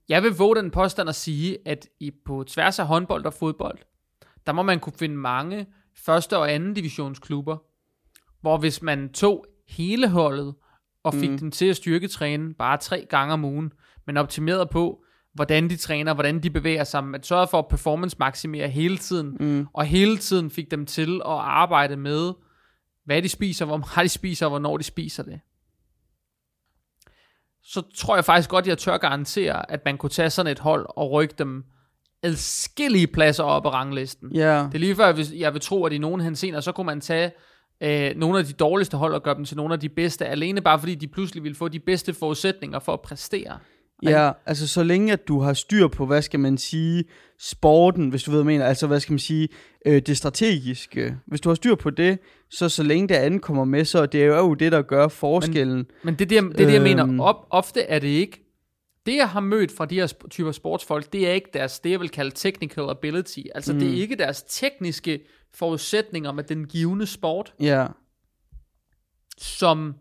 jeg 0.09 0.23
vil 0.23 0.33
våge 0.33 0.57
den 0.57 0.71
påstand 0.71 1.09
at 1.09 1.15
sige, 1.15 1.59
at 1.65 1.89
i, 2.01 2.11
på 2.27 2.45
tværs 2.49 2.79
af 2.79 2.87
håndbold 2.87 3.25
og 3.25 3.35
fodbold, 3.35 3.79
der 4.47 4.53
må 4.53 4.63
man 4.63 4.81
kunne 4.81 4.93
finde 4.99 5.17
mange 5.17 5.67
første 5.97 6.39
og 6.39 6.53
anden 6.53 6.75
divisionsklubber, 6.75 7.57
hvor 8.41 8.57
hvis 8.59 8.83
man 8.83 9.13
tog 9.13 9.47
hele 9.69 10.09
holdet 10.09 10.55
og 11.05 11.15
fik 11.15 11.31
Mm. 11.31 11.39
dem 11.39 11.51
til 11.51 11.67
at 11.67 11.77
styrketræne 11.77 12.55
bare 12.55 12.77
tre 12.77 13.07
gange 13.11 13.33
om 13.35 13.45
ugen, 13.45 13.73
men 14.07 14.17
optimerede 14.17 14.67
på, 14.67 15.05
hvordan 15.35 15.71
de 15.71 15.77
træner, 15.77 16.15
hvordan 16.15 16.43
de 16.43 16.51
bevæger 16.51 16.85
sig, 16.85 17.05
man 17.05 17.23
sørgede 17.23 17.47
for 17.51 17.59
at 17.59 17.69
performance 17.69 18.17
maksimere 18.19 18.69
hele 18.69 18.99
tiden, 18.99 19.37
mm, 19.41 19.67
og 19.73 19.85
hele 19.85 20.19
tiden 20.19 20.51
fik 20.51 20.71
dem 20.71 20.87
til 20.87 21.15
at 21.25 21.33
arbejde 21.33 21.97
med, 21.97 22.33
hvad 23.05 23.23
de 23.23 23.29
spiser, 23.29 23.65
hvor 23.65 23.77
meget 23.77 24.05
de 24.05 24.09
spiser, 24.09 24.47
og 24.47 24.51
hvornår 24.51 24.77
de 24.77 24.83
spiser 24.83 25.23
det. 25.23 25.41
Så 27.65 27.83
tror 27.97 28.15
jeg 28.15 28.25
faktisk 28.25 28.51
godt, 28.51 28.67
jeg 28.67 28.79
tør 28.79 28.97
garantere, 28.97 29.71
at 29.73 29.81
man 29.85 29.99
kunne 29.99 30.11
tage 30.11 30.31
sådan 30.31 30.53
et 30.53 30.59
hold 30.59 30.87
og 30.89 31.11
rykke 31.11 31.35
dem 31.39 31.65
adskillige 32.23 33.07
pladser 33.07 33.45
op 33.45 33.67
ad 33.67 33.73
ranglisten. 33.73 34.31
ja. 34.35 34.67
Det 34.67 34.75
er 34.75 34.79
lige 34.79 34.97
før, 34.97 35.07
jeg 35.07 35.17
vil, 35.17 35.33
jeg 35.35 35.53
vil 35.53 35.61
tro, 35.61 35.85
at 35.85 35.93
i 35.93 35.99
nogle 35.99 36.23
henseender, 36.23 36.61
så 36.61 36.73
kunne 36.73 36.87
man 36.87 37.01
tage 37.01 37.33
øh, 37.83 38.11
nogle 38.17 38.39
af 38.39 38.45
de 38.45 38.53
dårligste 38.53 38.97
hold 38.97 39.15
og 39.15 39.23
gøre 39.23 39.35
dem 39.35 39.45
til 39.45 39.57
nogle 39.57 39.75
af 39.75 39.81
de 39.81 39.89
bedste, 39.89 40.27
alene 40.27 40.61
bare 40.61 40.79
fordi 40.79 40.95
de 40.95 41.09
pludselig 41.09 41.43
ville 41.43 41.57
få 41.57 41.69
de 41.69 41.79
bedste 41.79 42.15
forudsætninger 42.15 42.79
for 42.79 42.93
at 42.93 43.01
præstere. 43.01 43.59
Ja, 44.11 44.33
altså 44.47 44.69
så 44.69 44.83
længe 44.83 45.13
at 45.13 45.29
du 45.29 45.41
har 45.41 45.53
styr 45.53 45.89
på, 45.89 46.07
hvad 46.07 46.23
skal 46.23 46.41
man 46.41 46.59
sige, 46.59 47.05
sporten, 47.39 48.09
hvis 48.09 48.23
du 48.23 48.31
ved, 48.31 48.39
hvad 48.39 48.53
mener, 48.53 48.65
altså 48.67 48.87
hvad 48.87 49.01
skal 49.01 49.13
man 49.13 49.19
sige, 49.19 49.49
øh, 49.87 50.03
det 50.03 50.17
strategiske. 50.17 51.17
Hvis 51.27 51.41
du 51.41 51.49
har 51.51 51.55
styr 51.55 51.75
på 51.75 51.91
det, 51.91 52.19
så 52.51 52.69
så 52.69 52.83
længe 52.83 53.09
det 53.09 53.15
andet 53.15 53.43
kommer 53.43 53.65
med, 53.65 53.85
så 53.85 54.07
det 54.07 54.23
er 54.23 54.27
jo 54.39 54.55
det, 54.55 54.73
der 54.73 54.83
gør 54.83 55.09
forskellen. 55.09 55.87
Men 56.03 56.15
det 56.15 56.21
er 56.25 56.27
det, 56.29 56.37
jeg- 56.37 56.45
det, 56.45 56.59
det 56.59 56.67
jeg 56.67 56.75
Øhm. 56.75 56.83
mener. 56.83 57.23
Op, 57.25 57.47
ofte 57.51 57.83
er 57.83 57.99
det 57.99 58.09
ikke. 58.09 58.39
Det, 59.07 59.17
jeg 59.17 59.29
har 59.29 59.41
mødt 59.41 59.73
fra 59.77 59.87
de 59.87 59.95
her 59.95 60.13
typer 60.31 60.53
sportsfolk, 60.53 61.13
det 61.13 61.29
er 61.29 61.33
ikke 61.33 61.51
deres, 61.55 61.81
det 61.81 61.91
jeg 61.91 62.01
vil 62.01 62.09
kalde 62.09 62.31
technical 62.35 62.85
ability. 62.91 63.41
Altså, 63.55 63.73
mm. 63.73 63.79
det 63.79 63.89
er 63.91 63.95
ikke 63.95 64.17
deres 64.17 64.43
tekniske 64.43 65.21
forudsætninger 65.55 66.33
med 66.33 66.45
den 66.45 66.65
givende 66.67 67.07
sport, 67.07 67.53
Ja, 67.61 67.87
som 69.39 69.95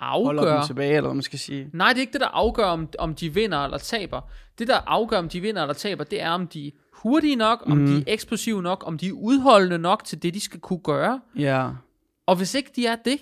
afgør... 0.00 0.56
dem 0.56 0.66
tilbage, 0.66 0.96
eller 0.96 1.08
hvad 1.08 1.14
man 1.14 1.22
skal 1.22 1.38
sige. 1.38 1.70
Nej, 1.72 1.88
det 1.88 1.96
er 1.96 2.00
ikke 2.00 2.12
det, 2.12 2.20
der 2.20 2.26
afgør, 2.28 2.64
om, 2.64 2.88
om 2.98 3.14
de 3.14 3.34
vinder 3.34 3.64
eller 3.64 3.78
taber. 3.78 4.20
Det, 4.58 4.68
der 4.68 4.78
afgør, 4.86 5.18
om 5.18 5.28
de 5.28 5.40
vinder 5.40 5.62
eller 5.62 5.74
taber, 5.74 6.04
det 6.04 6.22
er, 6.22 6.30
om 6.30 6.46
de 6.46 6.66
er 6.66 6.70
hurtige 6.92 7.36
nok, 7.36 7.62
om 7.66 7.86
de 7.86 7.96
er 7.98 8.02
eksplosive 8.06 8.62
nok, 8.62 8.84
om 8.86 8.98
de 8.98 9.08
er 9.08 9.12
udholdende 9.12 9.78
nok 9.78 10.04
til 10.04 10.22
det, 10.22 10.34
de 10.34 10.40
skal 10.40 10.60
kunne 10.60 10.78
gøre. 10.84 11.20
Ja, 11.38 11.68
Og 12.26 12.36
hvis 12.36 12.54
ikke 12.54 12.70
de 12.76 12.86
er 12.86 12.96
det, 13.04 13.18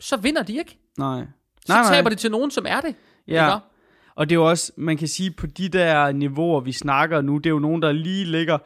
så 0.00 0.16
vinder 0.16 0.42
de 0.42 0.58
ikke. 0.58 0.78
nej. 0.98 1.24
Så 1.66 1.72
Nej, 1.72 1.82
nej. 1.82 1.92
taber 1.94 2.10
de 2.10 2.14
til 2.16 2.30
nogen, 2.30 2.50
som 2.50 2.64
er 2.68 2.80
det. 2.80 2.94
Ja, 3.28 3.46
Ikke? 3.54 3.66
og 4.14 4.28
det 4.28 4.34
er 4.34 4.38
jo 4.40 4.48
også, 4.48 4.72
man 4.76 4.96
kan 4.96 5.08
sige, 5.08 5.30
på 5.30 5.46
de 5.46 5.68
der 5.68 6.12
niveauer, 6.12 6.60
vi 6.60 6.72
snakker 6.72 7.20
nu, 7.20 7.38
det 7.38 7.46
er 7.46 7.50
jo 7.50 7.58
nogen, 7.58 7.82
der 7.82 7.92
lige 7.92 8.24
ligger 8.24 8.58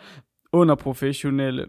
under 0.53 0.75
professionelle. 0.75 1.67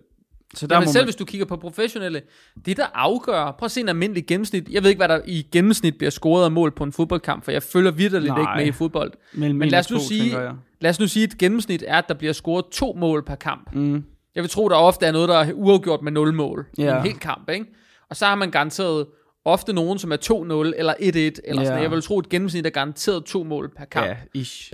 Så 0.54 0.68
der 0.68 0.76
Jamen 0.76 0.90
selv 0.90 1.02
man... 1.02 1.06
hvis 1.06 1.16
du 1.16 1.26
kigger 1.26 1.46
på 1.46 1.56
professionelle, 1.58 2.22
det 2.66 2.78
der 2.78 2.86
afgør, 2.94 3.52
prøv 3.52 3.66
at 3.66 3.72
se 3.72 3.80
en 3.82 3.90
almindelig 3.90 4.26
gennemsnit, 4.28 4.70
jeg 4.70 4.84
ved 4.84 4.90
ikke, 4.90 5.00
hvad 5.00 5.08
der 5.08 5.22
i 5.26 5.48
gennemsnit 5.52 5.98
bliver 5.98 6.12
scoret 6.12 6.46
af 6.46 6.52
mål 6.52 6.72
på 6.72 6.84
en 6.84 6.92
fodboldkamp, 6.92 7.44
for 7.44 7.52
jeg 7.52 7.64
følger 7.64 7.92
vidderligt 7.92 8.34
Nej. 8.34 8.40
ikke 8.42 8.52
med 8.66 8.66
i 8.66 8.72
fodbold. 8.72 9.12
Men 9.34 9.62
en 9.64 9.70
lad 9.70 9.80
os 9.80 9.92
nu 9.92 9.98
to, 9.98 10.04
sige, 10.04 10.38
lad 10.82 10.90
os 10.90 11.00
nu 11.00 11.08
sige, 11.08 11.24
at 11.24 11.38
gennemsnit 11.38 11.84
er, 11.88 11.98
at 11.98 12.08
der 12.08 12.14
bliver 12.14 12.34
scoret 12.34 12.66
to 12.72 12.94
mål 13.00 13.26
per 13.26 13.36
kamp. 13.36 13.76
Mm. 13.76 14.04
Jeg 14.36 14.44
vil 14.44 14.50
tro, 14.50 14.70
der 14.70 14.76
ofte 14.76 15.06
er 15.06 15.12
noget, 15.12 15.30
der 15.30 15.36
er 15.36 15.52
uafgjort 15.54 16.02
med 16.02 16.12
0 16.12 16.34
mål 16.34 16.66
i 16.78 16.82
Ja. 16.84 16.98
en 16.98 17.04
hel 17.04 17.20
kamp, 17.20 17.50
ikke? 17.50 17.66
Og 18.10 18.16
så 18.16 18.26
har 18.26 18.36
man 18.36 18.52
garanteret 18.52 19.06
ofte 19.46 19.74
nogen, 19.74 20.00
som 20.00 20.12
er 20.12 20.18
2-0 20.18 20.74
eller 20.78 20.94
1-1, 20.94 21.06
eller 21.06 21.62
Ja. 21.62 21.66
sådan 21.68 21.82
Jeg 21.84 21.92
vil 21.92 22.02
tro, 22.02 22.20
at 22.20 22.26
et 22.26 22.30
gennemsnit 22.30 22.66
er 22.66 22.70
garanteret 22.70 23.26
to 23.26 23.44
mål 23.44 23.72
per 23.78 23.86
kamp. 23.86 24.18
Ish. 24.34 24.72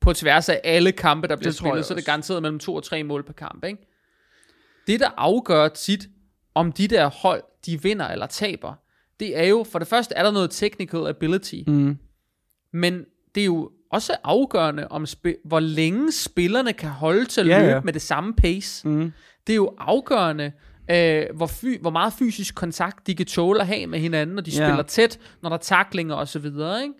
På, 0.00 0.12
tværs 0.12 0.48
af 0.48 0.60
alle 0.64 0.92
kampe, 0.92 1.28
der 1.28 1.36
bliver 1.36 1.50
Det 1.50 1.58
spillet, 1.58 1.84
så 1.84 1.94
er 1.94 1.96
det 1.96 2.06
garanteret 2.06 2.42
mellem 2.42 2.58
to 2.58 2.74
og 2.74 2.82
tre 2.82 3.02
mål 3.02 3.22
per 3.22 3.32
kamp, 3.32 3.64
ikke? 3.64 3.87
Det, 4.88 5.00
der 5.00 5.08
afgør 5.16 5.68
tit, 5.68 6.08
om 6.54 6.72
de 6.72 6.88
der 6.88 7.06
hold, 7.06 7.42
de 7.66 7.82
vinder 7.82 8.08
eller 8.08 8.26
taber, 8.26 8.74
det 9.20 9.38
er 9.38 9.44
jo, 9.44 9.66
for 9.72 9.78
det 9.78 9.88
første 9.88 10.14
er 10.14 10.22
der 10.22 10.30
noget 10.30 10.50
technical 10.50 11.06
ability, 11.06 11.54
Mm. 11.66 11.96
men 12.72 13.04
det 13.34 13.40
er 13.40 13.44
jo 13.44 13.70
også 13.92 14.12
afgørende, 14.24 14.88
om 14.88 15.04
spi- 15.04 15.40
hvor 15.44 15.60
længe 15.60 16.12
spillerne 16.12 16.72
kan 16.72 16.88
holde 16.90 17.24
til 17.24 17.40
at 17.40 17.46
løbe 17.46 17.58
ja. 17.68 17.80
med 17.80 17.92
det 17.92 18.02
samme 18.02 18.34
pace. 18.34 18.88
Mm. 18.88 19.12
Det 19.46 19.52
er 19.52 19.56
jo 19.56 19.74
afgørende, 19.78 20.52
øh, 20.90 21.24
hvor, 21.34 21.46
fy- 21.46 21.80
hvor 21.80 21.90
meget 21.90 22.12
fysisk 22.12 22.54
kontakt 22.54 23.06
de 23.06 23.14
kan 23.14 23.26
tåle 23.26 23.60
at 23.60 23.66
have 23.66 23.86
med 23.86 23.98
hinanden, 23.98 24.34
når 24.36 24.42
de 24.42 24.50
Ja. 24.50 24.56
spiller 24.68 24.82
tæt, 24.82 25.18
når 25.42 25.48
der 25.48 25.56
er 25.56 25.60
taklinger 25.60 26.14
og 26.14 26.28
så 26.28 26.38
videre, 26.38 26.82
ikke? 26.82 26.94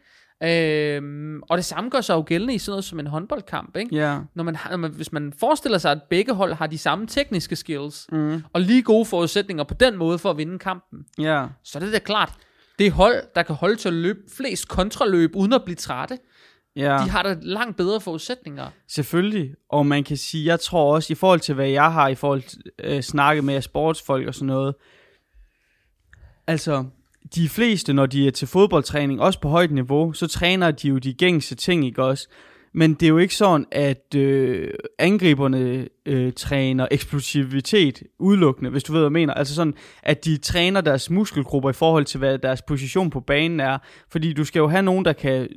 Øhm, 0.44 1.42
og 1.42 1.57
det 1.57 1.64
samme 1.64 1.90
gør 1.90 2.01
sig 2.01 2.14
jo 2.14 2.24
gældende 2.27 2.55
i 2.55 2.59
sådan 2.59 2.72
noget 2.72 2.85
som 2.85 3.01
en 3.01 3.07
håndboldkamp, 3.07 3.77
ikke? 3.77 3.96
Ja. 3.96 4.18
Når 4.35 4.44
man, 4.44 4.57
har, 4.57 4.70
når 4.70 4.77
man, 4.77 4.90
hvis 4.92 5.12
man 5.12 5.33
forestiller 5.40 5.79
sig, 5.79 5.92
at 5.92 6.01
begge 6.11 6.35
hold 6.35 6.53
har 6.53 6.66
de 6.66 6.79
samme 6.79 7.07
tekniske 7.07 7.57
skills, 7.57 8.07
Mm. 8.12 8.42
og 8.53 8.61
lige 8.61 8.83
gode 8.83 9.05
forudsætninger 9.05 9.64
på 9.64 9.74
den 9.74 9.96
måde 9.96 10.18
for 10.18 10.31
at 10.31 10.37
vinde 10.37 10.59
kampen, 10.59 10.98
Ja. 11.18 11.46
så 11.64 11.79
er 11.79 11.83
det 11.83 11.92
da 11.92 11.98
klart, 11.98 12.33
det 12.79 12.92
hold, 12.92 13.22
der 13.35 13.42
kan 13.42 13.55
holde 13.55 13.77
til 13.77 13.88
at 13.88 13.94
løbe 13.94 14.18
flest 14.37 14.68
kontraløb 14.68 15.37
uden 15.37 15.53
at 15.53 15.64
blive 15.64 15.77
trætte, 15.77 16.18
Ja. 16.77 16.98
de 17.05 17.11
har 17.11 17.22
da 17.22 17.37
langt 17.42 17.77
bedre 17.77 18.01
forudsætninger. 18.01 18.66
Selvfølgelig, 18.88 19.55
og 19.70 19.87
man 19.87 20.05
kan 20.05 20.16
sige, 20.16 20.46
jeg 20.46 20.61
tror 20.61 20.94
også, 20.94 21.12
i 21.12 21.16
forhold 21.16 21.40
til 21.40 21.55
hvad 21.55 21.68
jeg 21.68 21.92
har, 21.92 22.09
i 22.09 22.14
forhold 22.14 22.42
til 22.42 22.59
øh, 22.79 23.01
snakke 23.03 23.42
med 23.42 23.61
sportsfolk 23.62 24.27
og 24.29 24.35
sådan 24.35 24.46
noget, 24.46 24.74
altså, 26.46 26.85
de 27.34 27.48
fleste, 27.48 27.92
når 27.92 28.06
de 28.06 28.26
er 28.26 28.30
til 28.30 28.48
fodboldtræning, 28.48 29.20
også 29.20 29.40
på 29.40 29.48
højt 29.48 29.70
niveau, 29.70 30.12
så 30.12 30.26
træner 30.26 30.70
de 30.70 30.88
jo 30.88 30.98
de 30.98 31.12
gængse 31.14 31.54
ting, 31.54 31.86
ikke 31.86 32.04
også? 32.04 32.28
Men 32.74 32.94
det 32.94 33.02
er 33.02 33.08
jo 33.08 33.18
ikke 33.18 33.34
sådan, 33.34 33.66
at 33.72 34.14
øh, 34.16 34.70
angriberne 34.98 35.88
øh, 36.06 36.32
træner 36.32 36.88
eksplosivitet 36.90 38.02
udelukkende, 38.18 38.70
hvis 38.70 38.84
du 38.84 38.92
ved, 38.92 39.00
hvad 39.00 39.06
jeg 39.06 39.12
mener. 39.12 39.34
Altså 39.34 39.54
sådan, 39.54 39.74
at 40.02 40.24
de 40.24 40.36
træner 40.36 40.80
deres 40.80 41.10
muskelgrupper 41.10 41.70
i 41.70 41.72
forhold 41.72 42.04
til, 42.04 42.18
hvad 42.18 42.38
deres 42.38 42.62
position 42.62 43.10
på 43.10 43.20
banen 43.20 43.60
er. 43.60 43.78
Fordi 44.10 44.32
du 44.32 44.44
skal 44.44 44.60
jo 44.60 44.68
have 44.68 44.82
nogen, 44.82 45.04
der 45.04 45.12
kan 45.12 45.48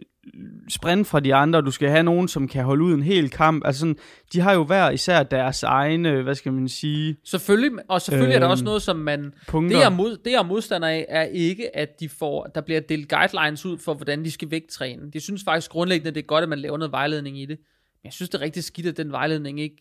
sprinte 0.69 1.09
fra 1.09 1.19
de 1.19 1.35
andre, 1.35 1.61
du 1.61 1.71
skal 1.71 1.89
have 1.89 2.03
nogen, 2.03 2.27
som 2.27 2.47
kan 2.47 2.63
holde 2.63 2.83
ud 2.83 2.93
en 2.93 3.03
hel 3.03 3.29
kamp. 3.29 3.65
Altså 3.65 3.79
sådan, 3.79 3.95
de 4.33 4.39
har 4.39 4.53
jo 4.53 4.63
hver 4.63 4.89
især 4.89 5.23
deres 5.23 5.63
egne, 5.63 6.21
hvad 6.21 6.35
skal 6.35 6.53
man 6.53 6.69
sige, 6.69 7.17
Selvfølgelig, 7.23 7.71
og 7.89 8.01
selvfølgelig 8.01 8.35
øhm, 8.35 8.35
er 8.35 8.39
der 8.39 8.47
Øhm, 8.47 8.51
også 8.51 8.63
noget, 8.63 8.81
som 8.81 8.95
man... 8.95 9.33
punkter. 9.47 9.77
Det 9.77 9.83
jeg, 9.83 9.91
mod, 9.93 10.17
det 10.17 10.31
jeg 10.31 10.37
er 10.39 10.43
modstander 10.43 10.87
af, 10.87 11.05
er 11.09 11.23
ikke, 11.23 11.75
at 11.75 11.99
de 11.99 12.09
får, 12.09 12.43
der 12.45 12.61
bliver 12.61 12.79
delt 12.81 13.09
guidelines 13.09 13.65
ud 13.65 13.77
for, 13.77 13.93
hvordan 13.93 14.25
de 14.25 14.31
skal 14.31 14.51
vægttræne. 14.51 15.11
De 15.11 15.19
synes 15.19 15.43
faktisk 15.43 15.71
grundlæggende, 15.71 16.11
det 16.11 16.19
er 16.19 16.25
godt, 16.27 16.43
at 16.43 16.49
man 16.49 16.59
laver 16.59 16.77
noget 16.77 16.91
vejledning 16.91 17.39
i 17.39 17.45
det. 17.45 17.57
Men 17.59 18.05
jeg 18.05 18.13
synes, 18.13 18.29
det 18.29 18.37
er 18.37 18.41
rigtig 18.41 18.63
skidt, 18.63 18.87
at 18.87 18.97
den 18.97 19.11
vejledning 19.11 19.59
ikke 19.59 19.75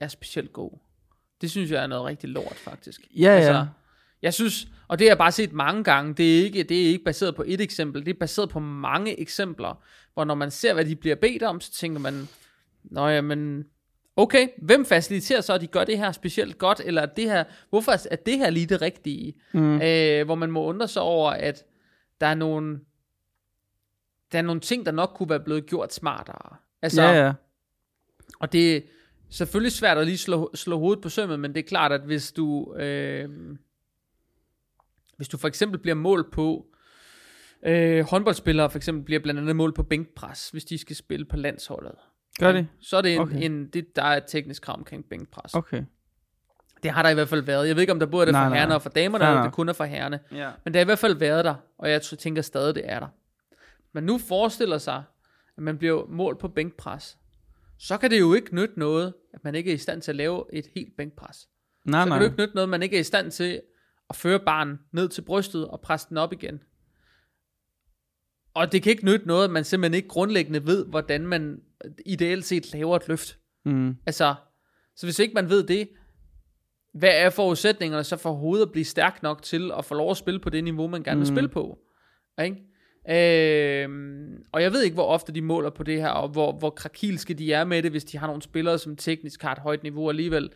er 0.00 0.08
specielt 0.08 0.52
god. 0.52 0.70
Det 1.40 1.50
synes 1.50 1.70
jeg 1.70 1.82
er 1.82 1.86
noget 1.86 2.04
rigtig 2.04 2.28
lort, 2.30 2.56
faktisk. 2.56 3.00
Altså, 3.00 3.12
Ja, 3.20 3.36
ja. 3.36 3.64
Jeg 4.24 4.34
synes, 4.34 4.68
og 4.88 4.98
det 4.98 5.04
har 5.04 5.10
jeg 5.10 5.18
bare 5.18 5.32
set 5.32 5.52
mange 5.52 5.84
gange, 5.84 6.14
det 6.14 6.38
er, 6.38 6.44
ikke, 6.44 6.62
det 6.62 6.82
er 6.82 6.86
ikke 6.86 7.04
baseret 7.04 7.34
på 7.34 7.44
et 7.46 7.60
eksempel, 7.60 8.06
det 8.06 8.14
er 8.14 8.18
baseret 8.20 8.48
på 8.48 8.60
mange 8.60 9.20
eksempler, 9.20 9.82
hvor 10.14 10.24
når 10.24 10.34
man 10.34 10.50
ser, 10.50 10.74
hvad 10.74 10.84
de 10.84 10.96
bliver 10.96 11.16
bedt 11.16 11.42
om, 11.42 11.60
så 11.60 11.72
tænker 11.72 12.00
man, 12.00 12.28
nå 12.84 13.08
ja, 13.08 13.20
men 13.20 13.64
okay, 14.16 14.48
hvem 14.62 14.84
faciliterer 14.84 15.40
så, 15.40 15.54
at 15.54 15.60
de 15.60 15.66
gør 15.66 15.84
det 15.84 15.98
her 15.98 16.12
specielt 16.12 16.58
godt, 16.58 16.80
eller 16.84 17.02
er 17.02 17.06
det 17.06 17.24
her, 17.24 17.44
hvorfor 17.70 17.92
er 18.10 18.16
det 18.16 18.38
her 18.38 18.50
lige 18.50 18.66
det 18.66 18.82
rigtige? 18.82 19.34
Mm. 19.52 19.82
Øh, 19.82 20.24
hvor 20.24 20.34
man 20.34 20.50
må 20.50 20.64
undre 20.64 20.88
sig 20.88 21.02
over, 21.02 21.30
at 21.30 21.64
der 22.20 22.26
er 22.26 22.34
nogle, 22.34 22.80
der 24.32 24.38
er 24.38 24.42
nogle 24.42 24.60
ting, 24.60 24.86
der 24.86 24.92
nok 24.92 25.12
kunne 25.14 25.30
være 25.30 25.40
blevet 25.40 25.66
gjort 25.66 25.94
smartere. 25.94 26.56
Altså, 26.82 27.02
ja, 27.02 27.24
ja. 27.24 27.32
og 28.40 28.52
det 28.52 28.76
er 28.76 28.80
selvfølgelig 29.30 29.72
svært 29.72 29.98
at 29.98 30.06
lige 30.06 30.18
slå, 30.18 30.50
slå 30.54 30.78
hovedet 30.78 31.02
på 31.02 31.08
sømmet, 31.08 31.40
men 31.40 31.54
det 31.54 31.60
er 31.60 31.68
klart, 31.68 31.92
at 31.92 32.00
hvis 32.00 32.32
du, 32.32 32.74
øh, 32.74 33.28
hvis 35.16 35.28
du 35.28 35.38
for 35.38 35.48
eksempel 35.48 35.78
bliver 35.80 35.94
målt 35.94 36.30
på, 36.32 36.66
øh, 37.66 38.04
håndboldspillere 38.04 38.70
for 38.70 38.78
eksempel 38.78 39.04
bliver 39.04 39.20
blandt 39.20 39.40
andet 39.40 39.56
målt 39.56 39.74
på 39.74 39.82
bænkpres, 39.82 40.50
hvis 40.50 40.64
de 40.64 40.78
skal 40.78 40.96
spille 40.96 41.24
på 41.26 41.36
landsholdet. 41.36 41.94
Gør 42.40 42.52
det? 42.52 42.66
Så 42.80 42.96
er 42.96 43.02
det 43.02 43.14
en, 43.14 43.20
Okay. 43.20 43.42
en 43.42 43.66
det, 43.68 43.96
der 43.96 44.02
er 44.02 44.16
et 44.16 44.24
teknisk 44.26 44.62
krav 44.62 44.76
omkring 44.78 45.04
bænkpres. 45.10 45.54
Okay. 45.54 45.82
Det 46.82 46.90
har 46.90 47.02
der 47.02 47.10
i 47.10 47.14
hvert 47.14 47.28
fald 47.28 47.42
været. 47.42 47.68
Jeg 47.68 47.76
ved 47.76 47.80
ikke, 47.82 47.92
om 47.92 47.98
der 47.98 48.06
både 48.06 48.22
er 48.22 48.24
det 48.24 48.32
Nej, 48.32 48.44
for 48.44 48.48
nej. 48.48 48.58
herrerne 48.58 48.74
og 48.74 48.82
for 48.82 48.90
damerne, 48.90 49.24
eller 49.28 49.42
det 49.42 49.52
kun 49.52 49.68
er 49.68 49.72
for 49.72 49.84
herrerne. 49.84 50.20
Ja. 50.32 50.50
Men 50.64 50.74
det 50.74 50.78
har 50.78 50.84
i 50.84 50.84
hvert 50.84 50.98
fald 50.98 51.14
været 51.14 51.44
der, 51.44 51.54
og 51.78 51.90
jeg 51.90 52.02
tænker 52.02 52.42
stadig, 52.42 52.74
det 52.74 52.82
er 52.86 53.00
der. 53.00 53.06
Men 53.92 54.04
nu 54.04 54.18
forestiller 54.18 54.78
sig, 54.78 55.02
at 55.56 55.62
man 55.62 55.78
bliver 55.78 56.06
målt 56.08 56.38
på 56.38 56.48
bænkpres. 56.48 57.18
Så 57.78 57.98
kan 57.98 58.10
det 58.10 58.20
jo 58.20 58.34
ikke 58.34 58.54
nytte 58.54 58.78
noget, 58.78 59.14
at 59.34 59.44
man 59.44 59.54
ikke 59.54 59.70
er 59.70 59.74
i 59.74 59.78
stand 59.78 60.02
til 60.02 60.12
at 60.12 60.16
lave 60.16 60.44
et 60.52 60.66
helt 60.74 60.96
bænkpres. 60.96 61.48
Nej, 61.84 62.00
Så 62.00 62.04
kan 62.04 62.08
nej. 62.08 62.18
det 62.18 62.24
jo 62.24 62.30
ikke 62.30 62.40
nytte 62.42 62.54
noget, 62.54 62.66
at 62.66 62.70
man 62.70 62.82
ikke 62.82 62.96
er 62.96 63.00
i 63.00 63.04
stand 63.04 63.30
til 63.30 63.60
at 64.10 64.16
føre 64.16 64.40
barnen 64.46 64.78
ned 64.92 65.08
til 65.08 65.22
brystet 65.22 65.68
og 65.68 65.80
presse 65.80 66.08
den 66.08 66.16
op 66.16 66.32
igen. 66.32 66.60
Og 68.54 68.72
det 68.72 68.82
kan 68.82 68.90
ikke 68.90 69.04
nytte 69.04 69.26
noget, 69.26 69.44
at 69.44 69.50
man 69.50 69.64
simpelthen 69.64 69.94
ikke 69.94 70.08
grundlæggende 70.08 70.66
ved, 70.66 70.86
hvordan 70.86 71.26
man 71.26 71.60
ideelt 72.06 72.44
set 72.44 72.72
laver 72.72 72.96
et 72.96 73.08
løft. 73.08 73.38
Mm. 73.64 73.96
Altså, 74.06 74.34
så 74.96 75.06
hvis 75.06 75.18
ikke 75.18 75.34
man 75.34 75.48
ved 75.48 75.62
det, 75.66 75.88
hvad 76.94 77.10
er 77.14 77.30
forudsætningerne 77.30 78.04
så 78.04 78.16
for 78.16 78.30
overhovedet 78.30 78.66
at 78.66 78.72
blive 78.72 78.84
stærk 78.84 79.22
nok 79.22 79.42
til 79.42 79.72
at 79.78 79.84
få 79.84 79.94
lov 79.94 80.10
at 80.10 80.16
spille 80.16 80.40
på 80.40 80.50
det 80.50 80.64
niveau, 80.64 80.86
man 80.88 81.02
gerne 81.02 81.20
vil 81.20 81.28
Mm. 81.28 81.34
spille 81.34 81.48
på? 81.48 81.78
Ikke? 82.42 82.56
Øhm, 83.10 84.44
og 84.52 84.62
jeg 84.62 84.72
ved 84.72 84.82
ikke, 84.82 84.94
hvor 84.94 85.06
ofte 85.06 85.32
de 85.32 85.42
måler 85.42 85.70
på 85.70 85.82
det 85.82 86.00
her, 86.00 86.08
og 86.08 86.28
hvor, 86.28 86.52
hvor 86.58 86.70
krakilske 86.70 87.34
de 87.34 87.52
er 87.52 87.64
med 87.64 87.82
det, 87.82 87.90
hvis 87.90 88.04
de 88.04 88.18
har 88.18 88.26
nogle 88.26 88.42
spillere, 88.42 88.78
som 88.78 88.96
teknisk 88.96 89.42
har 89.42 89.52
et 89.52 89.58
højt 89.58 89.82
niveau 89.82 90.08
alligevel. 90.08 90.50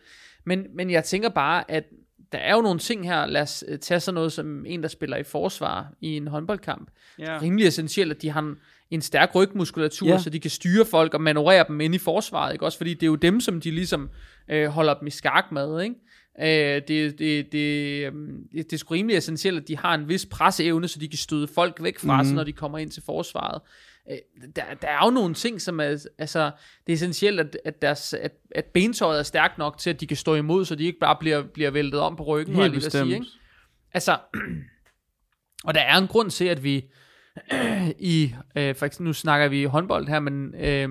Men, 0.45 0.67
men 0.75 0.89
jeg 0.89 1.03
tænker 1.03 1.29
bare, 1.29 1.71
at 1.71 1.83
der 2.31 2.37
er 2.37 2.55
jo 2.55 2.61
nogle 2.61 2.79
ting 2.79 3.05
her, 3.05 3.25
lad 3.25 3.41
os 3.41 3.63
øh, 3.67 3.79
tage 3.79 3.99
sådan 3.99 4.13
noget 4.15 4.31
som 4.33 4.65
en, 4.65 4.81
der 4.81 4.87
spiller 4.89 5.17
i 5.17 5.23
forsvar 5.23 5.93
i 6.01 6.17
en 6.17 6.27
håndboldkamp. 6.27 6.89
Ja. 7.19 7.39
Rimelig 7.41 7.67
essentielt, 7.67 8.11
at 8.11 8.21
de 8.21 8.29
har 8.29 8.39
en, 8.41 8.55
en 8.91 9.01
stærk 9.01 9.35
rygmuskulatur, 9.35 10.07
Ja. 10.07 10.19
så 10.19 10.29
de 10.29 10.39
kan 10.39 10.51
styre 10.51 10.85
folk 10.85 11.13
og 11.13 11.21
manøvrere 11.21 11.65
dem 11.67 11.81
ind 11.81 11.95
i 11.95 11.97
forsvaret, 11.97 12.53
ikke? 12.53 12.65
Også 12.65 12.77
fordi 12.77 12.93
det 12.93 13.03
er 13.03 13.07
jo 13.07 13.15
dem, 13.15 13.39
som 13.41 13.61
de 13.61 13.71
ligesom 13.71 14.09
øh, 14.49 14.67
holder 14.67 14.93
dem 14.93 15.07
i 15.07 15.11
skak 15.11 15.51
med, 15.51 15.81
ikke? 15.81 15.95
Øh, 16.41 16.81
det, 16.87 17.19
det, 17.19 17.51
det, 17.51 18.05
øhm, 18.05 18.43
det, 18.51 18.65
det 18.65 18.73
er 18.73 18.77
sgu 18.77 18.93
rimelig 18.93 19.17
essentielt, 19.17 19.61
at 19.61 19.67
de 19.67 19.77
har 19.77 19.93
en 19.95 20.09
vis 20.09 20.25
presseevne, 20.25 20.87
så 20.87 20.99
de 20.99 21.07
kan 21.07 21.17
støde 21.17 21.47
folk 21.47 21.83
væk 21.83 21.99
fra 21.99 22.15
Mhm. 22.17 22.25
sig, 22.25 22.35
når 22.35 22.43
de 22.43 22.51
kommer 22.53 22.77
ind 22.77 22.91
til 22.91 23.03
forsvaret. 23.05 23.61
Øh, 24.11 24.17
der, 24.55 24.63
der 24.81 24.87
er 24.87 25.05
jo 25.05 25.11
nogle 25.11 25.33
ting, 25.33 25.61
som 25.61 25.79
er, 25.79 26.05
altså, 26.17 26.51
det 26.87 26.93
er 26.93 26.95
essentielt, 26.95 27.39
at, 27.39 27.57
at, 27.65 27.81
deres, 27.81 28.13
at, 28.13 28.31
at 28.55 28.65
bentøjet 28.65 29.19
er 29.19 29.23
stærkt 29.23 29.57
nok 29.57 29.77
til, 29.77 29.89
at 29.89 29.99
de 29.99 30.07
kan 30.07 30.17
stå 30.17 30.35
imod, 30.35 30.65
så 30.65 30.75
de 30.75 30.83
ikke 30.83 30.99
bare 30.99 31.17
bliver, 31.19 31.43
bliver 31.43 31.71
væltet 31.71 31.99
om 31.99 32.15
på 32.15 32.23
ryggen, 32.23 32.55
Helt 32.55 32.65
at 32.65 32.73
bestemt. 32.73 32.93
sige, 32.93 33.13
ikke? 33.15 33.27
Altså, 33.93 34.17
og 35.67 35.73
der 35.73 35.81
er 35.81 35.97
en 35.97 36.07
grund 36.07 36.29
til, 36.31 36.45
at 36.45 36.63
vi 36.63 36.85
i, 37.99 38.35
øh, 38.55 38.75
for 38.75 38.85
eksempel 38.85 39.07
nu 39.07 39.13
snakker 39.13 39.47
vi 39.47 39.63
håndbold 39.63 40.07
her, 40.07 40.19
men 40.19 40.55
øh, 40.55 40.89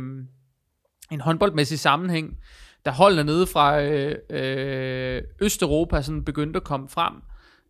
en 1.11 1.21
håndboldmæssig 1.21 1.79
sammenhæng, 1.79 2.39
da 2.85 2.91
holdene 2.91 3.25
nede 3.25 3.47
fra 3.47 3.83
øh, 3.83 4.17
øh, 4.31 5.23
Østeuropa 5.41 6.03
sådan 6.03 6.25
begyndte 6.25 6.57
at 6.57 6.65
komme 6.65 6.89
frem, 6.89 7.15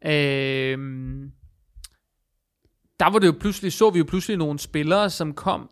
øh, 0.05 1.31
der 3.01 3.11
var 3.11 3.19
det 3.19 3.27
jo 3.27 3.35
pludselig, 3.41 3.73
så 3.73 3.91
vi 3.91 3.99
jo 3.99 4.05
pludselig 4.05 4.37
nogle 4.37 4.59
spillere, 4.59 5.11
som 5.11 5.33
kom 5.35 5.71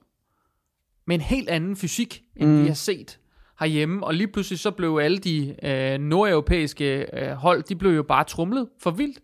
med 1.07 1.15
en 1.15 1.21
helt 1.21 1.49
anden 1.49 1.77
fysik, 1.77 2.23
end 2.37 2.49
Mm. 2.51 2.55
mm. 2.57 2.63
vi 2.63 2.67
har 2.69 2.75
set 2.75 3.19
herhjemme, 3.61 4.07
og 4.07 4.15
lige 4.15 4.29
pludselig 4.29 4.59
så 4.59 4.71
blev 4.71 4.99
alle 5.03 5.19
de 5.19 5.57
øh, 5.63 5.99
nordeuropæiske 5.99 7.07
øh, 7.21 7.33
hold, 7.33 7.63
de 7.63 7.77
blev 7.77 7.91
jo 7.91 8.03
bare 8.03 8.25
trumlet 8.25 8.69
for 8.83 8.91
vildt, 8.91 9.19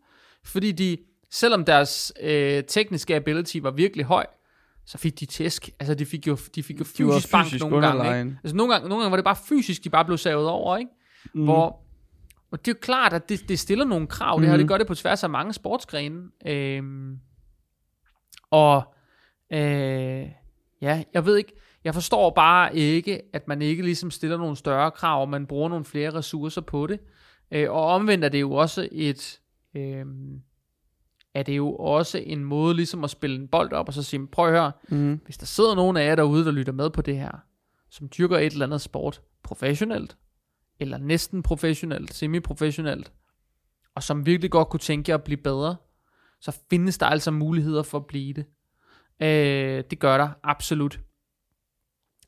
fordi 0.45 0.73
de, 0.73 0.97
selvom 1.31 1.65
deres 1.65 2.13
øh, 2.23 2.65
tekniske 2.65 3.17
ability 3.17 3.57
var 3.63 3.71
virkelig 3.71 4.05
høj, 4.07 4.27
så 4.87 4.99
fik 4.99 5.21
de 5.21 5.27
tæsk. 5.27 5.71
Altså, 5.81 5.95
de 5.95 6.07
fik 6.07 6.27
jo, 6.27 6.39
de 6.55 6.63
fik 6.63 6.79
jo 6.81 6.85
De 6.99 7.07
var 7.07 7.13
fysisk 7.15 7.33
bank 7.33 7.47
fysisk 7.47 7.61
nogle 7.65 7.87
gange. 7.87 7.99
underlegen. 8.01 8.27
Ikke? 8.27 8.39
Altså, 8.45 8.57
nogle 8.57 8.73
gange, 8.73 8.89
nogle 8.89 9.03
gange 9.03 9.11
var 9.11 9.17
det 9.17 9.25
bare 9.25 9.37
fysisk, 9.49 9.85
de 9.85 9.91
bare 9.91 10.05
blev 10.05 10.19
savet 10.19 10.47
over, 10.49 10.77
ikke? 10.77 10.91
Mm. 11.35 11.45
Hvor, 11.45 11.85
og 12.51 12.59
det 12.65 12.69
er 12.69 12.75
jo 12.77 12.79
klart, 12.83 13.13
at 13.13 13.29
det, 13.29 13.49
det 13.49 13.59
stiller 13.59 13.85
nogle 13.85 14.07
krav, 14.07 14.41
det 14.41 14.49
her, 14.49 14.57
det 14.57 14.69
gør 14.69 14.79
det 14.79 14.87
på 14.87 14.95
tværs 14.95 15.25
af 15.25 15.31
mange 15.31 15.53
sportsgrene. 15.53 16.23
Øhm, 16.47 17.17
og 18.53 18.95
øh, 19.53 20.29
ja, 20.81 21.03
jeg 21.15 21.27
ved 21.27 21.37
ikke, 21.37 21.53
jeg 21.85 21.95
forstår 21.95 22.31
bare 22.31 22.77
ikke, 22.77 23.23
at 23.33 23.49
man 23.49 23.63
ikke 23.63 23.83
ligesom 23.83 24.11
stiller 24.11 24.37
nogle 24.37 24.57
større 24.57 24.91
krav, 24.91 25.21
og 25.21 25.29
man 25.29 25.47
bruger 25.47 25.69
nogle 25.69 25.85
flere 25.85 26.15
ressourcer 26.15 26.61
på 26.61 26.87
det. 26.87 27.01
Øh, 27.51 27.71
og 27.71 27.87
omvendt 27.87 28.25
er 28.25 28.29
det 28.29 28.41
jo 28.41 28.53
også 28.53 28.89
et, 28.93 29.41
øh, 29.75 30.07
er 31.35 31.43
det 31.43 31.57
jo 31.57 31.77
også 31.77 32.19
en 32.19 32.45
måde 32.45 32.75
ligesom 32.77 33.05
at 33.05 33.11
spille 33.11 33.37
en 33.37 33.49
bold 33.49 33.73
op, 33.73 33.89
og 33.89 33.95
så 33.95 34.03
sige, 34.03 34.27
prøv 34.27 34.47
at 34.47 34.53
høre, 34.53 34.73
Mm. 34.89 35.21
hvis 35.25 35.39
der 35.39 35.47
sidder 35.47 35.75
nogen 35.75 35.97
af 35.97 36.07
jer 36.07 36.15
derude, 36.15 36.45
der 36.45 36.51
lytter 36.51 36.73
med 36.73 36.91
på 36.91 37.03
det 37.03 37.17
her, 37.19 37.33
som 37.91 38.09
dyrker 38.19 38.39
et 38.39 38.53
eller 38.53 38.67
andet 38.67 38.81
sport 38.81 39.21
professionelt, 39.43 40.17
eller 40.81 40.99
næsten 40.99 41.43
professionelt, 41.43 42.15
semi-professionelt, 42.15 43.13
og 43.95 44.03
som 44.03 44.27
virkelig 44.27 44.51
godt 44.51 44.69
kunne 44.69 44.81
tænke 44.81 45.11
jer 45.11 45.15
at 45.17 45.25
blive 45.25 45.37
bedre, 45.37 45.77
så 46.43 46.59
findes 46.71 46.99
der 46.99 47.07
altså 47.07 47.31
muligheder 47.31 47.83
for 47.83 47.99
at 47.99 48.07
blive 48.07 48.33
det. 48.33 48.45
Øh, 49.21 49.85
det 49.91 49.99
gør 49.99 50.19
der 50.19 50.29
absolut. 50.43 51.01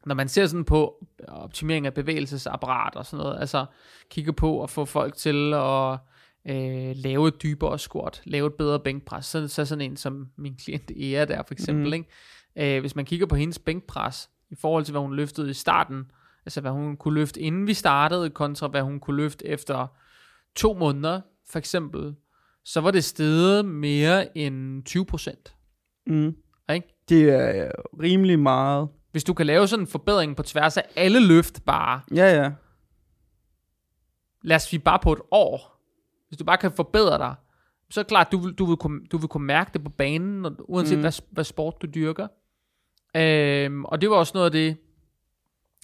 Når 0.06 0.14
man 0.14 0.28
ser 0.28 0.46
sådan 0.46 0.64
på 0.64 1.06
optimering 1.28 1.86
af 1.86 1.94
bevægelsesapparat 1.94 2.96
og 2.96 3.06
sådan 3.06 3.24
noget, 3.24 3.40
altså 3.40 3.66
kigger 4.10 4.32
på 4.32 4.62
at 4.62 4.70
få 4.70 4.84
folk 4.84 5.16
til 5.16 5.54
at 5.54 5.98
øh, 6.48 6.96
lave 6.96 7.28
et 7.28 7.42
dybere 7.42 7.78
squat, 7.78 8.22
lave 8.24 8.46
et 8.46 8.54
bedre 8.54 8.80
bænkpres. 8.80 9.26
Så, 9.26 9.48
så 9.48 9.64
sådan 9.64 9.90
en 9.90 9.96
som 9.96 10.28
min 10.36 10.56
klient 10.56 10.90
Ea 11.02 11.24
der 11.24 11.42
for 11.42 11.54
eksempel. 11.54 11.86
Mm. 11.86 11.92
Ikke? 11.92 12.76
Øh, 12.76 12.80
hvis 12.80 12.96
man 12.96 13.04
kigger 13.04 13.26
på 13.26 13.36
hendes 13.36 13.58
bænkpres, 13.58 14.30
i 14.50 14.54
forhold 14.54 14.84
til 14.84 14.92
hvad 14.92 15.02
hun 15.02 15.16
løftede 15.16 15.50
i 15.50 15.54
starten, 15.54 16.10
altså 16.46 16.60
hvad 16.60 16.70
hun 16.70 16.96
kunne 16.96 17.14
løfte 17.14 17.40
inden 17.40 17.66
vi 17.66 17.74
startede, 17.74 18.30
kontra 18.30 18.68
hvad 18.68 18.82
hun 18.82 19.00
kunne 19.00 19.16
løfte 19.16 19.46
efter 19.46 19.86
to 20.54 20.74
måneder, 20.74 21.20
for 21.46 21.58
eksempel, 21.58 22.14
så 22.64 22.80
var 22.80 22.90
det 22.90 23.04
steget 23.04 23.64
mere 23.64 24.38
end 24.38 24.84
20 24.84 25.06
procent. 25.06 25.54
Mm. 26.06 26.36
Ikke? 26.72 26.88
Det 27.08 27.22
er 27.30 27.64
øh, 27.64 27.70
rimelig 28.02 28.38
meget. 28.38 28.88
Hvis 29.12 29.24
du 29.24 29.34
kan 29.34 29.46
lave 29.46 29.68
sådan 29.68 29.82
en 29.82 29.86
forbedring 29.86 30.36
på 30.36 30.42
tværs 30.42 30.76
af 30.76 30.82
alle 30.96 31.26
løft 31.26 31.64
bare, 31.64 32.00
Ja, 32.14 32.42
ja. 32.42 32.50
lad 34.42 34.56
os 34.56 34.62
sige 34.62 34.80
bare 34.80 34.98
på 35.02 35.12
et 35.12 35.20
år, 35.30 35.80
hvis 36.28 36.38
du 36.38 36.44
bare 36.44 36.58
kan 36.58 36.72
forbedre 36.72 37.18
dig, 37.18 37.34
så 37.90 38.00
er 38.00 38.02
det 38.02 38.08
klart, 38.08 38.32
du 38.32 38.38
vil, 38.38 38.54
du 38.54 38.64
vil, 38.64 38.76
kunne, 38.76 39.06
du 39.06 39.18
vil 39.18 39.28
kunne 39.28 39.46
mærke 39.46 39.70
det 39.74 39.84
på 39.84 39.90
banen, 39.90 40.56
uanset 40.58 40.98
mm. 40.98 41.02
hvad, 41.02 41.22
hvad 41.30 41.44
sport 41.44 41.74
du 41.82 41.86
dyrker. 41.94 42.28
Øhm, 43.16 43.84
og 43.84 44.00
det 44.00 44.10
var 44.10 44.16
også 44.16 44.32
noget 44.34 44.46
af 44.46 44.52
det, 44.52 44.76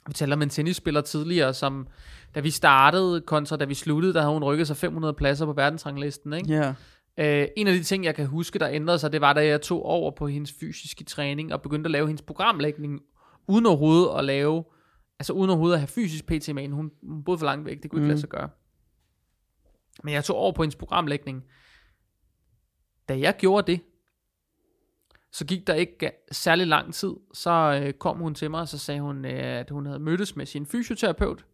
vi 0.07 0.13
talte 0.13 0.35
om 0.35 0.43
en 0.43 0.49
tennisspiller 0.49 1.01
tidligere, 1.01 1.55
som 1.55 1.87
da 2.35 2.41
vi 2.41 2.51
startede 2.51 3.21
kontra 3.21 3.57
da 3.57 3.65
vi 3.65 3.75
sluttede, 3.75 4.15
der 4.15 4.21
havde 4.21 4.33
hun 4.33 4.45
rykket 4.45 4.67
sig 4.67 4.77
500 4.77 5.15
pladser 5.15 5.47
på 5.47 5.53
verdensranglisten. 5.53 6.33
Ikke? 6.33 6.53
Ja. 6.53 6.75
Øh, 7.19 7.49
en 7.57 7.67
af 7.67 7.75
de 7.75 7.83
ting, 7.83 8.05
jeg 8.05 8.15
kan 8.15 8.27
huske, 8.27 8.59
der 8.59 8.69
ændrede 8.69 8.99
sig, 8.99 9.13
det 9.13 9.21
var, 9.21 9.33
da 9.33 9.47
jeg 9.47 9.61
tog 9.63 9.83
over 9.85 10.11
på 10.11 10.27
hendes 10.27 10.53
fysiske 10.61 11.05
træning 11.05 11.53
og 11.53 11.63
begyndte 11.63 11.89
at 11.89 11.91
lave 11.91 12.07
hendes 12.07 12.23
programlægning, 12.23 13.01
uden 13.49 13.67
overhovedet 13.67 14.19
at 14.19 14.25
lave, 14.25 14.65
altså 15.19 15.33
uden 15.33 15.51
overhovedet 15.51 15.75
at 15.75 15.81
have 15.81 15.89
fysisk 15.89 16.27
PT 16.27 16.55
med 16.55 16.63
hende. 16.63 16.77
Hun, 16.77 16.91
hun 17.03 17.25
boede 17.25 17.39
for 17.39 17.47
langt 17.47 17.67
væk, 17.67 17.83
det 17.83 17.91
kunne 17.91 17.99
ikke 17.99 18.05
Mm. 18.05 18.09
lade 18.09 18.21
sig 18.21 18.29
gøre. 18.29 18.49
Men 20.05 20.15
jeg 20.15 20.25
tog 20.25 20.37
over 20.37 20.53
på 20.53 20.63
hendes 20.63 20.77
programlægning. 20.77 21.45
Da 23.09 23.19
jeg 23.19 23.37
gjorde 23.39 23.73
det, 23.73 23.81
så 25.33 25.45
gik 25.47 25.67
der 25.67 25.75
ikke 25.75 26.11
særlig 26.33 26.67
lang 26.67 26.95
tid, 26.95 27.13
så 27.35 27.81
øh, 27.85 27.93
kom 27.93 28.19
hun 28.19 28.35
til 28.35 28.51
mig, 28.51 28.61
og 28.61 28.69
så 28.69 28.79
sagde 28.79 29.01
hun, 29.01 29.25
øh, 29.25 29.61
at 29.61 29.71
hun 29.71 29.87
havde 29.87 29.99
mødtes 29.99 30.37
med 30.37 30.47
sin 30.47 30.67
fysioterapeut. 30.67 31.45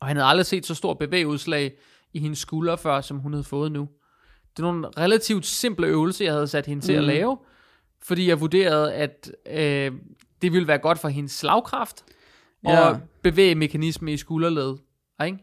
Og 0.00 0.06
han 0.06 0.16
havde 0.16 0.28
aldrig 0.28 0.46
set 0.46 0.66
så 0.66 0.74
stor 0.74 0.94
bevægeudslag 0.94 1.72
i 2.12 2.18
hendes 2.20 2.38
skulder 2.38 2.76
før, 2.76 3.00
som 3.00 3.18
hun 3.18 3.32
havde 3.32 3.44
fået 3.44 3.72
nu. 3.72 3.88
Det 4.56 4.62
er 4.62 4.66
nogle 4.72 4.88
relativt 4.98 5.46
simple 5.46 5.86
øvelser, 5.86 6.24
jeg 6.24 6.34
havde 6.34 6.46
sat 6.46 6.66
hende 6.66 6.84
til 6.84 6.94
mm. 6.94 6.98
at 6.98 7.04
lave, 7.04 7.38
fordi 8.02 8.28
jeg 8.28 8.40
vurderede, 8.40 8.94
at 8.94 9.32
øh, 9.46 9.92
det 10.42 10.52
ville 10.52 10.68
være 10.68 10.78
godt 10.78 10.98
for 10.98 11.08
hendes 11.08 11.32
slagkraft, 11.32 12.04
og 12.64 12.72
Ja. 12.72 12.98
bevæge 13.22 13.54
mekanisme 13.54 14.12
i 14.12 14.16
skulderledet. 14.16 14.80
Ikke? 15.24 15.38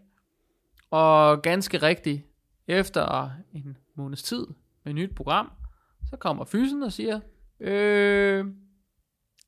Og 0.92 1.42
ganske 1.42 1.78
rigtigt, 1.78 2.22
efter 2.68 3.30
en 3.54 3.78
måneds 3.96 4.24
tid 4.24 4.48
med 4.84 4.92
et 4.92 4.96
nyt 4.96 5.16
program, 5.16 5.52
så 6.10 6.18
kommer 6.18 6.46
fysen 6.46 6.84
og 6.84 6.92
siger, 6.94 7.20
øh, 7.60 8.46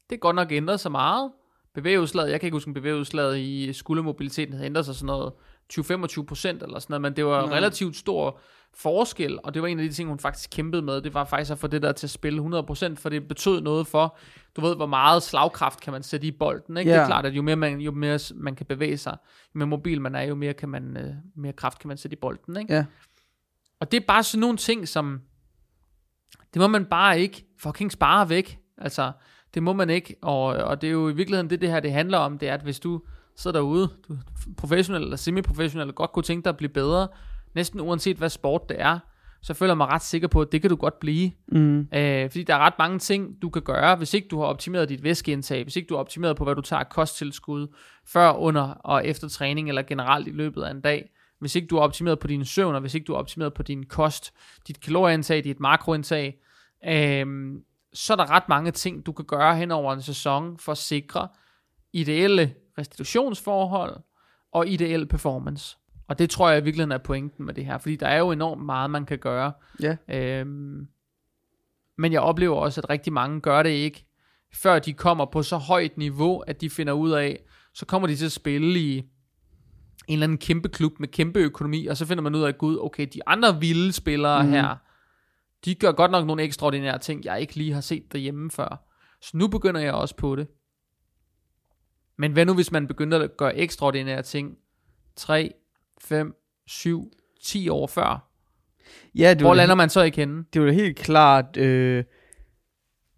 det 0.10 0.16
er 0.16 0.20
godt 0.20 0.36
nok 0.36 0.52
ændret 0.52 0.80
så 0.80 0.90
meget. 0.90 1.32
Bevægeudslaget, 1.78 2.32
jeg 2.32 2.40
kan 2.40 2.48
ikke 2.48 2.56
huske, 2.56 2.68
om 2.70 2.74
bevægeudslaget 2.74 3.38
i 3.40 3.74
skuldermobiliteten 3.74 4.54
havde 4.54 4.66
ændret 4.66 4.86
sig 4.86 4.96
sådan 4.96 5.06
noget 5.06 5.34
20-25 5.74 6.24
procent 6.26 6.64
eller 6.64 6.80
sådan 6.80 6.92
noget, 6.94 7.02
men 7.02 7.16
det 7.16 7.26
var 7.26 7.42
Nå. 7.46 7.54
relativt 7.54 7.96
stor 7.96 8.40
forskel, 8.74 9.40
og 9.44 9.54
det 9.54 9.62
var 9.62 9.68
en 9.68 9.80
af 9.80 9.88
de 9.90 9.94
ting, 9.94 10.10
hun 10.10 10.20
faktisk 10.20 10.50
kæmpede 10.50 10.82
med, 10.82 11.02
det 11.02 11.14
var 11.14 11.26
faktisk 11.26 11.52
at 11.52 11.58
få 11.60 11.68
det 11.68 11.82
der 11.82 11.92
til 11.92 12.08
at 12.08 12.12
spille 12.12 12.60
100%, 12.60 12.96
for 12.96 13.10
det 13.10 13.28
betød 13.28 13.62
noget 13.62 13.88
for, 13.88 14.18
du 14.56 14.62
ved, 14.62 14.76
hvor 14.76 14.86
meget 14.86 15.24
slagkraft 15.24 15.82
kan 15.82 15.94
man 15.94 16.04
sætte 16.04 16.28
i 16.28 16.32
bolden, 16.32 16.78
ikke? 16.78 16.90
Det 16.92 16.96
Ja. 16.98 17.02
er 17.02 17.06
klart, 17.08 17.26
at 17.26 17.34
jo 17.34 17.42
mere 17.42 17.56
man, 17.56 17.80
jo 17.82 17.92
mere 17.92 18.20
man 18.36 18.56
kan 18.56 18.66
bevæge 18.66 18.98
sig, 18.98 19.18
jo 19.56 19.58
mere 19.58 19.68
mobil 19.68 20.02
man 20.02 20.16
er, 20.16 20.22
jo 20.22 20.36
mere, 20.36 20.54
kan 20.54 20.70
man, 20.70 20.98
øh, 20.98 21.14
mere 21.36 21.54
kraft 21.54 21.80
kan 21.80 21.88
man 21.88 21.98
sætte 21.98 22.18
i 22.18 22.20
bolden, 22.22 22.58
ikke? 22.58 22.74
Ja. 22.74 22.86
Og 23.80 23.92
det 23.92 24.02
er 24.02 24.06
bare 24.08 24.24
sådan 24.24 24.42
nogle 24.42 24.58
ting, 24.58 24.88
som, 24.88 25.22
det 26.54 26.60
må 26.62 26.68
man 26.68 26.86
bare 26.86 27.20
ikke 27.20 27.46
fucking 27.60 27.92
spare 27.92 28.30
væk, 28.30 28.60
altså, 28.78 29.12
det 29.58 29.64
må 29.64 29.74
man 29.74 29.90
ikke, 29.90 30.16
og, 30.22 30.44
og 30.44 30.82
det 30.82 30.88
er 30.88 30.92
jo 30.92 31.10
i 31.10 31.14
virkeligheden 31.14 31.50
det, 31.50 31.62
det 31.62 31.70
her 31.70 31.80
det 31.80 31.92
handler 31.92 32.18
om, 32.18 32.38
det 32.38 32.50
er, 32.50 32.54
at 32.54 32.62
hvis 32.62 32.80
du 32.80 33.02
sidder 33.36 33.60
derude, 33.60 33.90
du 34.08 34.18
professionel 34.58 35.04
eller 35.04 35.18
semi-professionel, 35.18 35.94
godt 35.94 36.12
kunne 36.12 36.24
tænke 36.24 36.44
dig 36.44 36.50
at 36.50 36.58
blive 36.58 36.70
bedre, 36.70 37.08
næsten 37.56 37.80
uanset 37.80 38.18
hvad 38.18 38.30
sport 38.30 38.70
det 38.70 38.82
er, 38.82 39.00
så 39.42 39.54
føler 39.54 39.72
jeg 39.72 39.78
mig 39.78 39.88
ret 39.88 40.02
sikker 40.02 40.28
på, 40.28 40.42
at 40.42 40.52
det 40.52 40.62
kan 40.62 40.70
du 40.70 40.76
godt 40.76 41.00
blive. 41.00 41.32
Mm. 41.48 41.80
Øh, 41.80 42.30
fordi 42.30 42.44
der 42.44 42.56
er 42.56 42.60
ret 42.60 42.74
mange 42.80 43.00
ting, 43.00 43.42
du 43.42 43.50
kan 43.50 43.62
gøre, 43.62 43.96
hvis 43.96 44.14
ikke 44.14 44.28
du 44.28 44.40
har 44.40 44.46
optimeret 44.46 44.90
dit 44.90 45.04
væskeindtag, 45.04 45.64
hvis 45.64 45.76
ikke 45.76 45.88
du 45.88 45.94
har 45.94 46.00
optimeret 46.00 46.38
på, 46.38 46.44
hvad 46.44 46.56
du 46.56 46.62
tager 46.62 46.84
kosttilskud, 46.84 47.68
før, 48.08 48.32
under 48.32 48.62
og 48.62 49.08
efter 49.08 49.30
træning, 49.30 49.70
eller 49.70 49.82
generelt 49.82 50.28
i 50.28 50.32
løbet 50.32 50.64
af 50.64 50.72
en 50.72 50.82
dag. 50.82 51.10
Hvis 51.40 51.56
ikke 51.56 51.68
du 51.68 51.76
har 51.76 51.84
optimeret 51.84 52.20
på 52.20 52.28
dine 52.28 52.46
søvn, 52.46 52.76
og 52.76 52.82
hvis 52.82 52.94
ikke 52.94 53.06
du 53.06 53.14
har 53.14 53.20
optimeret 53.20 53.54
på 53.54 53.64
din 53.64 53.86
kost, 53.86 54.34
dit 54.68 54.82
kalorieindtag, 54.82 55.44
dit 55.44 55.60
makroindtag, 55.60 56.36
øh, 56.88 57.26
så 57.94 58.14
er 58.14 58.18
der 58.18 58.32
ret 58.32 58.50
mange 58.50 58.72
ting, 58.72 59.06
du 59.06 59.12
kan 59.12 59.26
gøre 59.26 59.56
hen 59.56 59.72
over 59.72 59.94
en 59.94 60.02
sæson, 60.02 60.58
for 60.58 60.72
at 60.72 60.78
sikre 60.78 61.28
ideelle 61.94 62.54
restitutionsforhold, 62.78 63.98
og 64.52 64.68
ideel 64.68 65.06
performance. 65.06 65.78
Og 66.08 66.20
det 66.20 66.30
tror 66.30 66.50
jeg 66.50 66.62
i 66.62 66.64
virkeligheden 66.64 66.92
er 66.92 66.98
pointen 66.98 67.46
med 67.46 67.54
det 67.54 67.66
her, 67.66 67.78
fordi 67.78 67.96
der 67.96 68.08
er 68.08 68.18
jo 68.18 68.32
enormt 68.32 68.66
meget, 68.66 68.90
man 68.90 69.06
kan 69.06 69.20
gøre. 69.20 69.52
Ja. 69.82 69.98
Øhm, 70.10 70.88
men 71.98 72.12
jeg 72.12 72.22
oplever 72.22 72.56
også, 72.56 72.82
at 72.82 72.90
rigtig 72.90 73.14
mange 73.14 73.42
gør 73.42 73.64
det 73.64 73.70
ikke, 73.70 74.06
før 74.54 74.80
de 74.80 74.94
kommer 74.94 75.26
på 75.26 75.44
så 75.44 75.58
højt 75.58 75.98
niveau, 75.98 76.40
at 76.40 76.62
de 76.62 76.70
finder 76.70 76.94
ud 76.94 77.12
af, 77.12 77.40
så 77.74 77.86
kommer 77.86 78.08
de 78.08 78.16
til 78.16 78.26
at 78.26 78.32
spille 78.32 78.80
i 78.80 78.98
en 78.98 79.04
eller 80.08 80.24
anden 80.24 80.38
kæmpe 80.38 80.70
klub 80.70 81.00
med 81.00 81.08
kæmpe 81.08 81.40
økonomi, 81.40 81.86
og 81.86 81.98
så 81.98 82.06
finder 82.06 82.24
man 82.24 82.36
ud 82.36 82.42
af, 82.42 82.58
gud, 82.58 82.78
okay, 82.82 83.08
de 83.14 83.28
andre 83.28 83.60
vilde 83.60 83.94
spillere 83.94 84.44
mm. 84.44 84.50
her, 84.50 84.76
de 85.68 85.76
gør 85.76 85.92
godt 85.92 86.12
nok 86.12 86.28
nogle 86.28 86.44
ekstraordinære 86.44 87.00
ting, 87.00 87.26
jeg 87.26 87.42
ikke 87.42 87.56
lige 87.56 87.74
har 87.74 87.82
set 87.82 88.12
derhjemme 88.12 88.52
før. 88.52 88.88
Så 89.22 89.38
nu 89.38 89.48
begynder 89.48 89.82
jeg 89.82 89.94
også 89.94 90.16
på 90.16 90.36
det. 90.36 90.48
Men 92.18 92.32
hvad 92.32 92.46
nu, 92.46 92.54
hvis 92.54 92.72
man 92.72 92.88
begynder 92.88 93.20
at 93.20 93.38
gøre 93.38 93.58
ekstraordinære 93.58 94.22
ting 94.22 94.58
3, 95.16 95.54
5, 96.02 96.36
7, 96.68 97.12
10 97.44 97.70
år 97.70 97.88
før? 97.88 98.30
Ja, 99.16 99.30
det 99.30 99.42
Hvor 99.42 99.54
lander 99.54 99.76
man 99.76 99.90
så 99.90 100.02
ikke 100.02 100.18
henne? 100.18 100.46
det 100.54 100.62
vil 100.62 100.74
helt 100.74 100.98
klart 100.98 101.58
øh, 101.58 102.04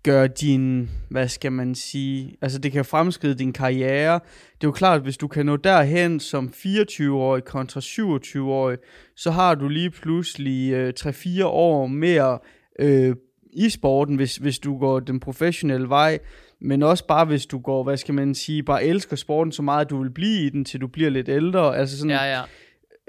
gøre 0.04 0.28
din, 0.28 0.90
hvad 1.10 1.28
skal 1.28 1.52
man 1.52 1.76
sige, 1.76 2.38
altså 2.42 2.60
det 2.60 2.72
kan 2.72 2.86
fremskride 2.86 3.36
din 3.36 3.54
karriere. 3.54 4.14
Det 4.14 4.64
er 4.64 4.68
jo 4.68 4.72
klart, 4.72 5.02
hvis 5.02 5.18
du 5.18 5.28
kan 5.28 5.46
nå 5.46 5.56
derhen 5.56 6.20
som 6.20 6.54
24-årig 6.56 7.44
kontra 7.44 7.80
27-årig, 7.80 8.78
så 9.16 9.32
har 9.32 9.56
du 9.56 9.68
lige 9.68 9.90
pludselig 9.90 10.74
øh, 10.74 10.94
3-4 11.00 11.44
år 11.46 11.88
mere 11.88 12.40
øh, 12.80 13.16
i 13.54 13.70
sporten, 13.70 14.16
hvis, 14.16 14.36
hvis 14.36 14.60
du 14.60 14.78
går 14.78 15.00
den 15.00 15.20
professionelle 15.20 15.90
vej, 15.90 16.20
men 16.62 16.84
også 16.84 17.08
bare 17.08 17.26
hvis 17.26 17.46
du 17.46 17.60
går, 17.60 17.84
hvad 17.84 17.98
skal 17.98 18.14
man 18.14 18.36
sige, 18.36 18.64
bare 18.64 18.84
elsker 18.84 19.16
sporten 19.16 19.52
så 19.52 19.62
meget, 19.62 19.86
at 19.86 19.90
du 19.90 20.02
vil 20.02 20.12
blive 20.12 20.46
i 20.46 20.50
den, 20.50 20.66
til 20.66 20.82
du 20.82 20.88
bliver 20.88 21.10
lidt 21.10 21.30
ældre. 21.30 21.78
Altså 21.78 21.98
sådan, 21.98 22.12
Ja, 22.12 22.38
ja. 22.38 22.42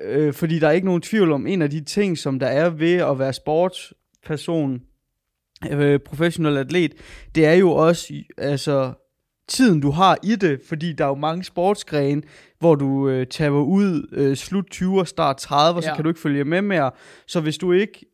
øh, 0.02 0.32
fordi 0.32 0.58
der 0.58 0.68
er 0.68 0.72
ikke 0.72 0.86
nogen 0.86 1.02
tvivl 1.02 1.32
om, 1.32 1.46
en 1.46 1.62
af 1.62 1.70
de 1.70 1.84
ting, 1.84 2.18
som 2.18 2.38
der 2.38 2.46
er 2.46 2.70
ved 2.70 2.94
at 2.94 3.18
være 3.18 3.32
sportsperson, 3.32 4.80
øh, 5.72 5.98
professionel 6.00 6.56
atlet, 6.56 6.92
det 7.34 7.46
er 7.46 7.52
jo 7.52 7.70
også, 7.70 8.14
altså, 8.38 8.92
tiden 9.48 9.80
du 9.80 9.90
har 9.90 10.18
i 10.22 10.36
det, 10.36 10.60
fordi 10.68 10.92
der 10.92 11.04
er 11.04 11.08
jo 11.08 11.14
mange 11.14 11.44
sportsgrene, 11.44 12.22
hvor 12.58 12.74
du 12.74 13.08
øh, 13.08 13.26
taber 13.26 13.60
ud 13.62 14.08
øh, 14.12 14.36
slut 14.36 14.64
20'er, 14.74 15.04
start 15.04 15.44
30'er, 15.44 15.80
så 15.80 15.88
Ja. 15.88 15.94
kan 15.94 16.04
du 16.04 16.10
ikke 16.10 16.20
følge 16.20 16.44
med 16.44 16.62
mere. 16.62 16.90
Så 17.26 17.40
hvis 17.40 17.58
du 17.58 17.72
ikke 17.72 18.06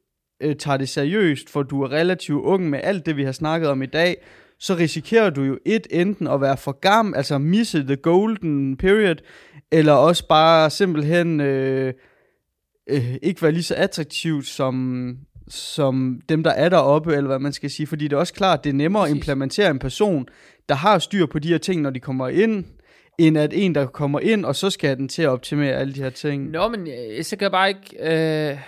øh, 0.43 0.57
tager 0.57 0.77
det 0.77 0.89
seriøst, 0.89 1.51
for 1.51 1.63
du 1.63 1.83
er 1.83 1.93
relativt 1.93 2.43
ung 2.45 2.71
med 2.71 2.81
alt 2.83 3.07
det, 3.07 3.17
vi 3.17 3.25
har 3.25 3.33
snakket 3.33 3.69
om 3.71 3.83
i 3.83 3.87
dag, 3.87 4.17
så 4.59 4.75
risikerer 4.77 5.31
du 5.31 5.43
jo 5.43 5.59
et 5.67 5.87
enten 5.91 6.27
at 6.27 6.41
være 6.41 6.57
for 6.57 6.73
gammel, 6.81 7.17
altså 7.17 7.39
misse 7.39 7.83
the 7.87 7.97
golden 7.97 8.77
period, 8.77 9.17
eller 9.73 9.93
også 9.93 10.29
bare 10.29 10.71
simpelthen 10.71 11.41
øh, 11.41 11.95
øh, 12.91 13.15
ikke 13.23 13.43
være 13.43 13.53
lige 13.53 13.63
så 13.63 13.75
attraktivt 13.75 14.47
som, 14.47 15.07
som 15.49 16.21
dem, 16.29 16.43
der 16.43 16.51
er 16.51 16.69
deroppe, 16.69 17.15
eller 17.15 17.27
hvad 17.27 17.39
man 17.39 17.53
skal 17.53 17.71
sige. 17.71 17.87
Fordi 17.87 18.05
det 18.05 18.13
er 18.13 18.21
også 18.21 18.35
klart, 18.35 18.65
det 18.65 18.71
er 18.71 18.75
nemmere 18.75 19.03
Præcis. 19.03 19.13
at 19.13 19.17
implementere 19.17 19.71
en 19.71 19.79
person, 19.79 20.29
der 20.69 20.75
har 20.75 20.99
styr 20.99 21.27
på 21.27 21.39
de 21.39 21.49
her 21.49 21.59
ting, 21.59 21.83
når 21.83 21.91
de 21.91 22.01
kommer 22.01 22.29
ind, 22.29 22.65
end 23.19 23.39
at 23.39 23.53
en, 23.53 23.75
der 23.75 23.87
kommer 23.87 24.21
ind, 24.21 24.45
og 24.45 24.57
så 24.57 24.71
skal 24.71 24.97
den 24.97 25.09
til 25.09 25.23
at 25.23 25.29
optimere 25.29 25.73
alle 25.73 25.95
de 25.95 26.03
her 26.03 26.11
ting. 26.11 26.51
Nå, 26.51 26.69
men 26.69 26.89
øh, 26.89 27.25
så 27.25 27.37
kan 27.37 27.43
jeg 27.43 27.51
bare 27.51 27.69
ikke... 27.69 28.51
Øh, 28.51 28.59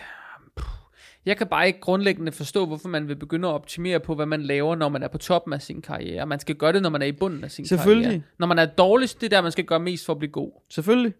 jeg 1.27 1.37
kan 1.37 1.47
bare 1.47 1.67
ikke 1.67 1.81
grundlæggende 1.81 2.33
forstå, 2.33 2.67
hvorfor 2.67 2.89
man 2.89 3.09
vil 3.09 3.17
begynde 3.17 3.49
at 3.49 3.53
optimere 3.53 4.01
på, 4.01 4.15
hvad 4.15 4.27
man 4.27 4.43
laver, 4.43 4.75
når 4.75 4.89
man 4.89 5.03
er 5.03 5.09
på 5.09 5.19
toppen 5.19 5.53
af 5.53 5.63
sin 5.63 5.83
karriere. 5.83 6.27
Man 6.27 6.41
skal 6.41 6.55
gøre 6.55 6.73
det, 6.73 6.83
når 6.83 6.91
man 6.91 7.03
er 7.03 7.07
i 7.07 7.13
bunden 7.13 7.45
af 7.45 7.51
sin 7.51 7.67
Selvfølgelig. 7.67 8.05
karriere. 8.05 8.23
Når 8.39 8.47
man 8.47 8.59
er 8.59 8.67
dårligst, 8.67 9.21
det 9.21 9.27
er 9.27 9.37
der, 9.37 9.43
man 9.43 9.53
skal 9.53 9.65
gøre 9.65 9.81
mest 9.81 10.07
for 10.07 10.13
at 10.13 10.19
blive 10.19 10.33
god. 10.33 10.53
Selvfølgelig. 10.71 11.13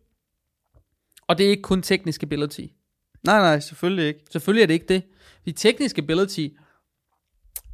Og 1.27 1.39
det 1.39 1.47
er 1.47 1.51
ikke 1.51 1.63
kun 1.63 1.83
teknisk 1.83 2.23
ability. 2.23 2.61
Nej, 3.27 3.39
nej, 3.39 3.61
selvfølgelig 3.61 4.07
ikke. 4.07 4.21
Selvfølgelig 4.31 4.63
er 4.63 4.67
det 4.67 4.75
ikke 4.75 4.87
det. 4.89 5.03
Fordi 5.49 5.57
teknisk 5.57 5.99
ability, 5.99 6.49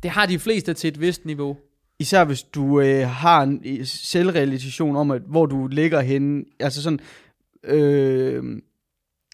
det 0.03 0.11
har 0.11 0.27
de 0.27 0.39
fleste 0.39 0.75
til 0.75 0.89
et 0.89 1.01
vist 1.01 1.25
niveau. 1.25 1.57
Især 1.99 2.25
hvis 2.25 2.43
du 2.43 2.81
øh, 2.81 3.09
har 3.09 3.43
en 3.43 3.85
selvrealisation 3.87 4.97
om, 4.97 5.11
at, 5.11 5.23
hvor 5.27 5.47
du 5.47 5.67
ligger 5.67 6.01
henne. 6.01 6.45
Altså 6.61 6.83
sådan, 6.83 7.01
øh, 7.65 8.45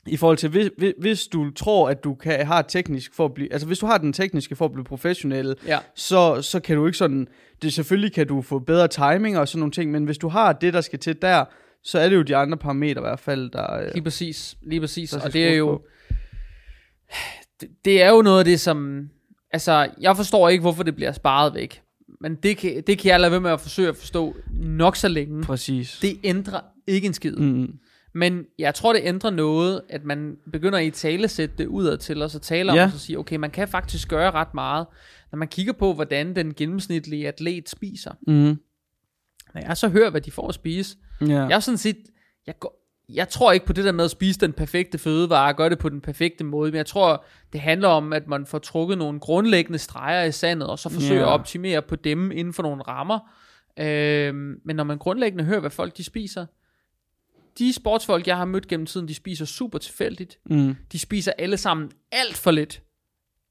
i 0.07 0.17
forhold 0.17 0.37
til, 0.37 0.49
hvis, 0.51 0.71
hvis, 0.99 1.27
du 1.27 1.51
tror, 1.51 1.91
at 1.91 2.05
du 2.05 2.15
kan, 2.15 2.47
har 2.47 2.63
teknisk 2.63 3.15
for 3.15 3.25
at 3.25 3.35
blive, 3.35 3.53
altså 3.53 3.67
hvis 3.67 3.79
du 3.79 3.87
har 3.87 3.99
den 3.99 4.13
tekniske 4.13 4.57
for 4.57 4.65
at 4.65 4.73
blive 4.73 4.85
professionel, 4.85 5.57
Ja. 5.67 5.79
så, 5.95 6.43
så 6.43 6.61
kan 6.61 6.77
du 6.77 6.87
ikke 6.87 6.99
sådan, 6.99 7.29
det 7.63 7.73
selvfølgelig 7.73 8.13
kan 8.13 8.27
du 8.27 8.43
få 8.43 8.59
bedre 8.59 8.89
timing 8.89 9.39
og 9.39 9.49
sådan 9.49 9.59
nogle 9.59 9.73
ting, 9.73 9.91
men 9.91 10.05
hvis 10.05 10.19
du 10.19 10.29
har 10.29 10.53
det, 10.53 10.75
der 10.75 10.81
skal 10.81 10.99
til 10.99 11.23
der, 11.23 11.45
så 11.83 11.99
er 11.99 12.09
det 12.09 12.17
jo 12.17 12.23
de 12.23 12.37
andre 12.37 12.59
parametre 12.59 13.01
i 13.01 13.05
hvert 13.05 13.21
fald, 13.21 13.51
der, 13.51 13.75
øh, 13.75 13.91
Lige 13.95 14.03
præcis, 14.05 14.57
lige 14.63 14.81
præcis. 14.81 15.11
der 15.11 15.21
Og 15.21 15.33
det 15.33 15.49
er 15.49 15.55
jo, 15.55 15.67
på. 15.67 15.85
Det, 17.61 17.69
det 17.85 18.03
er 18.03 18.11
jo 18.11 18.23
noget 18.23 18.39
af 18.39 18.45
det, 18.45 18.61
som, 18.61 19.09
altså, 19.53 19.91
jeg 20.01 20.17
forstår 20.17 20.49
ikke, 20.49 20.63
hvorfor 20.63 20.83
det 20.83 20.95
bliver 20.97 21.13
sparet 21.13 21.55
væk. 21.55 21.83
Men 22.21 22.35
det 22.35 22.57
kan, 22.57 22.83
det 22.87 22.99
kan 22.99 23.11
jeg 23.11 23.21
lade 23.21 23.31
være 23.33 23.41
med 23.41 23.51
at 23.51 23.61
forsøge 23.61 23.89
at 23.89 23.97
forstå 23.97 24.37
nok 24.53 24.97
så 24.97 25.09
længe. 25.09 25.43
Præcis. 25.43 25.99
Det 26.03 26.19
ændrer 26.25 26.61
ikke 26.87 27.07
en 27.07 27.15
skid. 27.15 27.37
Mm. 27.37 27.73
Men 28.15 28.45
jeg 28.59 28.75
tror, 28.75 28.93
det 28.93 29.03
ændrer 29.05 29.31
noget, 29.31 29.83
at 29.89 30.05
man 30.05 30.37
begynder 30.53 30.79
i 30.79 30.91
tale 30.91 31.29
sætte 31.29 31.55
det 31.59 31.67
udad 31.67 31.99
til, 31.99 32.23
og 32.23 32.31
så 32.31 32.39
tale 32.39 32.71
om, 32.71 32.77
Ja. 32.77 32.85
og 32.85 32.91
så 32.93 32.99
sige, 32.99 33.19
okay, 33.19 33.37
man 33.37 33.51
kan 33.51 33.69
faktisk 33.69 34.09
gøre 34.09 34.31
ret 34.31 34.55
meget, 34.55 34.87
når 35.33 35.37
man 35.37 35.49
kigger 35.49 35.73
på, 35.73 35.93
hvordan 35.95 36.37
den 36.37 36.55
gennemsnitlige 36.55 37.29
atlet 37.29 37.69
spiser. 37.69 38.13
Mm. 38.27 38.57
Når 39.55 39.61
jeg 39.67 39.77
så 39.77 39.89
hører, 39.89 40.11
hvad 40.11 40.21
de 40.21 40.31
får 40.31 40.49
at 40.49 40.55
spise, 40.55 40.97
Ja. 41.21 41.27
jeg 41.27 41.53
er 41.53 41.61
sådan 41.61 41.79
set, 41.79 41.97
jeg, 42.47 42.55
går, 42.61 42.80
jeg 43.15 43.29
tror 43.29 43.53
ikke 43.53 43.67
på 43.67 43.73
det 43.73 43.85
der 43.85 43.93
med 43.93 44.05
at 44.05 44.11
spise 44.11 44.41
den 44.41 44.53
perfekte 44.53 44.99
fødevare, 44.99 45.49
og 45.49 45.57
gøre 45.57 45.71
det 45.71 45.79
på 45.79 45.89
den 45.89 46.01
perfekte 46.01 46.45
måde, 46.45 46.71
men 46.71 46.77
jeg 46.77 46.87
tror, 46.87 47.25
det 47.53 47.61
handler 47.61 47.89
om, 47.89 48.13
at 48.13 48.27
man 48.27 48.47
får 48.47 48.59
trukket 48.59 48.99
nogle 48.99 49.21
grundlæggende 49.21 49.79
streger 49.79 50.25
i 50.25 50.33
sandet, 50.33 50.69
og 50.69 50.79
så 50.79 50.89
forsøger 50.89 51.21
Ja. 51.21 51.27
at 51.27 51.33
optimere 51.33 51.83
på 51.83 51.97
dem 51.97 52.31
inden 52.31 52.53
for 52.55 52.63
nogle 52.63 52.83
rammer. 52.83 53.19
Øhm, 53.79 54.61
men 54.65 54.77
når 54.77 54.85
man 54.85 54.99
grundlæggende 54.99 55.45
hører, 55.45 55.61
hvad 55.61 55.71
folk 55.71 55.97
de 55.97 56.05
spiser, 56.05 56.47
de 57.59 57.73
sportsfolk, 57.73 58.27
jeg 58.27 58.37
har 58.37 58.45
mødt 58.45 58.69
gennem 58.69 58.87
tiden, 58.87 59.09
de 59.09 59.15
spiser 59.15 59.45
super 59.45 59.79
tilfældigt. 59.79 60.39
Mm. 60.51 60.77
De 60.93 60.99
spiser 60.99 61.33
alle 61.39 61.57
sammen 61.57 61.91
alt 62.13 62.37
for 62.37 62.51
lidt. 62.51 62.83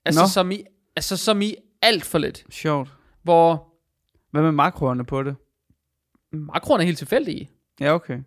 Altså, 0.06 0.22
Nå. 0.22 0.28
som 0.28 0.52
i, 0.52 0.64
altså 0.96 1.18
som 1.18 1.42
i 1.42 1.56
alt 1.82 2.06
for 2.06 2.18
lidt. 2.18 2.46
Sjovt. 2.50 2.90
Hvor 3.24 3.74
Hvad 4.32 4.42
med 4.42 4.52
makroerne 4.52 5.06
på 5.06 5.24
det? 5.24 5.36
makroerne 6.32 6.84
er 6.84 6.86
helt 6.86 6.98
tilfældige. 6.98 7.50
Ja, 7.80 7.94
okay. 7.94 8.20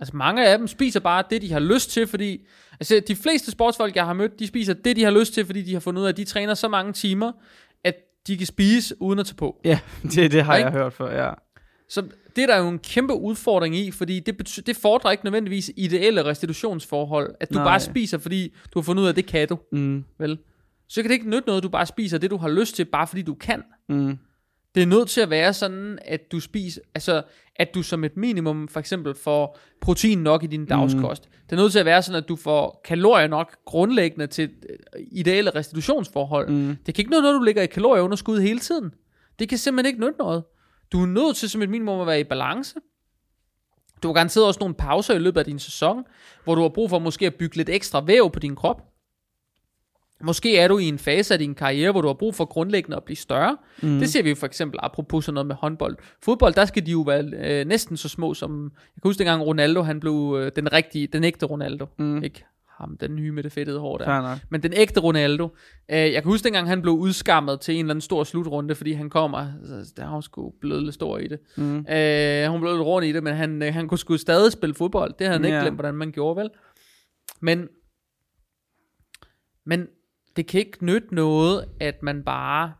Altså 0.00 0.16
mange 0.16 0.46
af 0.46 0.58
dem 0.58 0.66
spiser 0.68 1.00
bare 1.00 1.24
det, 1.30 1.42
de 1.42 1.52
har 1.52 1.60
lyst 1.60 1.90
til, 1.90 2.06
fordi... 2.06 2.46
Altså 2.80 3.02
de 3.08 3.16
fleste 3.16 3.50
sportsfolk, 3.50 3.96
jeg 3.96 4.06
har 4.06 4.12
mødt, 4.12 4.38
de 4.38 4.46
spiser 4.46 4.74
det, 4.74 4.96
de 4.96 5.02
har 5.04 5.10
lyst 5.10 5.34
til, 5.34 5.46
fordi 5.46 5.62
de 5.62 5.72
har 5.72 5.80
fundet 5.80 6.00
ud 6.00 6.06
af, 6.06 6.10
at 6.12 6.16
de 6.16 6.24
træner 6.24 6.54
så 6.54 6.68
mange 6.68 6.92
timer, 6.92 7.32
at 7.84 7.94
de 8.26 8.36
kan 8.36 8.46
spise 8.46 8.94
uden 9.02 9.18
at 9.18 9.26
tage 9.26 9.36
på. 9.36 9.60
Ja, 9.64 9.78
det, 10.14 10.32
det 10.32 10.44
har 10.44 10.56
Ikke? 10.56 10.66
jeg 10.70 10.72
hørt 10.78 10.92
før, 10.92 11.24
ja. 11.24 11.30
Så 11.88 12.02
det 12.36 12.42
er 12.42 12.46
der 12.46 12.58
jo 12.58 12.68
en 12.68 12.78
kæmpe 12.78 13.14
udfordring 13.14 13.76
i, 13.76 13.90
fordi 13.90 14.20
det, 14.20 14.34
bety- 14.42 14.60
det 14.66 14.76
fordrer 14.76 15.10
ikke 15.10 15.24
nødvendigvis 15.24 15.70
ideelle 15.76 16.24
restitutionsforhold, 16.24 17.34
at 17.40 17.50
du. 17.50 17.54
Nej. 17.54 17.64
bare 17.64 17.80
spiser, 17.80 18.18
fordi 18.18 18.54
du 18.74 18.78
har 18.78 18.82
fundet 18.82 19.02
ud 19.02 19.06
af, 19.06 19.10
at 19.12 19.16
det 19.16 19.26
kan 19.26 19.48
du, 19.48 19.58
Mm. 19.72 20.04
vel? 20.18 20.38
Så 20.88 21.02
kan 21.02 21.08
det 21.08 21.14
ikke 21.14 21.30
nytte 21.30 21.46
noget, 21.46 21.60
at 21.60 21.62
du 21.62 21.68
bare 21.68 21.86
spiser 21.86 22.18
det, 22.18 22.30
du 22.30 22.36
har 22.36 22.48
lyst 22.48 22.76
til, 22.76 22.84
bare 22.84 23.06
fordi 23.06 23.22
du 23.22 23.34
kan. 23.34 23.62
Mm. 23.88 24.18
Det 24.74 24.82
er 24.82 24.86
nødt 24.86 25.08
til 25.08 25.20
at 25.20 25.30
være 25.30 25.52
sådan, 25.52 25.98
at 26.04 26.32
du 26.32 26.40
spiser, 26.40 26.80
altså, 26.94 27.22
at 27.56 27.74
du 27.74 27.82
som 27.82 28.04
et 28.04 28.16
minimum 28.16 28.68
for 28.68 28.80
eksempel 28.80 29.14
får 29.14 29.58
protein 29.80 30.18
nok 30.18 30.44
i 30.44 30.46
din 30.46 30.66
dagskost. 30.66 31.26
Mm. 31.26 31.32
Det 31.50 31.52
er 31.52 31.60
nødt 31.60 31.72
til 31.72 31.78
at 31.78 31.84
være 31.84 32.02
sådan, 32.02 32.22
at 32.22 32.28
du 32.28 32.36
får 32.36 32.80
kalorier 32.84 33.26
nok 33.26 33.56
grundlæggende 33.64 34.26
til 34.26 34.50
øh, 34.70 35.06
ideelle 35.12 35.50
restitutionsforhold. 35.50 36.48
Mm. 36.50 36.76
Det 36.86 36.94
kan 36.94 37.02
ikke 37.02 37.10
noget, 37.10 37.34
du 37.34 37.42
ligger 37.42 37.62
i 37.62 37.66
kalorieunderskud 37.66 38.40
hele 38.40 38.58
tiden. 38.58 38.94
Det 39.38 39.48
kan 39.48 39.58
simpelthen 39.58 39.92
ikke 39.92 40.06
nytte 40.06 40.18
noget. 40.18 40.44
Du 40.92 41.02
er 41.02 41.06
nødt 41.06 41.36
til 41.36 41.50
som 41.50 41.62
et 41.62 41.70
minimum 41.70 42.00
at 42.00 42.06
være 42.06 42.20
i 42.20 42.24
balance. 42.24 42.74
Du 44.02 44.08
har 44.08 44.12
garanteret 44.12 44.46
også 44.46 44.60
nogle 44.60 44.74
pauser 44.74 45.14
i 45.14 45.18
løbet 45.18 45.40
af 45.40 45.44
din 45.44 45.58
sæson, 45.58 46.04
hvor 46.44 46.54
du 46.54 46.62
har 46.62 46.68
brug 46.68 46.90
for 46.90 46.98
måske 46.98 47.26
at 47.26 47.34
bygge 47.34 47.56
lidt 47.56 47.68
ekstra 47.68 48.04
væv 48.04 48.30
på 48.30 48.38
din 48.38 48.56
krop. 48.56 48.89
Måske 50.22 50.58
er 50.58 50.68
du 50.68 50.78
i 50.78 50.84
en 50.84 50.98
fase 50.98 51.34
af 51.34 51.38
din 51.38 51.54
karriere, 51.54 51.90
hvor 51.92 52.00
du 52.00 52.06
har 52.06 52.14
brug 52.14 52.34
for 52.34 52.44
grundlæggende 52.44 52.96
at 52.96 53.04
blive 53.04 53.16
større. 53.16 53.56
Mm. 53.82 53.98
Det 53.98 54.08
ser 54.08 54.22
vi 54.22 54.28
jo 54.28 54.34
for 54.34 54.46
eksempel 54.46 54.80
apropos 54.82 55.24
sådan 55.24 55.34
noget 55.34 55.46
med 55.46 55.54
håndbold. 55.56 55.96
Fodbold, 56.22 56.54
der 56.54 56.64
skal 56.64 56.86
de 56.86 56.90
jo 56.90 57.00
være 57.00 57.24
øh, 57.24 57.66
næsten 57.66 57.96
så 57.96 58.08
små 58.08 58.34
som... 58.34 58.64
Jeg 58.64 59.02
kan 59.02 59.08
huske 59.08 59.18
dengang 59.18 59.42
Ronaldo, 59.46 59.82
han 59.82 60.00
blev 60.00 60.36
øh, 60.40 60.52
den 60.56 60.72
rigtige, 60.72 61.06
den 61.06 61.24
ægte 61.24 61.46
Ronaldo. 61.46 61.86
Mm. 61.98 62.22
Ikke 62.22 62.44
ham, 62.78 62.96
den 63.00 63.16
nye 63.16 63.32
med 63.32 63.42
det 63.42 63.52
fedtede 63.52 63.78
hår 63.80 63.98
der. 63.98 64.06
Men 64.50 64.62
den 64.62 64.72
ægte 64.76 65.00
Ronaldo. 65.00 65.48
Øh, 65.90 65.98
jeg 65.98 66.12
kan 66.12 66.24
huske 66.24 66.44
dengang, 66.44 66.68
han 66.68 66.82
blev 66.82 66.94
udskammet 66.94 67.60
til 67.60 67.74
en 67.74 67.80
eller 67.80 67.92
anden 67.92 68.00
stor 68.00 68.24
slutrunde, 68.24 68.74
fordi 68.74 68.92
han 68.92 69.10
kommer, 69.10 69.38
altså, 69.38 69.92
der 69.96 70.04
har 70.06 70.14
jo 70.14 70.20
sgu 70.20 70.52
blevet 70.60 70.82
lidt 70.82 70.94
stor 70.94 71.18
i 71.18 71.28
det. 71.28 71.38
Mm. 71.56 71.78
Øh, 71.78 72.46
hun 72.50 72.60
blev 72.60 72.72
lidt 72.72 72.86
rundt 72.86 73.08
i 73.08 73.12
det, 73.12 73.22
men 73.22 73.34
han, 73.34 73.62
øh, 73.62 73.74
han 73.74 73.88
kunne 73.88 73.98
sgu 73.98 74.16
stadig 74.16 74.52
spille 74.52 74.74
fodbold. 74.74 75.14
Det 75.18 75.26
havde 75.26 75.38
han 75.38 75.44
ikke 75.44 75.56
Ja. 75.56 75.62
glemt, 75.62 75.76
hvordan 75.76 75.94
man 75.94 76.12
gjorde, 76.12 76.40
vel? 76.40 76.50
Men, 77.40 77.68
men 79.66 79.86
det 80.36 80.46
kan 80.46 80.60
ikke 80.60 80.84
nytte 80.84 81.14
noget, 81.14 81.68
at 81.80 82.02
man 82.02 82.22
bare... 82.24 82.72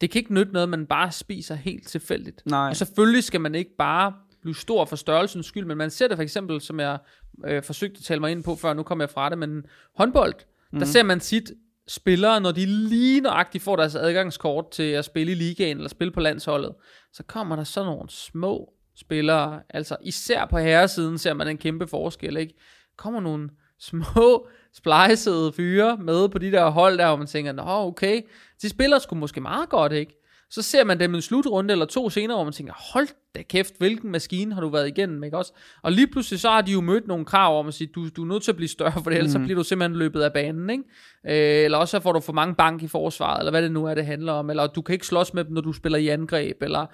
Det 0.00 0.10
kan 0.10 0.18
ikke 0.18 0.34
nytte 0.34 0.52
noget, 0.52 0.62
at 0.62 0.68
man 0.68 0.86
bare 0.86 1.12
spiser 1.12 1.54
helt 1.54 1.88
tilfældigt. 1.88 2.42
Nej. 2.46 2.68
Og 2.68 2.76
selvfølgelig 2.76 3.24
skal 3.24 3.40
man 3.40 3.54
ikke 3.54 3.76
bare 3.78 4.14
blive 4.42 4.54
stor 4.54 4.84
for 4.84 4.96
størrelsens 4.96 5.46
skyld, 5.46 5.64
men 5.64 5.76
man 5.76 5.90
ser 5.90 6.08
det 6.08 6.16
for 6.16 6.22
eksempel, 6.22 6.60
som 6.60 6.80
jeg 6.80 6.98
øh, 7.44 7.62
forsøgte 7.62 7.98
at 7.98 8.04
tale 8.04 8.20
mig 8.20 8.30
ind 8.30 8.44
på 8.44 8.56
før, 8.56 8.74
nu 8.74 8.82
kommer 8.82 9.04
jeg 9.04 9.10
fra 9.10 9.30
det, 9.30 9.38
men 9.38 9.66
håndbold, 9.96 10.34
mm. 10.72 10.78
der 10.78 10.86
ser 10.86 11.02
man 11.02 11.20
sit 11.20 11.52
spillere, 11.88 12.40
når 12.40 12.52
de 12.52 12.66
lige 12.66 13.20
nøjagtigt 13.20 13.64
får 13.64 13.76
deres 13.76 13.94
adgangskort 13.94 14.70
til 14.70 14.82
at 14.82 15.04
spille 15.04 15.32
i 15.32 15.34
ligaen, 15.34 15.76
eller 15.76 15.88
spille 15.88 16.12
på 16.12 16.20
landsholdet, 16.20 16.74
så 17.12 17.22
kommer 17.22 17.56
der 17.56 17.64
sådan 17.64 17.86
nogle 17.92 18.10
små 18.10 18.72
spillere, 18.96 19.62
altså 19.68 19.96
især 20.02 20.46
på 20.46 20.58
herresiden 20.58 21.18
ser 21.18 21.34
man 21.34 21.48
en 21.48 21.58
kæmpe 21.58 21.86
forskel, 21.86 22.36
ikke? 22.36 22.54
Kommer 22.96 23.20
nogle 23.20 23.50
små, 23.78 24.48
splicede 24.76 25.52
fyre 25.52 25.96
med 25.96 26.28
på 26.28 26.38
de 26.38 26.52
der 26.52 26.70
hold 26.70 26.98
der, 26.98 27.06
hvor 27.06 27.16
man 27.16 27.26
tænker, 27.26 27.52
nå 27.52 27.64
okay, 27.66 28.22
de 28.62 28.68
spiller 28.68 28.98
sgu 28.98 29.14
måske 29.14 29.40
meget 29.40 29.68
godt, 29.68 29.92
ikke? 29.92 30.22
Så 30.50 30.62
ser 30.62 30.84
man 30.84 31.00
dem 31.00 31.14
en 31.14 31.22
slutrunde 31.22 31.72
eller 31.72 31.86
to 31.86 32.10
senere, 32.10 32.36
hvor 32.36 32.44
man 32.44 32.52
tænker, 32.52 32.92
hold 32.92 33.08
da 33.34 33.42
kæft, 33.42 33.74
hvilken 33.78 34.10
maskine 34.10 34.54
har 34.54 34.60
du 34.60 34.68
været 34.68 34.88
igennem, 34.88 35.24
ikke 35.24 35.36
også? 35.36 35.52
Og 35.82 35.92
lige 35.92 36.06
pludselig 36.06 36.40
så 36.40 36.48
har 36.48 36.60
de 36.60 36.72
jo 36.72 36.80
mødt 36.80 37.06
nogle 37.06 37.24
krav 37.24 37.58
om 37.58 37.68
at 37.68 37.74
sige, 37.74 37.90
du, 37.94 38.08
du 38.08 38.22
er 38.22 38.26
nødt 38.26 38.42
til 38.42 38.50
at 38.50 38.56
blive 38.56 38.68
større, 38.68 39.02
for 39.04 39.10
ellers 39.10 39.26
mm. 39.26 39.32
så 39.32 39.38
bliver 39.38 39.56
du 39.56 39.64
simpelthen 39.64 39.98
løbet 39.98 40.20
af 40.22 40.32
banen, 40.32 40.70
ikke? 40.70 40.84
Øh, 41.26 41.64
eller 41.64 41.78
også 41.78 41.90
så 41.90 42.02
får 42.02 42.12
du 42.12 42.20
for 42.20 42.32
mange 42.32 42.54
bank 42.54 42.82
i 42.82 42.88
forsvaret, 42.88 43.38
eller 43.38 43.50
hvad 43.50 43.62
det 43.62 43.72
nu 43.72 43.84
er, 43.84 43.94
det 43.94 44.06
handler 44.06 44.32
om, 44.32 44.50
eller 44.50 44.66
du 44.66 44.82
kan 44.82 44.92
ikke 44.92 45.06
slås 45.06 45.34
med 45.34 45.44
dem, 45.44 45.52
når 45.52 45.60
du 45.60 45.72
spiller 45.72 45.98
i 45.98 46.08
angreb, 46.08 46.62
eller 46.62 46.86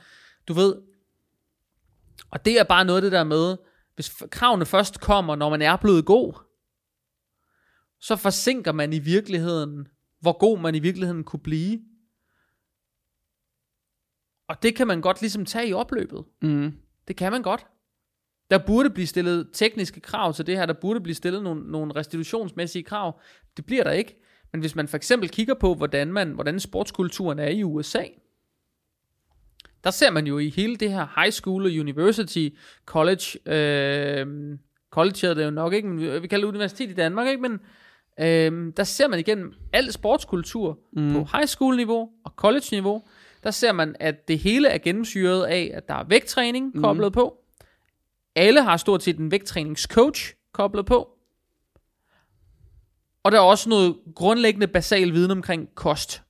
du 0.48 0.52
ved. 0.52 0.74
Og 2.30 2.44
det 2.44 2.60
er 2.60 2.64
bare 2.64 2.84
noget 2.84 3.02
det 3.02 3.12
der 3.12 3.24
med, 3.24 3.56
hvis 3.94 4.12
kravene 4.30 4.66
først 4.66 5.00
kommer, 5.00 5.36
når 5.36 5.50
man 5.50 5.62
er 5.62 5.76
blevet 5.76 6.04
god, 6.04 6.34
så 8.02 8.16
forsinker 8.16 8.72
man 8.72 8.92
i 8.92 8.98
virkeligheden, 8.98 9.88
hvor 10.20 10.38
god 10.38 10.58
man 10.58 10.74
i 10.74 10.78
virkeligheden 10.78 11.24
kunne 11.24 11.40
blive. 11.40 11.80
Og 14.48 14.62
det 14.62 14.76
kan 14.76 14.86
man 14.86 15.00
godt 15.00 15.20
ligesom 15.20 15.44
tage 15.44 15.68
i 15.68 15.72
opløbet. 15.72 16.24
Mm. 16.42 16.72
Det 17.08 17.16
kan 17.16 17.32
man 17.32 17.42
godt. 17.42 17.66
Der 18.50 18.58
burde 18.66 18.90
blive 18.90 19.06
stillet 19.06 19.48
tekniske 19.52 20.00
krav 20.00 20.34
til 20.34 20.46
det 20.46 20.56
her. 20.56 20.66
Der 20.66 20.74
burde 20.80 21.00
blive 21.00 21.14
stillet 21.14 21.42
nogle, 21.42 21.70
nogle 21.70 21.96
restitutionsmæssige 21.96 22.82
krav. 22.82 23.20
Det 23.56 23.66
bliver 23.66 23.84
der 23.84 23.90
ikke. 23.90 24.16
Men 24.52 24.60
hvis 24.60 24.74
man 24.74 24.88
for 24.88 24.96
eksempel 24.96 25.28
kigger 25.28 25.54
på, 25.54 25.74
hvordan, 25.74 26.12
man, 26.12 26.30
hvordan 26.30 26.60
sportskulturen 26.60 27.38
er 27.38 27.48
i 27.48 27.62
USA, 27.62 28.04
der 29.84 29.90
ser 29.90 30.10
man 30.10 30.26
jo 30.26 30.38
i 30.38 30.48
hele 30.48 30.76
det 30.76 30.90
her 30.90 31.20
high 31.20 31.32
school 31.32 31.66
og 31.66 31.72
university 31.72 32.48
college, 32.86 33.38
øh, 33.46 34.58
college 34.90 35.26
er 35.26 35.34
det 35.34 35.44
jo 35.44 35.50
nok 35.50 35.72
ikke, 35.72 35.88
men 35.88 36.22
vi 36.22 36.28
kalder 36.28 36.46
det 36.46 36.54
universitet 36.54 36.90
i 36.90 36.94
Danmark, 36.94 37.28
ikke? 37.28 37.42
Men 37.42 37.60
øh, 38.20 38.72
der 38.76 38.84
ser 38.84 39.08
man 39.08 39.18
igennem 39.18 39.52
al 39.72 39.92
sportskultur 39.92 40.78
mm. 40.92 41.12
på 41.12 41.18
high 41.18 41.46
school 41.46 41.76
niveau 41.76 42.10
og 42.24 42.32
college 42.36 42.66
niveau, 42.72 43.02
der 43.42 43.50
ser 43.50 43.72
man, 43.72 43.96
at 44.00 44.28
det 44.28 44.38
hele 44.38 44.68
er 44.68 44.78
gennemsyret 44.78 45.44
af, 45.44 45.70
at 45.74 45.88
der 45.88 45.94
er 45.94 46.04
vægttræning 46.04 46.82
koblet 46.82 47.08
mm. 47.08 47.12
på. 47.12 47.38
Alle 48.36 48.62
har 48.62 48.76
stort 48.76 49.02
set 49.02 49.18
en 49.18 49.30
vægttræningscoach 49.30 50.34
koblet 50.52 50.86
på. 50.86 51.08
Og 53.22 53.32
der 53.32 53.38
er 53.38 53.42
også 53.42 53.68
noget 53.68 53.96
grundlæggende 54.14 54.66
basal 54.66 55.12
viden 55.12 55.30
omkring 55.30 55.68
kost. 55.74 56.22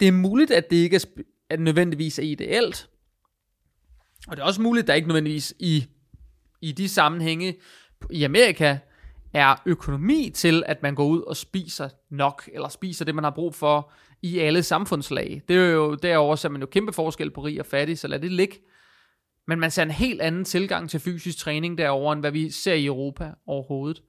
Det 0.00 0.08
er 0.08 0.12
muligt, 0.12 0.50
at 0.50 0.70
det 0.70 0.76
ikke 0.76 0.96
er, 0.96 1.04
at 1.50 1.60
nødvendigvis 1.60 2.18
er 2.18 2.22
ideelt. 2.22 2.88
Og 4.28 4.36
det 4.36 4.42
er 4.42 4.46
også 4.46 4.62
muligt, 4.62 4.84
at 4.84 4.88
der 4.88 4.94
ikke 4.94 5.08
nødvendigvis 5.08 5.54
i, 5.58 5.86
i 6.60 6.72
de 6.72 6.88
sammenhænge 6.88 7.56
i 8.10 8.22
Amerika 8.22 8.78
er 9.32 9.62
økonomi 9.66 10.30
til, 10.34 10.62
at 10.66 10.82
man 10.82 10.94
går 10.94 11.06
ud 11.06 11.22
og 11.22 11.36
spiser 11.36 11.88
nok, 12.10 12.50
eller 12.52 12.68
spiser 12.68 13.04
det, 13.04 13.14
man 13.14 13.24
har 13.24 13.30
brug 13.30 13.54
for 13.54 13.92
i 14.22 14.38
alle 14.38 14.62
samfundslag. 14.62 15.42
Det 15.48 15.56
er 15.56 15.70
jo 15.70 15.94
derovre, 15.94 16.36
så 16.36 16.48
man 16.48 16.60
jo 16.60 16.66
kæmpe 16.66 16.92
forskel 16.92 17.30
på 17.30 17.40
rig 17.40 17.60
og 17.60 17.66
fattig, 17.66 17.98
så 17.98 18.08
lad 18.08 18.20
det 18.20 18.32
ligge. 18.32 18.58
Men 19.46 19.60
man 19.60 19.70
ser 19.70 19.82
en 19.82 19.90
helt 19.90 20.20
anden 20.20 20.44
tilgang 20.44 20.90
til 20.90 21.00
fysisk 21.00 21.38
træning 21.38 21.78
derovre, 21.78 22.12
end 22.12 22.20
hvad 22.20 22.30
vi 22.30 22.50
ser 22.50 22.74
i 22.74 22.86
Europa 22.86 23.32
overhovedet. 23.46 24.02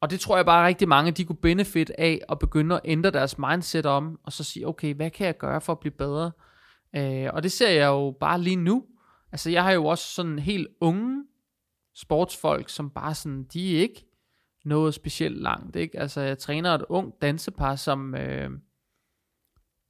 Og 0.00 0.10
det 0.10 0.20
tror 0.20 0.36
jeg 0.36 0.44
bare 0.44 0.66
rigtig 0.66 0.88
mange, 0.88 1.12
de 1.12 1.24
kunne 1.24 1.36
benefit 1.36 1.92
af 1.98 2.20
at 2.28 2.38
begynde 2.38 2.74
at 2.74 2.80
ændre 2.84 3.10
deres 3.10 3.38
mindset 3.38 3.86
om, 3.86 4.20
og 4.24 4.32
så 4.32 4.44
sige, 4.44 4.68
okay, 4.68 4.94
hvad 4.94 5.10
kan 5.10 5.26
jeg 5.26 5.38
gøre 5.38 5.60
for 5.60 5.72
at 5.72 5.80
blive 5.80 5.92
bedre? 5.92 6.30
Øh, 6.96 7.28
og 7.32 7.42
det 7.42 7.52
ser 7.52 7.70
jeg 7.70 7.86
jo 7.86 8.16
bare 8.20 8.40
lige 8.40 8.56
nu. 8.56 8.84
Altså 9.32 9.50
jeg 9.50 9.62
har 9.62 9.72
jo 9.72 9.84
også 9.84 10.14
sådan 10.14 10.38
helt 10.38 10.68
unge 10.80 11.24
sportsfolk, 11.96 12.68
som 12.68 12.90
bare 12.90 13.14
sådan, 13.14 13.44
de 13.52 13.76
er 13.76 13.80
ikke 13.80 14.06
noget 14.64 14.94
specielt 14.94 15.42
langt, 15.42 15.76
ikke? 15.76 16.00
Altså, 16.00 16.20
jeg 16.20 16.38
træner 16.38 16.74
et 16.74 16.84
ung 16.88 17.12
dansepar, 17.22 17.76
som, 17.76 18.14
øh, 18.14 18.50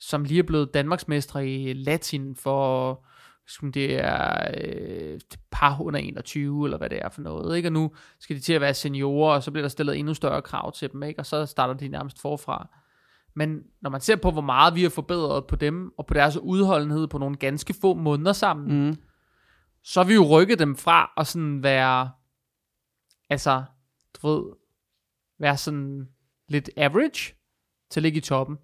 som 0.01 0.25
lige 0.25 0.39
er 0.39 0.43
blevet 0.43 0.75
Danmarksmestre 0.75 1.49
i 1.49 1.73
latin 1.73 2.37
for, 2.37 3.05
som 3.49 3.73
det 3.73 3.95
er 4.05 4.51
øh, 4.65 5.15
et 5.15 5.39
par 5.51 5.81
under 5.81 6.01
21, 6.01 6.65
eller 6.67 6.79
hvad 6.79 6.91
det 6.91 6.99
er 7.03 7.09
for 7.09 7.21
noget, 7.23 7.57
ikke? 7.57 7.69
Og 7.69 7.73
nu 7.73 7.91
skal 8.21 8.37
de 8.37 8.41
til 8.41 8.53
at 8.53 8.61
være 8.61 8.75
seniorer, 8.75 9.35
og 9.35 9.43
så 9.43 9.51
bliver 9.51 9.63
der 9.63 9.69
stillet 9.69 9.99
endnu 9.99 10.15
større 10.15 10.43
krav 10.43 10.73
til 10.73 10.93
dem, 10.93 11.03
ikke? 11.03 11.21
Og 11.21 11.27
så 11.27 11.47
starter 11.47 11.75
de 11.75 11.89
nærmest 11.89 12.21
forfra. 12.21 12.69
Men 13.35 13.63
når 13.83 13.91
man 13.91 14.01
ser 14.01 14.17
på, 14.17 14.31
hvor 14.31 14.41
meget 14.43 14.75
vi 14.75 14.83
har 14.83 14.91
forbedret 14.91 15.47
på 15.47 15.57
dem, 15.57 15.93
og 15.99 16.07
på 16.07 16.15
deres 16.15 16.37
udholdenhed 16.37 17.09
på 17.09 17.19
nogle 17.19 17.37
ganske 17.37 17.75
få 17.81 17.95
måneder 17.95 18.33
sammen, 18.33 18.87
Mm 18.89 18.97
så 19.85 20.01
har 20.01 20.09
vi 20.09 20.15
jo 20.15 20.25
rykket 20.29 20.59
dem 20.59 20.77
fra 20.77 21.13
at 21.17 21.27
sådan 21.27 21.63
være, 21.63 22.11
altså, 23.31 23.65
du 24.15 24.29
ved, 24.29 24.53
være 25.41 25.57
sådan 25.57 26.09
lidt 26.49 26.71
average, 26.77 27.35
til 27.91 28.01
at 28.01 28.03
ligge 28.03 28.19
i 28.19 28.21
toppen, 28.21 28.57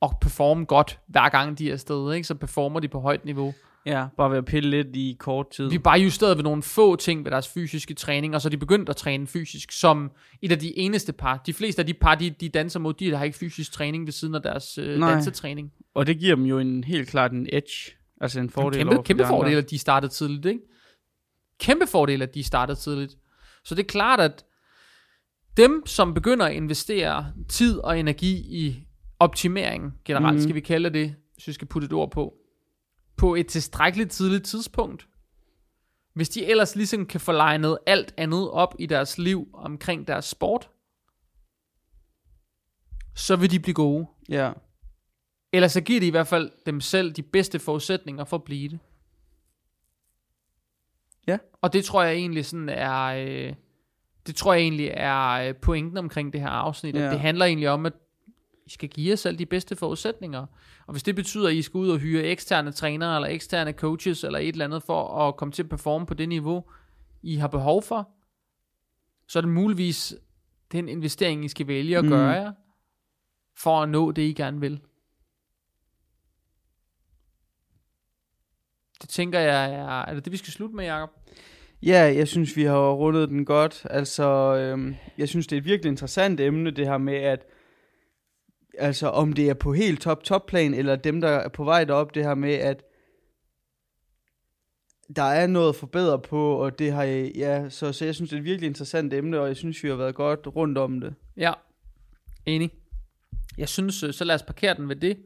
og 0.00 0.18
performe 0.20 0.64
godt, 0.64 1.00
hver 1.06 1.28
gang 1.28 1.58
de 1.58 1.68
er 1.68 1.72
afsted, 1.72 2.12
ikke? 2.14 2.26
så 2.26 2.34
performer 2.34 2.80
de 2.80 2.88
på 2.88 3.00
højt 3.00 3.24
niveau. 3.24 3.54
Ja, 3.86 4.06
bare 4.16 4.30
ved 4.30 4.38
at 4.38 4.44
pille 4.44 4.70
lidt 4.70 4.96
i 4.96 5.16
kort 5.18 5.50
tid. 5.50 5.70
Vi 5.70 5.78
bare 5.78 5.98
justeret 5.98 6.36
ved 6.36 6.44
nogle 6.44 6.62
få 6.62 6.96
ting 6.96 7.24
ved 7.24 7.30
deres 7.30 7.48
fysiske 7.48 7.94
træning, 7.94 8.34
og 8.34 8.40
så 8.40 8.48
er 8.48 8.50
de 8.50 8.56
begyndt 8.56 8.88
at 8.88 8.96
træne 8.96 9.26
fysisk, 9.26 9.72
som 9.72 10.10
et 10.42 10.52
af 10.52 10.58
de 10.58 10.78
eneste 10.78 11.12
par. 11.12 11.42
De 11.46 11.52
fleste 11.52 11.82
af 11.82 11.86
de 11.86 11.94
par, 11.94 12.14
de, 12.14 12.30
de 12.30 12.48
danser 12.48 12.80
mod, 12.80 12.94
de 12.94 13.16
har 13.16 13.24
ikke 13.24 13.38
fysisk 13.38 13.72
træning 13.72 14.06
ved 14.06 14.12
siden 14.12 14.34
af 14.34 14.42
deres 14.42 14.78
øh, 14.78 14.98
Nej. 14.98 15.12
dansetræning. 15.12 15.72
Og 15.94 16.06
det 16.06 16.18
giver 16.18 16.36
dem 16.36 16.44
jo 16.44 16.58
en 16.58 16.84
helt 16.84 17.08
klart 17.08 17.32
en 17.32 17.46
edge. 17.52 17.92
Altså 18.22 18.40
en 18.40 18.50
fordel 18.50 18.78
Kæmpe, 18.78 18.90
over 18.90 18.96
for 18.96 19.02
kæmpe 19.02 19.22
de 19.22 19.28
fordel, 19.28 19.56
at 19.58 19.70
de 19.70 19.78
startede 19.78 20.12
tidligt, 20.12 20.46
ikke? 20.46 20.60
Kæmpe 21.58 21.86
fordel, 21.86 22.22
at 22.22 22.34
de 22.34 22.42
startede 22.44 22.78
tidligt. 22.78 23.16
Så 23.64 23.74
det 23.74 23.82
er 23.82 23.86
klart, 23.88 24.20
at 24.20 24.44
dem, 25.56 25.86
som 25.86 26.14
begynder 26.14 26.46
at 26.46 26.52
investere 26.54 27.32
tid 27.48 27.78
og 27.78 27.98
energi 27.98 28.32
i 28.66 28.86
optimering, 29.18 29.92
generelt 30.04 30.26
Mhm. 30.34 30.34
mm. 30.36 30.42
skal 30.42 30.54
vi 30.54 30.60
kalde 30.60 30.90
det, 30.90 31.14
hvis 31.34 31.46
vi 31.48 31.52
skal 31.52 31.68
putte 31.68 31.86
et 31.86 31.92
ord 31.92 32.10
på, 32.10 32.34
på 33.16 33.34
et 33.34 33.46
tilstrækkeligt 33.46 34.10
tidligt 34.10 34.44
tidspunkt, 34.44 35.06
hvis 36.14 36.28
de 36.28 36.46
ellers 36.46 36.76
ligesom 36.76 37.06
kan 37.06 37.20
få 37.20 37.32
legnet 37.32 37.78
alt 37.86 38.14
andet 38.16 38.50
op 38.50 38.74
i 38.78 38.86
deres 38.86 39.18
liv 39.18 39.48
omkring 39.54 40.06
deres 40.08 40.24
sport, 40.24 40.70
så 43.14 43.36
vil 43.36 43.50
de 43.50 43.60
blive 43.60 43.74
gode. 43.74 44.06
Ja. 44.28 44.52
Ellers 45.52 45.72
så 45.72 45.80
giver 45.80 46.00
de 46.00 46.06
i 46.06 46.10
hvert 46.10 46.26
fald 46.26 46.50
dem 46.66 46.80
selv 46.80 47.12
de 47.12 47.22
bedste 47.22 47.58
forudsætninger 47.58 48.24
for 48.24 48.36
at 48.36 48.44
blive 48.44 48.68
det. 48.68 48.78
Ja. 51.26 51.38
Og 51.60 51.72
det 51.72 51.84
tror 51.84 52.02
jeg 52.02 52.14
egentlig 52.14 52.46
sådan 52.46 52.68
er, 52.68 53.02
øh, 53.04 53.54
det 54.26 54.36
tror 54.36 54.52
jeg 54.52 54.62
egentlig 54.62 54.90
er 54.94 55.28
øh, 55.30 55.54
pointen 55.54 55.96
omkring 55.98 56.32
det 56.32 56.40
her 56.40 56.48
afsnit. 56.48 56.94
Ja. 56.94 57.00
At 57.00 57.12
det 57.12 57.20
handler 57.20 57.44
egentlig 57.44 57.68
om, 57.70 57.86
at 57.86 57.92
I 58.66 58.70
skal 58.70 58.88
give 58.88 59.10
jer 59.10 59.16
selv 59.16 59.38
de 59.38 59.46
bedste 59.46 59.76
forudsætninger. 59.76 60.46
Og 60.86 60.92
hvis 60.92 61.02
det 61.02 61.14
betyder, 61.14 61.48
at 61.48 61.54
I 61.54 61.62
skal 61.62 61.78
ud 61.78 61.90
og 61.90 61.98
hyre 61.98 62.22
eksterne 62.22 62.72
trænere, 62.72 63.16
eller 63.16 63.28
eksterne 63.28 63.72
coaches, 63.72 64.24
eller 64.24 64.38
et 64.38 64.48
eller 64.48 64.64
andet, 64.64 64.82
for 64.82 65.28
at 65.28 65.36
komme 65.36 65.52
til 65.52 65.62
at 65.62 65.68
performe 65.68 66.06
på 66.06 66.14
det 66.14 66.28
niveau, 66.28 66.64
I 67.22 67.36
har 67.36 67.48
behov 67.48 67.82
for, 67.82 68.08
så 69.28 69.38
er 69.38 69.40
det 69.40 69.50
muligvis 69.50 70.14
den 70.72 70.88
investering, 70.88 71.44
I 71.44 71.48
skal 71.48 71.66
vælge 71.66 71.98
at 71.98 72.04
Mm. 72.04 72.10
gøre 72.10 72.30
jer, 72.30 72.52
for 73.56 73.82
at 73.82 73.88
nå 73.88 74.10
det, 74.12 74.22
I 74.22 74.32
gerne 74.32 74.60
vil. 74.60 74.80
Det 79.02 79.08
tænker 79.08 79.40
jeg 79.40 79.74
er, 79.74 80.02
er 80.02 80.14
det 80.14 80.24
det, 80.24 80.32
vi 80.32 80.36
skal 80.36 80.52
slutte 80.52 80.76
med, 80.76 80.84
Jacob? 80.84 81.10
Ja, 81.82 82.14
jeg 82.16 82.28
synes, 82.28 82.56
vi 82.56 82.62
har 82.62 82.92
rundet 82.92 83.28
den 83.28 83.44
godt. 83.44 83.86
Altså, 83.90 84.24
øhm, 84.56 84.94
jeg 85.18 85.28
synes, 85.28 85.46
det 85.46 85.56
er 85.56 85.60
et 85.60 85.64
virkelig 85.64 85.90
interessant 85.90 86.40
emne, 86.40 86.70
det 86.70 86.86
her 86.86 86.98
med, 86.98 87.14
at 87.14 87.46
altså, 88.78 89.08
om 89.08 89.32
det 89.32 89.50
er 89.50 89.54
på 89.54 89.72
helt 89.72 90.00
top, 90.00 90.24
top 90.24 90.46
plan, 90.46 90.74
eller 90.74 90.96
dem, 90.96 91.20
der 91.20 91.28
er 91.28 91.48
på 91.48 91.64
vej 91.64 91.84
derop, 91.84 92.14
det 92.14 92.24
her 92.24 92.34
med, 92.34 92.54
at 92.54 92.82
der 95.16 95.22
er 95.22 95.46
noget 95.46 95.68
at 95.68 95.76
forbedre 95.76 96.18
på, 96.18 96.54
og 96.54 96.78
det 96.78 96.92
har 96.92 97.02
jeg, 97.02 97.32
ja, 97.34 97.68
så, 97.68 97.92
så 97.92 98.04
jeg 98.04 98.14
synes, 98.14 98.30
det 98.30 98.36
er 98.36 98.40
et 98.40 98.44
virkelig 98.44 98.66
interessant 98.66 99.12
emne, 99.14 99.40
og 99.40 99.48
jeg 99.48 99.56
synes, 99.56 99.82
vi 99.82 99.88
har 99.88 99.96
været 99.96 100.14
godt 100.14 100.46
rundt 100.56 100.78
om 100.78 101.00
det. 101.00 101.14
Ja, 101.36 101.52
enig. 102.46 102.70
Jeg 103.58 103.68
synes, 103.68 104.02
øh, 104.02 104.12
så 104.12 104.24
lad 104.24 104.34
os 104.34 104.42
parkere 104.42 104.74
den 104.74 104.88
ved 104.88 104.96
det. 104.96 105.16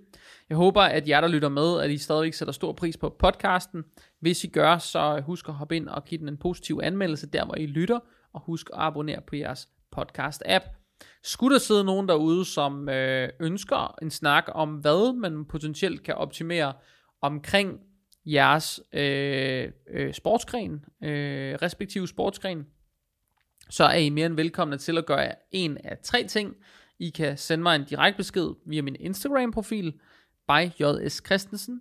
Jeg 0.49 0.57
håber, 0.57 0.83
at 0.83 1.09
jer, 1.09 1.21
der 1.21 1.29
lytter 1.29 1.49
med, 1.49 1.81
at 1.81 1.91
I 1.91 1.99
stadigvæk 1.99 2.35
sætter 2.35 2.53
stor 2.53 2.73
pris 2.73 2.97
på 2.97 3.17
podcasten. 3.19 3.85
Hvis 4.21 4.45
I 4.45 4.47
gør, 4.47 4.79
så 4.79 5.23
husk 5.27 5.49
at 5.49 5.55
hoppe 5.55 5.77
ind 5.77 5.89
og 5.89 6.05
give 6.05 6.21
den 6.21 6.29
en 6.29 6.37
positiv 6.37 6.81
anmeldelse, 6.83 7.27
der 7.27 7.45
hvor 7.45 7.55
I 7.55 7.67
lytter, 7.67 7.99
og 8.33 8.41
husk 8.41 8.71
at 8.73 8.79
abonnere 8.79 9.21
på 9.27 9.37
jeres 9.37 9.69
podcast-app. 9.97 10.65
Skulle 11.23 11.55
der 11.55 11.61
sidde 11.61 11.85
nogen 11.85 12.09
derude, 12.09 12.45
som 12.45 12.89
øh, 12.89 13.29
ønsker 13.41 13.95
en 14.03 14.11
snak 14.11 14.45
om, 14.49 14.75
hvad 14.75 15.17
man 15.17 15.45
potentielt 15.45 16.03
kan 16.03 16.15
optimere 16.15 16.73
omkring 17.21 17.81
jeres 18.27 18.81
øh, 18.93 19.73
øh, 19.91 20.15
sportsgren, 20.15 20.85
øh, 21.03 21.55
respektive 21.63 22.09
sportsgren, 22.09 22.67
så 23.71 23.85
er 23.85 23.97
I 23.97 24.11
mere 24.11 24.27
end 24.27 24.35
velkomne 24.35 24.79
til 24.79 24.99
at 24.99 25.07
gøre 25.07 25.33
en 25.51 25.79
af 25.85 25.99
tre 26.03 26.25
ting. 26.25 26.57
I 26.99 27.11
kan 27.11 27.37
sende 27.37 27.63
mig 27.63 27.77
en 27.77 27.85
direkte 27.85 28.17
besked 28.17 28.49
via 28.67 28.83
min 28.83 28.97
Instagram-profil, 29.01 29.95
by 30.49 30.83
JS 30.83 31.23
Christensen. 31.27 31.81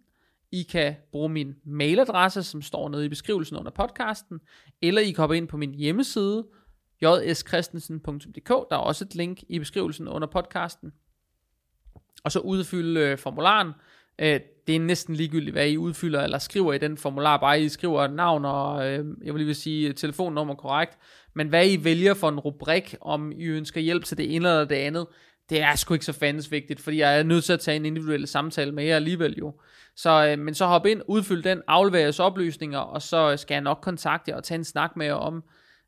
I 0.52 0.64
kan 0.64 0.96
bruge 1.12 1.30
min 1.30 1.56
mailadresse, 1.66 2.44
som 2.44 2.62
står 2.62 2.90
nede 2.90 3.06
i 3.06 3.10
beskrivelsen 3.10 3.58
under 3.58 3.72
podcasten, 3.72 4.40
eller 4.82 5.02
I 5.02 5.12
kan 5.12 5.22
hoppe 5.22 5.38
ind 5.38 5.48
på 5.48 5.58
min 5.58 5.74
hjemmeside, 5.74 6.46
jschristensen.dk. 7.02 8.50
Der 8.50 8.76
er 8.76 8.78
også 8.78 9.06
et 9.06 9.16
link 9.16 9.44
i 9.50 9.60
beskrivelsen 9.60 10.08
under 10.08 10.28
podcasten. 10.28 10.94
Og 12.24 12.32
så 12.32 12.40
udfylde 12.40 13.00
øh, 13.00 13.18
formularen. 13.18 13.72
Øh, 14.20 14.40
det 14.68 14.76
er 14.76 14.80
næsten 14.80 15.16
ligegyldigt, 15.16 15.54
hvad 15.54 15.68
I 15.68 15.78
udfylder 15.78 16.24
eller 16.24 16.38
skriver 16.38 16.74
i 16.74 16.78
den 16.78 16.98
formular. 16.98 17.38
Bare 17.38 17.62
I 17.62 17.70
skriver 17.70 18.08
navn 18.08 18.46
og, 18.46 18.88
øh, 18.88 19.06
jeg 19.24 19.34
vil 19.34 19.40
lige 19.40 19.46
vil 19.46 19.56
sige, 19.56 19.94
telefonnummer 19.94 20.56
korrekt. 20.56 20.98
Men 21.34 21.48
hvad 21.48 21.70
I 21.70 21.84
vælger 21.84 22.14
for 22.14 22.30
en 22.30 22.40
rubrik, 22.40 22.96
om 23.02 23.32
I 23.32 23.46
ønsker 23.46 23.82
hjælp 23.82 24.04
til 24.04 24.18
det 24.18 24.36
ene 24.36 24.48
eller 24.48 24.66
det 24.66 24.76
andet, 24.76 25.08
det 25.50 25.62
er 25.62 25.76
sgu 25.76 25.94
ikke 25.94 26.06
så 26.06 26.14
fandens 26.14 26.52
vigtigt, 26.52 26.80
fordi 26.80 26.98
jeg 26.98 27.20
er 27.20 27.24
nødt 27.24 27.44
til 27.44 27.54
at 27.54 27.60
tage 27.60 27.76
en 27.76 27.86
individuel 27.86 28.28
samtale 28.28 28.72
med 28.72 28.84
jer 28.84 28.96
alligevel 28.96 29.36
jo. 29.38 29.60
Så, 29.96 30.28
øh, 30.28 30.40
men 30.40 30.54
så 30.54 30.66
hop 30.66 30.86
ind, 30.86 31.02
udfyld 31.08 31.44
den, 31.44 31.62
aflever 31.68 32.00
jeres 32.00 32.20
oplysninger, 32.20 32.80
og 32.80 33.02
så 33.02 33.38
skal 33.38 33.56
jeg 33.56 33.62
nok 33.62 33.80
kontakte 33.82 34.32
jer 34.32 34.38
og 34.38 34.44
tage 34.44 34.58
en 34.58 34.64
snak 34.64 34.96
med 34.96 35.06
jer 35.06 35.14
om, 35.14 35.44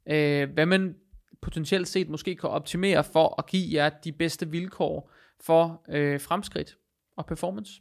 øh, 0.10 0.50
hvad 0.54 0.66
man 0.66 0.96
potentielt 1.42 1.88
set 1.88 2.10
måske 2.10 2.36
kan 2.36 2.50
optimere 2.50 3.04
for 3.04 3.36
at 3.38 3.46
give 3.46 3.74
jer 3.74 3.90
de 3.90 4.12
bedste 4.12 4.50
vilkår 4.50 5.12
for 5.42 5.84
øh, 5.90 6.22
fremskridt 6.22 6.78
og 7.18 7.26
performance. 7.26 7.72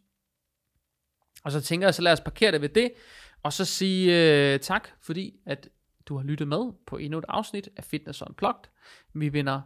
Og 1.45 1.53
så 1.53 1.61
tænker 1.61 1.87
jeg, 1.87 1.95
så 1.95 2.03
lad 2.03 2.13
os 2.13 2.21
parkere 2.21 2.53
det 2.53 2.61
ved 2.61 2.69
det, 2.69 2.93
og 3.43 3.53
så 3.53 3.65
sige 3.65 4.53
øh, 4.55 4.61
tak, 4.61 4.89
fordi 5.03 5.35
at 5.47 5.69
du 6.07 6.17
har 6.17 6.25
lyttet 6.25 6.49
med 6.49 6.73
på 6.87 6.97
endnu 6.97 7.19
et 7.19 7.25
afsnit 7.29 7.69
af 7.77 7.85
Fitness 7.85 8.23
Unplugged. 8.23 8.71
Vi 9.15 9.33
vender 9.33 9.61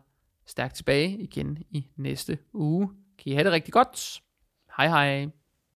stærkt 0.47 0.75
tilbage 0.75 1.19
igen 1.19 1.59
i 1.71 1.87
næste 1.97 2.39
uge. 2.53 2.91
Kan 3.19 3.33
I 3.33 3.35
have 3.35 3.45
det 3.45 3.53
rigtig 3.53 3.73
godt. 3.73 4.23
Hej 4.77 4.89
hej. 4.89 5.40